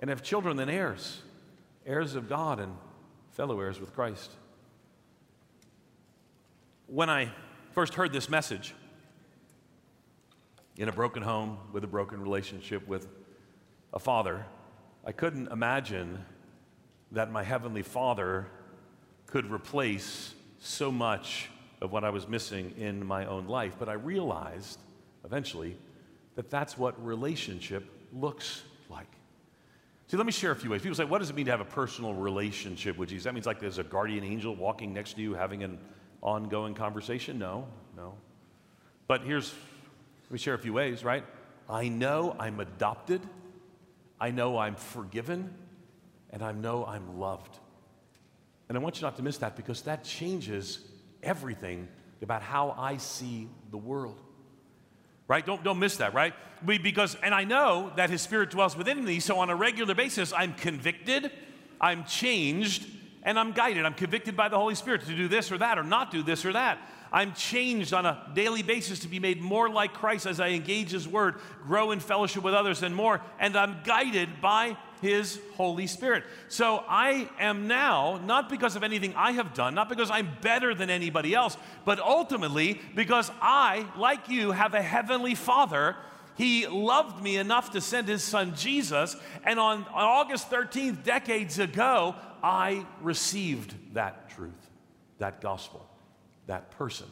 And 0.00 0.10
if 0.10 0.22
children, 0.22 0.56
then 0.56 0.70
heirs 0.70 1.22
heirs 1.84 2.14
of 2.14 2.28
God 2.28 2.60
and 2.60 2.74
fellow 3.32 3.60
heirs 3.60 3.80
with 3.80 3.94
Christ. 3.94 4.30
When 6.86 7.10
I 7.10 7.30
first 7.72 7.94
heard 7.94 8.12
this 8.12 8.28
message, 8.28 8.74
in 10.78 10.88
a 10.88 10.92
broken 10.92 11.22
home 11.22 11.58
with 11.72 11.82
a 11.82 11.88
broken 11.88 12.20
relationship 12.22 12.86
with 12.86 13.08
a 13.92 13.98
father, 13.98 14.44
I 15.04 15.12
couldn't 15.12 15.48
imagine 15.48 16.24
that 17.12 17.30
my 17.30 17.42
Heavenly 17.42 17.82
Father 17.82 18.46
could 19.26 19.50
replace 19.50 20.34
so 20.58 20.90
much 20.90 21.48
of 21.80 21.92
what 21.92 22.04
I 22.04 22.10
was 22.10 22.28
missing 22.28 22.74
in 22.78 23.04
my 23.04 23.26
own 23.26 23.46
life. 23.46 23.76
But 23.78 23.88
I 23.88 23.94
realized 23.94 24.78
eventually 25.24 25.76
that 26.34 26.50
that's 26.50 26.76
what 26.76 27.02
relationship 27.04 27.84
looks 28.12 28.62
like. 28.90 29.06
See, 30.08 30.16
let 30.16 30.26
me 30.26 30.32
share 30.32 30.50
a 30.50 30.56
few 30.56 30.70
ways. 30.70 30.82
People 30.82 30.96
say, 30.96 31.04
what 31.04 31.18
does 31.18 31.30
it 31.30 31.36
mean 31.36 31.44
to 31.46 31.50
have 31.50 31.60
a 31.60 31.66
personal 31.66 32.14
relationship 32.14 32.96
with 32.96 33.10
Jesus? 33.10 33.24
That 33.24 33.34
means 33.34 33.46
like 33.46 33.60
there's 33.60 33.78
a 33.78 33.84
guardian 33.84 34.24
angel 34.24 34.54
walking 34.54 34.92
next 34.92 35.14
to 35.14 35.22
you 35.22 35.34
having 35.34 35.62
an 35.62 35.78
ongoing 36.22 36.74
conversation? 36.74 37.38
No, 37.38 37.66
no. 37.96 38.14
But 39.06 39.22
here's, 39.22 39.52
let 40.24 40.32
me 40.32 40.38
share 40.38 40.54
a 40.54 40.58
few 40.58 40.72
ways, 40.72 41.04
right? 41.04 41.24
I 41.68 41.88
know 41.88 42.34
I'm 42.38 42.60
adopted, 42.60 43.20
I 44.20 44.30
know 44.30 44.58
I'm 44.58 44.74
forgiven, 44.74 45.54
and 46.30 46.42
I 46.42 46.52
know 46.52 46.84
I'm 46.84 47.18
loved. 47.18 47.58
And 48.68 48.76
I 48.76 48.80
want 48.80 48.96
you 48.96 49.02
not 49.02 49.16
to 49.16 49.22
miss 49.22 49.38
that 49.38 49.56
because 49.56 49.82
that 49.82 50.04
changes 50.04 50.80
everything 51.22 51.88
about 52.20 52.42
how 52.42 52.74
I 52.76 52.96
see 52.96 53.48
the 53.70 53.78
world 53.78 54.20
right? 55.28 55.44
Don't, 55.44 55.62
don't 55.62 55.78
miss 55.78 55.98
that, 55.98 56.14
right? 56.14 56.34
We, 56.64 56.78
because, 56.78 57.14
and 57.22 57.34
I 57.34 57.44
know 57.44 57.92
that 57.96 58.10
His 58.10 58.22
Spirit 58.22 58.50
dwells 58.50 58.76
within 58.76 59.04
me, 59.04 59.20
so 59.20 59.38
on 59.38 59.50
a 59.50 59.54
regular 59.54 59.94
basis, 59.94 60.32
I'm 60.32 60.54
convicted, 60.54 61.30
I'm 61.80 62.04
changed, 62.04 62.86
and 63.22 63.38
I'm 63.38 63.52
guided. 63.52 63.84
I'm 63.84 63.94
convicted 63.94 64.36
by 64.36 64.48
the 64.48 64.56
Holy 64.56 64.74
Spirit 64.74 65.02
to 65.02 65.14
do 65.14 65.28
this 65.28 65.52
or 65.52 65.58
that, 65.58 65.78
or 65.78 65.84
not 65.84 66.10
do 66.10 66.22
this 66.22 66.44
or 66.44 66.54
that. 66.54 66.78
I'm 67.12 67.34
changed 67.34 67.94
on 67.94 68.06
a 68.06 68.30
daily 68.34 68.62
basis 68.62 69.00
to 69.00 69.08
be 69.08 69.18
made 69.18 69.40
more 69.40 69.68
like 69.68 69.94
Christ 69.94 70.26
as 70.26 70.40
I 70.40 70.48
engage 70.48 70.90
His 70.90 71.08
Word, 71.08 71.36
grow 71.64 71.90
in 71.90 72.00
fellowship 72.00 72.42
with 72.42 72.54
others, 72.54 72.82
and 72.82 72.94
more. 72.94 73.20
And 73.38 73.56
I'm 73.56 73.78
guided 73.84 74.40
by 74.40 74.76
his 75.00 75.38
Holy 75.56 75.86
Spirit. 75.86 76.24
So 76.48 76.84
I 76.88 77.28
am 77.38 77.68
now, 77.68 78.20
not 78.24 78.48
because 78.48 78.76
of 78.76 78.82
anything 78.82 79.14
I 79.16 79.32
have 79.32 79.54
done, 79.54 79.74
not 79.74 79.88
because 79.88 80.10
I'm 80.10 80.28
better 80.40 80.74
than 80.74 80.90
anybody 80.90 81.34
else, 81.34 81.56
but 81.84 82.00
ultimately 82.00 82.80
because 82.94 83.30
I, 83.40 83.86
like 83.96 84.28
you, 84.28 84.52
have 84.52 84.74
a 84.74 84.82
heavenly 84.82 85.34
Father 85.34 85.96
He 86.36 86.68
loved 86.68 87.22
me 87.22 87.36
enough 87.36 87.72
to 87.72 87.80
send 87.80 88.06
his 88.06 88.22
son 88.22 88.54
Jesus. 88.54 89.16
And 89.44 89.58
on, 89.58 89.84
August 89.92 90.50
13th, 90.50 91.02
decades 91.02 91.58
ago, 91.58 92.14
I 92.42 92.86
received 93.00 93.74
that 93.94 94.30
truth, 94.30 94.70
that 95.18 95.40
gospel, 95.40 95.87
that 96.48 96.72
person. 96.72 97.06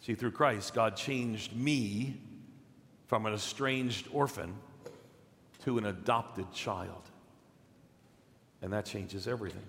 See, 0.00 0.14
through 0.14 0.30
Christ, 0.30 0.72
God 0.72 0.96
changed 0.96 1.56
me 1.56 2.20
from 3.06 3.26
an 3.26 3.34
estranged 3.34 4.06
orphan 4.12 4.54
to 5.64 5.78
an 5.78 5.86
adopted 5.86 6.52
child. 6.52 7.10
And 8.62 8.72
that 8.72 8.84
changes 8.84 9.26
everything. 9.26 9.64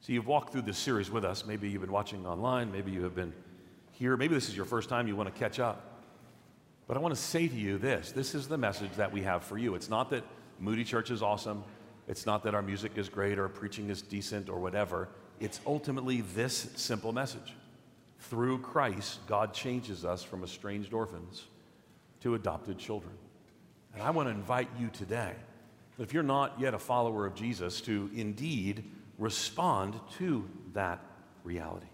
So 0.00 0.12
you've 0.12 0.26
walked 0.26 0.52
through 0.52 0.62
this 0.62 0.78
series 0.78 1.10
with 1.10 1.24
us. 1.24 1.44
Maybe 1.46 1.68
you've 1.68 1.80
been 1.80 1.92
watching 1.92 2.26
online, 2.26 2.70
maybe 2.70 2.90
you 2.90 3.02
have 3.04 3.14
been 3.14 3.32
here, 3.92 4.16
maybe 4.16 4.34
this 4.34 4.48
is 4.48 4.56
your 4.56 4.64
first 4.64 4.88
time, 4.88 5.06
you 5.06 5.16
want 5.16 5.32
to 5.32 5.38
catch 5.38 5.60
up. 5.60 6.02
But 6.88 6.96
I 6.96 7.00
want 7.00 7.14
to 7.14 7.20
say 7.20 7.48
to 7.48 7.54
you 7.54 7.78
this 7.78 8.12
this 8.12 8.34
is 8.34 8.48
the 8.48 8.58
message 8.58 8.92
that 8.96 9.12
we 9.12 9.22
have 9.22 9.44
for 9.44 9.56
you. 9.56 9.74
It's 9.74 9.88
not 9.88 10.10
that 10.10 10.24
Moody 10.58 10.84
Church 10.84 11.10
is 11.10 11.22
awesome, 11.22 11.64
it's 12.08 12.26
not 12.26 12.42
that 12.42 12.54
our 12.54 12.62
music 12.62 12.92
is 12.96 13.08
great 13.08 13.38
or 13.38 13.48
preaching 13.48 13.88
is 13.88 14.02
decent 14.02 14.48
or 14.48 14.58
whatever. 14.58 15.08
It's 15.42 15.60
ultimately 15.66 16.20
this 16.20 16.68
simple 16.76 17.12
message. 17.12 17.52
Through 18.20 18.60
Christ, 18.60 19.18
God 19.26 19.52
changes 19.52 20.04
us 20.04 20.22
from 20.22 20.44
estranged 20.44 20.94
orphans 20.94 21.46
to 22.20 22.36
adopted 22.36 22.78
children. 22.78 23.12
And 23.92 24.04
I 24.04 24.10
want 24.10 24.28
to 24.28 24.30
invite 24.30 24.68
you 24.78 24.88
today, 24.92 25.32
if 25.98 26.14
you're 26.14 26.22
not 26.22 26.60
yet 26.60 26.74
a 26.74 26.78
follower 26.78 27.26
of 27.26 27.34
Jesus, 27.34 27.80
to 27.80 28.08
indeed 28.14 28.84
respond 29.18 29.98
to 30.18 30.48
that 30.74 31.04
reality. 31.42 31.88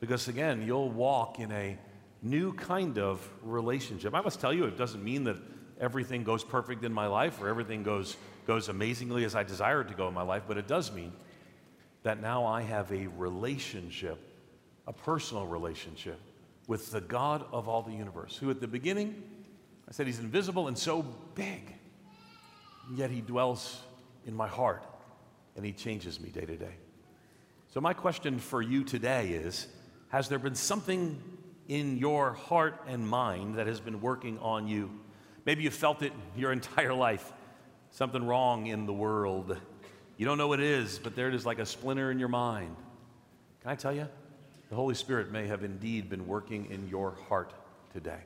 Because 0.00 0.26
again, 0.26 0.66
you'll 0.66 0.90
walk 0.90 1.38
in 1.38 1.52
a 1.52 1.78
new 2.20 2.52
kind 2.54 2.98
of 2.98 3.26
relationship. 3.44 4.12
I 4.12 4.22
must 4.22 4.40
tell 4.40 4.52
you, 4.52 4.64
it 4.64 4.76
doesn't 4.76 5.04
mean 5.04 5.22
that 5.22 5.36
everything 5.80 6.24
goes 6.24 6.42
perfect 6.42 6.82
in 6.82 6.92
my 6.92 7.06
life 7.06 7.40
or 7.40 7.48
everything 7.48 7.84
goes, 7.84 8.16
goes 8.44 8.68
amazingly 8.68 9.24
as 9.24 9.36
I 9.36 9.44
desire 9.44 9.82
it 9.82 9.88
to 9.88 9.94
go 9.94 10.08
in 10.08 10.14
my 10.14 10.22
life, 10.22 10.42
but 10.48 10.58
it 10.58 10.66
does 10.66 10.90
mean 10.90 11.12
that 12.02 12.20
now 12.20 12.46
I 12.46 12.62
have 12.62 12.90
a 12.92 13.06
relationship, 13.08 14.18
a 14.86 14.92
personal 14.92 15.46
relationship 15.46 16.18
with 16.66 16.90
the 16.92 17.00
God 17.00 17.44
of 17.52 17.68
all 17.68 17.82
the 17.82 17.92
universe, 17.92 18.36
who 18.36 18.50
at 18.50 18.60
the 18.60 18.68
beginning, 18.68 19.22
I 19.88 19.92
said 19.92 20.06
he's 20.06 20.20
invisible 20.20 20.68
and 20.68 20.78
so 20.78 21.02
big, 21.34 21.74
and 22.88 22.98
yet 22.98 23.10
he 23.10 23.20
dwells 23.20 23.80
in 24.26 24.34
my 24.34 24.48
heart 24.48 24.84
and 25.56 25.64
he 25.64 25.72
changes 25.72 26.20
me 26.20 26.30
day 26.30 26.44
to 26.44 26.56
day. 26.56 26.74
So, 27.68 27.80
my 27.80 27.92
question 27.92 28.38
for 28.38 28.62
you 28.62 28.84
today 28.84 29.30
is 29.30 29.66
Has 30.10 30.28
there 30.28 30.38
been 30.38 30.54
something 30.54 31.20
in 31.70 31.96
your 31.98 32.32
heart 32.32 32.82
and 32.88 33.08
mind 33.08 33.54
that 33.54 33.68
has 33.68 33.78
been 33.78 34.00
working 34.00 34.36
on 34.40 34.66
you. 34.66 34.90
Maybe 35.46 35.62
you 35.62 35.70
felt 35.70 36.02
it 36.02 36.12
your 36.36 36.50
entire 36.60 36.92
life, 36.92 37.32
something 37.92 38.26
wrong 38.26 38.66
in 38.66 38.86
the 38.86 38.92
world. 38.92 39.56
You 40.20 40.26
don't 40.26 40.36
know 40.36 40.48
what 40.48 40.60
it 40.60 40.66
is, 40.66 40.98
but 40.98 41.16
there 41.16 41.28
it 41.28 41.34
is 41.34 41.46
like 41.46 41.58
a 41.60 41.64
splinter 41.64 42.10
in 42.10 42.18
your 42.18 42.28
mind. 42.28 42.76
Can 43.62 43.70
I 43.70 43.74
tell 43.74 43.94
you? 43.94 44.06
The 44.68 44.74
Holy 44.74 44.94
Spirit 44.94 45.32
may 45.32 45.46
have 45.46 45.64
indeed 45.64 46.10
been 46.10 46.26
working 46.26 46.70
in 46.70 46.86
your 46.88 47.16
heart 47.30 47.54
today. 47.94 48.18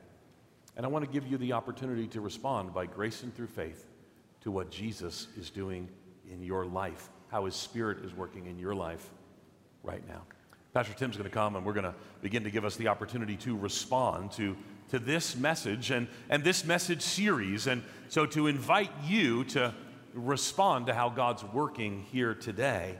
And 0.75 0.85
I 0.85 0.89
want 0.89 1.05
to 1.05 1.09
give 1.09 1.25
you 1.25 1.37
the 1.37 1.53
opportunity 1.53 2.05
to 2.07 2.19
respond 2.19 2.73
by 2.73 2.85
grace 2.85 3.23
and 3.23 3.33
through 3.33 3.47
faith 3.47 3.87
to 4.41 4.51
what 4.51 4.71
Jesus 4.71 5.27
is 5.39 5.49
doing 5.49 5.87
in 6.29 6.43
your 6.43 6.65
life, 6.65 7.07
how 7.29 7.45
His 7.45 7.55
Spirit 7.55 8.03
is 8.03 8.13
working 8.13 8.47
in 8.47 8.59
your 8.59 8.75
life 8.75 9.09
right 9.81 10.05
now. 10.05 10.23
Pastor 10.73 10.93
Tim's 10.95 11.15
going 11.15 11.29
to 11.29 11.33
come 11.33 11.55
and 11.55 11.65
we're 11.65 11.71
going 11.71 11.85
to 11.85 11.95
begin 12.21 12.43
to 12.43 12.51
give 12.51 12.65
us 12.65 12.75
the 12.75 12.89
opportunity 12.89 13.37
to 13.37 13.55
respond 13.55 14.33
to, 14.33 14.57
to 14.89 14.99
this 14.99 15.37
message 15.37 15.91
and, 15.91 16.09
and 16.29 16.43
this 16.43 16.65
message 16.65 17.01
series. 17.01 17.67
And 17.67 17.83
so 18.09 18.25
to 18.25 18.47
invite 18.47 18.91
you 19.05 19.45
to 19.45 19.73
respond 20.15 20.87
to 20.87 20.93
how 20.93 21.09
God's 21.09 21.43
working 21.43 22.05
here 22.11 22.33
today 22.33 22.95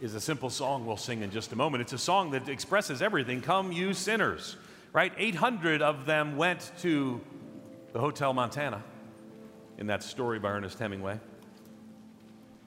is 0.00 0.14
a 0.14 0.20
simple 0.20 0.50
song 0.50 0.86
we'll 0.86 0.96
sing 0.96 1.22
in 1.22 1.30
just 1.30 1.52
a 1.52 1.56
moment. 1.56 1.80
It's 1.80 1.94
a 1.94 1.98
song 1.98 2.30
that 2.32 2.48
expresses 2.48 3.02
everything 3.02 3.40
Come, 3.40 3.72
you 3.72 3.94
sinners, 3.94 4.56
right? 4.92 5.12
800 5.16 5.82
of 5.82 6.06
them 6.06 6.36
went 6.36 6.70
to 6.82 7.20
the 7.92 7.98
Hotel 7.98 8.32
Montana 8.32 8.84
in 9.78 9.86
that 9.86 10.02
story 10.02 10.38
by 10.38 10.50
Ernest 10.50 10.78
Hemingway, 10.78 11.18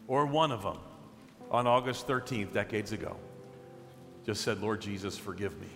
or 0.08 0.26
one 0.26 0.52
of 0.52 0.64
them 0.64 0.80
on 1.52 1.68
August 1.68 2.08
13th, 2.08 2.52
decades 2.52 2.92
ago 2.92 3.16
just 4.26 4.42
said, 4.42 4.62
Lord 4.62 4.82
Jesus, 4.82 5.18
forgive 5.18 5.60
me. 5.60 5.68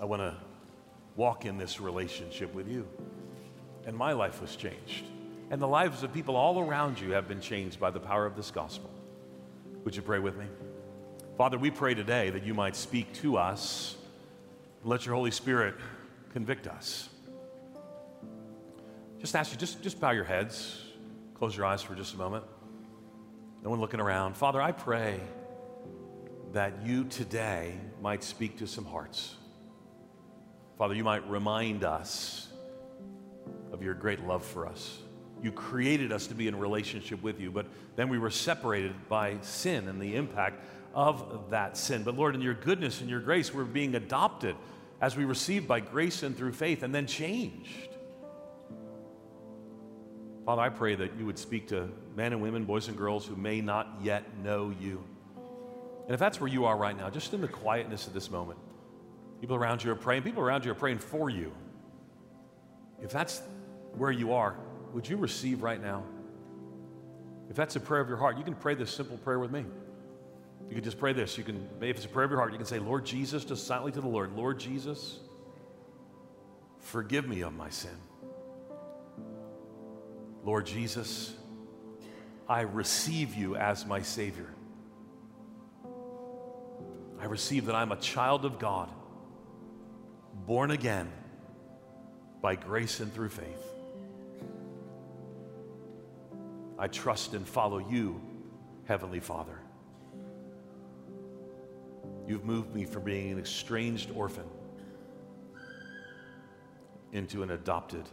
I 0.00 0.04
want 0.04 0.22
to 0.22 0.34
walk 1.16 1.44
in 1.44 1.58
this 1.58 1.80
relationship 1.80 2.52
with 2.54 2.68
you. 2.68 2.86
And 3.86 3.96
my 3.96 4.12
life 4.12 4.40
was 4.40 4.56
changed. 4.56 5.04
And 5.52 5.60
the 5.60 5.68
lives 5.68 6.02
of 6.02 6.14
people 6.14 6.34
all 6.34 6.58
around 6.58 6.98
you 6.98 7.12
have 7.12 7.28
been 7.28 7.42
changed 7.42 7.78
by 7.78 7.90
the 7.90 8.00
power 8.00 8.24
of 8.24 8.36
this 8.36 8.50
gospel. 8.50 8.90
Would 9.84 9.94
you 9.94 10.00
pray 10.00 10.18
with 10.18 10.34
me? 10.34 10.46
Father, 11.36 11.58
we 11.58 11.70
pray 11.70 11.92
today 11.92 12.30
that 12.30 12.42
you 12.42 12.54
might 12.54 12.74
speak 12.74 13.12
to 13.16 13.36
us. 13.36 13.94
Let 14.82 15.04
your 15.04 15.14
Holy 15.14 15.30
Spirit 15.30 15.74
convict 16.32 16.66
us. 16.66 17.10
Just 19.18 19.36
ask 19.36 19.52
you, 19.52 19.58
just, 19.58 19.82
just 19.82 20.00
bow 20.00 20.12
your 20.12 20.24
heads, 20.24 20.84
close 21.34 21.54
your 21.54 21.66
eyes 21.66 21.82
for 21.82 21.94
just 21.94 22.14
a 22.14 22.16
moment. 22.16 22.44
No 23.62 23.68
one 23.68 23.78
looking 23.78 24.00
around. 24.00 24.38
Father, 24.38 24.60
I 24.60 24.72
pray 24.72 25.20
that 26.54 26.72
you 26.82 27.04
today 27.04 27.74
might 28.00 28.24
speak 28.24 28.56
to 28.60 28.66
some 28.66 28.86
hearts. 28.86 29.34
Father, 30.78 30.94
you 30.94 31.04
might 31.04 31.28
remind 31.28 31.84
us 31.84 32.48
of 33.70 33.82
your 33.82 33.92
great 33.92 34.26
love 34.26 34.46
for 34.46 34.66
us. 34.66 34.98
You 35.42 35.52
created 35.52 36.12
us 36.12 36.28
to 36.28 36.34
be 36.34 36.46
in 36.46 36.56
relationship 36.56 37.22
with 37.22 37.40
you, 37.40 37.50
but 37.50 37.66
then 37.96 38.08
we 38.08 38.18
were 38.18 38.30
separated 38.30 38.94
by 39.08 39.38
sin 39.40 39.88
and 39.88 40.00
the 40.00 40.14
impact 40.14 40.64
of 40.94 41.50
that 41.50 41.76
sin. 41.76 42.04
But 42.04 42.16
Lord, 42.16 42.34
in 42.34 42.40
your 42.40 42.54
goodness 42.54 43.00
and 43.00 43.10
your 43.10 43.20
grace, 43.20 43.52
we're 43.52 43.64
being 43.64 43.94
adopted 43.94 44.54
as 45.00 45.16
we 45.16 45.24
receive 45.24 45.66
by 45.66 45.80
grace 45.80 46.22
and 46.22 46.36
through 46.36 46.52
faith 46.52 46.82
and 46.82 46.94
then 46.94 47.06
changed. 47.06 47.88
Father, 50.44 50.62
I 50.62 50.68
pray 50.68 50.94
that 50.94 51.16
you 51.18 51.26
would 51.26 51.38
speak 51.38 51.68
to 51.68 51.88
men 52.16 52.32
and 52.32 52.42
women, 52.42 52.64
boys 52.64 52.88
and 52.88 52.96
girls 52.96 53.26
who 53.26 53.36
may 53.36 53.60
not 53.60 53.88
yet 54.00 54.24
know 54.38 54.72
you. 54.80 55.02
And 56.06 56.14
if 56.14 56.20
that's 56.20 56.40
where 56.40 56.50
you 56.50 56.64
are 56.64 56.76
right 56.76 56.96
now, 56.96 57.10
just 57.10 57.32
in 57.32 57.40
the 57.40 57.48
quietness 57.48 58.06
of 58.06 58.12
this 58.12 58.30
moment, 58.30 58.58
people 59.40 59.56
around 59.56 59.82
you 59.82 59.90
are 59.92 59.96
praying, 59.96 60.22
people 60.22 60.42
around 60.42 60.64
you 60.64 60.72
are 60.72 60.76
praying 60.76 60.98
for 60.98 61.30
you. 61.30 61.52
If 63.00 63.10
that's 63.10 63.40
where 63.96 64.10
you 64.10 64.32
are, 64.32 64.56
would 64.92 65.08
you 65.08 65.16
receive 65.16 65.62
right 65.62 65.80
now? 65.80 66.04
If 67.50 67.56
that's 67.56 67.76
a 67.76 67.80
prayer 67.80 68.00
of 68.00 68.08
your 68.08 68.16
heart, 68.16 68.38
you 68.38 68.44
can 68.44 68.54
pray 68.54 68.74
this 68.74 68.90
simple 68.90 69.18
prayer 69.18 69.38
with 69.38 69.50
me. 69.50 69.64
You 70.68 70.74
can 70.74 70.84
just 70.84 70.98
pray 70.98 71.12
this. 71.12 71.36
You 71.36 71.44
can, 71.44 71.68
if 71.80 71.96
it's 71.96 72.06
a 72.06 72.08
prayer 72.08 72.24
of 72.24 72.30
your 72.30 72.40
heart, 72.40 72.52
you 72.52 72.58
can 72.58 72.66
say, 72.66 72.78
Lord 72.78 73.04
Jesus, 73.04 73.44
just 73.44 73.66
silently 73.66 73.92
to 73.92 74.00
the 74.00 74.08
Lord, 74.08 74.34
Lord 74.34 74.58
Jesus, 74.58 75.18
forgive 76.78 77.28
me 77.28 77.42
of 77.42 77.54
my 77.54 77.68
sin. 77.68 77.90
Lord 80.44 80.66
Jesus, 80.66 81.34
I 82.48 82.62
receive 82.62 83.34
you 83.34 83.56
as 83.56 83.86
my 83.86 84.02
Savior. 84.02 84.48
I 87.20 87.26
receive 87.26 87.66
that 87.66 87.74
I'm 87.76 87.92
a 87.92 87.96
child 87.96 88.44
of 88.44 88.58
God, 88.58 88.88
born 90.46 90.70
again 90.70 91.10
by 92.40 92.56
grace 92.56 92.98
and 92.98 93.12
through 93.14 93.28
faith. 93.28 93.64
I 96.82 96.88
trust 96.88 97.34
and 97.34 97.46
follow 97.46 97.78
you, 97.78 98.20
Heavenly 98.86 99.20
Father. 99.20 99.56
You've 102.26 102.44
moved 102.44 102.74
me 102.74 102.86
from 102.86 103.04
being 103.04 103.30
an 103.30 103.38
estranged 103.38 104.10
orphan 104.10 104.46
into 107.12 107.44
an 107.44 107.52
adopted 107.52 108.08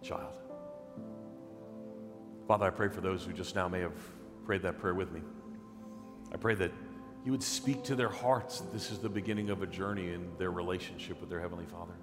child. 0.00 0.38
Father, 2.46 2.66
I 2.66 2.70
pray 2.70 2.86
for 2.88 3.00
those 3.00 3.24
who 3.24 3.32
just 3.32 3.56
now 3.56 3.66
may 3.66 3.80
have 3.80 3.98
prayed 4.44 4.62
that 4.62 4.78
prayer 4.78 4.94
with 4.94 5.10
me. 5.10 5.20
I 6.32 6.36
pray 6.36 6.54
that 6.54 6.70
you 7.24 7.32
would 7.32 7.42
speak 7.42 7.82
to 7.82 7.96
their 7.96 8.10
hearts 8.10 8.62
this 8.72 8.92
is 8.92 9.00
the 9.00 9.08
beginning 9.08 9.50
of 9.50 9.60
a 9.62 9.66
journey 9.66 10.12
in 10.12 10.30
their 10.38 10.52
relationship 10.52 11.20
with 11.20 11.30
their 11.30 11.40
Heavenly 11.40 11.66
Father. 11.66 11.94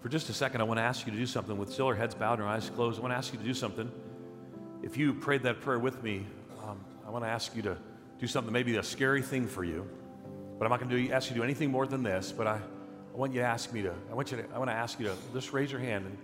For 0.00 0.08
just 0.08 0.30
a 0.30 0.32
second, 0.32 0.62
I 0.62 0.64
want 0.64 0.78
to 0.78 0.84
ask 0.84 1.04
you 1.04 1.12
to 1.12 1.18
do 1.18 1.26
something 1.26 1.58
with 1.58 1.70
still 1.70 1.88
our 1.88 1.94
heads 1.94 2.14
bowed 2.14 2.38
and 2.38 2.48
our 2.48 2.54
eyes 2.54 2.70
closed. 2.70 2.98
I 2.98 3.02
want 3.02 3.12
to 3.12 3.18
ask 3.18 3.34
you 3.34 3.38
to 3.38 3.44
do 3.44 3.52
something. 3.52 3.92
If 4.82 4.96
you 4.96 5.14
prayed 5.14 5.42
that 5.42 5.60
prayer 5.60 5.78
with 5.78 6.02
me, 6.02 6.26
um, 6.62 6.78
I 7.06 7.10
want 7.10 7.24
to 7.24 7.28
ask 7.28 7.54
you 7.56 7.62
to 7.62 7.76
do 8.18 8.26
something, 8.26 8.52
maybe 8.52 8.76
a 8.76 8.82
scary 8.82 9.22
thing 9.22 9.46
for 9.46 9.64
you, 9.64 9.88
but 10.58 10.64
I'm 10.64 10.70
not 10.70 10.80
going 10.80 10.90
to 10.90 11.12
ask 11.12 11.28
you 11.28 11.34
to 11.34 11.40
do 11.40 11.44
anything 11.44 11.70
more 11.70 11.86
than 11.86 12.02
this. 12.02 12.32
But 12.32 12.46
I, 12.46 12.60
I 13.14 13.16
want 13.16 13.32
you 13.32 13.40
to 13.40 13.46
ask 13.46 13.72
me 13.72 13.82
to, 13.82 13.94
I 14.10 14.14
want 14.14 14.30
you 14.30 14.38
to, 14.38 14.44
I 14.54 14.58
want 14.58 14.70
to 14.70 14.74
ask 14.74 14.98
you 14.98 15.06
to 15.06 15.14
just 15.32 15.52
raise 15.52 15.70
your 15.70 15.80
hand 15.80 16.06
and 16.06 16.16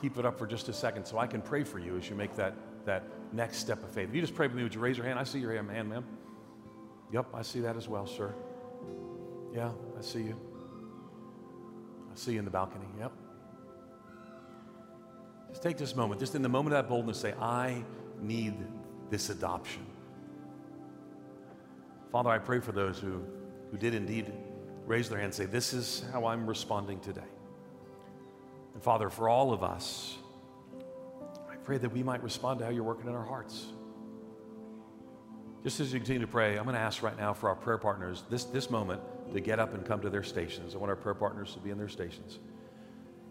keep 0.00 0.16
it 0.16 0.24
up 0.24 0.38
for 0.38 0.46
just 0.46 0.68
a 0.68 0.72
second 0.72 1.04
so 1.04 1.18
I 1.18 1.26
can 1.26 1.42
pray 1.42 1.64
for 1.64 1.78
you 1.78 1.96
as 1.96 2.08
you 2.08 2.16
make 2.16 2.34
that, 2.36 2.54
that 2.86 3.04
next 3.32 3.58
step 3.58 3.82
of 3.82 3.90
faith. 3.90 4.08
If 4.08 4.14
you 4.14 4.20
just 4.20 4.34
pray 4.34 4.46
with 4.46 4.56
me, 4.56 4.62
would 4.62 4.74
you 4.74 4.80
raise 4.80 4.96
your 4.96 5.06
hand? 5.06 5.18
I 5.18 5.24
see 5.24 5.38
your 5.38 5.52
hand, 5.52 5.68
ma'am. 5.88 6.04
Yep, 7.12 7.26
I 7.34 7.42
see 7.42 7.60
that 7.60 7.76
as 7.76 7.88
well, 7.88 8.06
sir. 8.06 8.34
Yeah, 9.52 9.72
I 9.98 10.02
see 10.02 10.22
you. 10.22 10.40
I 12.12 12.16
see 12.16 12.32
you 12.32 12.38
in 12.38 12.44
the 12.44 12.50
balcony. 12.50 12.86
Yep. 12.98 13.12
Just 15.50 15.62
take 15.62 15.76
this 15.76 15.96
moment, 15.96 16.20
just 16.20 16.36
in 16.36 16.42
the 16.42 16.48
moment 16.48 16.74
of 16.74 16.84
that 16.84 16.88
boldness, 16.88 17.18
say, 17.18 17.34
I 17.40 17.82
need 18.22 18.54
this 19.10 19.30
adoption. 19.30 19.84
Father, 22.12 22.30
I 22.30 22.38
pray 22.38 22.60
for 22.60 22.72
those 22.72 22.98
who, 22.98 23.22
who 23.70 23.76
did 23.76 23.94
indeed 23.94 24.32
raise 24.86 25.08
their 25.08 25.18
hand 25.18 25.26
and 25.26 25.34
say, 25.34 25.46
This 25.46 25.72
is 25.72 26.04
how 26.12 26.26
I'm 26.26 26.46
responding 26.46 27.00
today. 27.00 27.20
And 28.74 28.82
Father, 28.82 29.08
for 29.10 29.28
all 29.28 29.52
of 29.52 29.62
us, 29.62 30.16
I 31.50 31.56
pray 31.56 31.78
that 31.78 31.92
we 31.92 32.02
might 32.02 32.22
respond 32.22 32.58
to 32.60 32.64
how 32.64 32.70
you're 32.70 32.84
working 32.84 33.08
in 33.08 33.14
our 33.14 33.24
hearts. 33.24 33.66
Just 35.62 35.78
as 35.80 35.92
you 35.92 35.98
continue 35.98 36.22
to 36.22 36.26
pray, 36.26 36.56
I'm 36.56 36.64
going 36.64 36.74
to 36.74 36.80
ask 36.80 37.02
right 37.02 37.16
now 37.16 37.34
for 37.34 37.48
our 37.50 37.54
prayer 37.54 37.76
partners 37.78 38.24
this, 38.30 38.44
this 38.44 38.70
moment 38.70 39.02
to 39.32 39.40
get 39.40 39.58
up 39.60 39.74
and 39.74 39.84
come 39.84 40.00
to 40.00 40.10
their 40.10 40.22
stations. 40.22 40.74
I 40.74 40.78
want 40.78 40.90
our 40.90 40.96
prayer 40.96 41.14
partners 41.14 41.52
to 41.52 41.60
be 41.60 41.70
in 41.70 41.78
their 41.78 41.88
stations. 41.88 42.38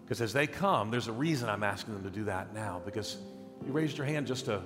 Because 0.04 0.22
as 0.22 0.32
they 0.32 0.48
come, 0.48 0.92
there's 0.92 1.08
a 1.08 1.12
reason 1.12 1.50
I'm 1.50 1.64
asking 1.64 1.96
them 1.96 2.04
to 2.04 2.10
do 2.10 2.26
that 2.26 2.54
now. 2.54 2.82
Because 2.86 3.18
you 3.66 3.72
raised 3.72 3.98
your 3.98 4.06
hand 4.06 4.28
just 4.28 4.48
a, 4.48 4.62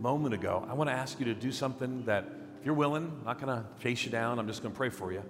moment 0.00 0.34
ago. 0.34 0.66
I 0.68 0.74
want 0.74 0.88
to 0.88 0.94
ask 0.94 1.20
you 1.20 1.26
to 1.26 1.34
do 1.34 1.52
something 1.52 2.04
that, 2.06 2.24
if 2.58 2.66
you're 2.66 2.74
willing, 2.74 3.12
I'm 3.20 3.24
not 3.24 3.40
going 3.40 3.54
to 3.54 3.64
chase 3.82 4.04
you 4.04 4.10
down. 4.10 4.38
I'm 4.38 4.46
just 4.46 4.62
going 4.62 4.72
to 4.72 4.76
pray 4.76 4.88
for 4.88 5.12
you. 5.12 5.22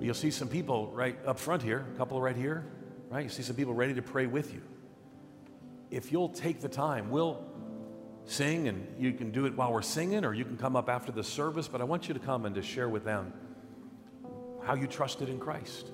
You'll 0.00 0.14
see 0.14 0.30
some 0.30 0.48
people 0.48 0.88
right 0.88 1.16
up 1.26 1.38
front 1.38 1.62
here, 1.62 1.86
a 1.94 1.98
couple 1.98 2.20
right 2.20 2.36
here, 2.36 2.64
right? 3.10 3.22
You 3.22 3.28
see 3.28 3.42
some 3.42 3.56
people 3.56 3.74
ready 3.74 3.94
to 3.94 4.02
pray 4.02 4.26
with 4.26 4.52
you. 4.52 4.62
If 5.90 6.10
you'll 6.10 6.30
take 6.30 6.60
the 6.60 6.68
time, 6.68 7.10
we'll 7.10 7.44
sing 8.24 8.68
and 8.68 8.86
you 8.98 9.12
can 9.12 9.30
do 9.30 9.46
it 9.46 9.56
while 9.56 9.72
we're 9.72 9.82
singing 9.82 10.24
or 10.24 10.32
you 10.32 10.44
can 10.44 10.56
come 10.56 10.74
up 10.74 10.88
after 10.88 11.12
the 11.12 11.22
service, 11.22 11.68
but 11.68 11.80
I 11.80 11.84
want 11.84 12.08
you 12.08 12.14
to 12.14 12.20
come 12.20 12.46
and 12.46 12.54
to 12.54 12.62
share 12.62 12.88
with 12.88 13.04
them 13.04 13.32
how 14.64 14.74
you 14.74 14.86
trusted 14.86 15.28
in 15.28 15.38
Christ. 15.38 15.88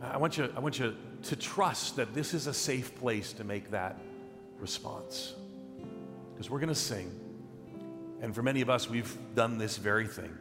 I 0.00 0.16
want 0.18 0.38
you, 0.38 0.52
I 0.56 0.60
want 0.60 0.78
you 0.78 0.94
to 1.22 1.36
trust 1.36 1.96
that 1.96 2.14
this 2.14 2.34
is 2.34 2.46
a 2.46 2.54
safe 2.54 2.94
place 2.96 3.32
to 3.34 3.44
make 3.44 3.70
that 3.70 3.98
response. 4.58 5.34
Because 6.34 6.50
we're 6.50 6.58
going 6.58 6.68
to 6.68 6.74
sing. 6.74 7.10
And 8.20 8.34
for 8.34 8.42
many 8.42 8.60
of 8.60 8.68
us, 8.68 8.90
we've 8.90 9.16
done 9.34 9.58
this 9.58 9.76
very 9.76 10.06
thing. 10.06 10.36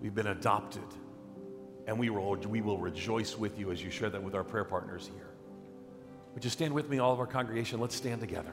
We've 0.00 0.14
been 0.14 0.28
adopted. 0.28 0.82
And 1.86 1.98
we 1.98 2.10
will, 2.10 2.36
we 2.36 2.60
will 2.60 2.78
rejoice 2.78 3.36
with 3.36 3.58
you 3.58 3.70
as 3.70 3.82
you 3.82 3.90
share 3.90 4.10
that 4.10 4.22
with 4.22 4.34
our 4.34 4.44
prayer 4.44 4.64
partners 4.64 5.10
here. 5.14 5.28
Would 6.34 6.44
you 6.44 6.50
stand 6.50 6.72
with 6.72 6.88
me, 6.88 6.98
all 6.98 7.12
of 7.12 7.18
our 7.18 7.26
congregation? 7.26 7.80
Let's 7.80 7.96
stand 7.96 8.20
together. 8.20 8.52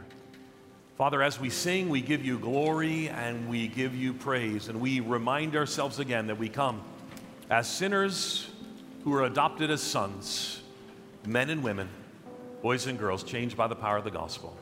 Father, 0.98 1.22
as 1.22 1.40
we 1.40 1.52
sing, 1.52 1.90
we 1.90 2.02
give 2.02 2.26
you 2.26 2.40
glory 2.40 3.10
and 3.10 3.48
we 3.48 3.68
give 3.68 3.96
you 3.96 4.14
praise. 4.14 4.68
And 4.68 4.82
we 4.82 5.00
remind 5.00 5.56
ourselves 5.56 6.00
again 6.00 6.28
that 6.28 6.40
we 6.40 6.50
come 6.50 6.82
as 7.52 7.70
sinners 7.70 8.50
who 9.04 9.14
are 9.14 9.26
adopted 9.26 9.70
as 9.70 9.82
sons, 9.82 10.62
men 11.26 11.52
and 11.52 11.62
women, 11.62 11.88
boys 12.64 12.88
and 12.88 12.98
girls, 12.98 13.24
changed 13.24 13.56
by 13.56 13.68
the 13.68 13.76
power 13.76 13.98
of 13.98 14.04
the 14.04 14.12
gospel. 14.12 14.58